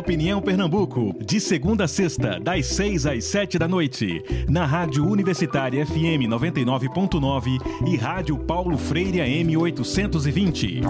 Opinião 0.00 0.40
Pernambuco, 0.40 1.14
de 1.22 1.38
segunda 1.38 1.84
a 1.84 1.88
sexta, 1.88 2.40
das 2.40 2.64
seis 2.68 3.04
às 3.04 3.22
sete 3.22 3.58
da 3.58 3.68
noite, 3.68 4.24
na 4.48 4.64
Rádio 4.64 5.06
Universitária 5.06 5.84
FM 5.84 6.24
99.9 6.26 7.58
e 7.86 7.96
Rádio 7.96 8.38
Paulo 8.38 8.78
Freire 8.78 9.20
AM 9.20 9.54
820. 9.58 10.80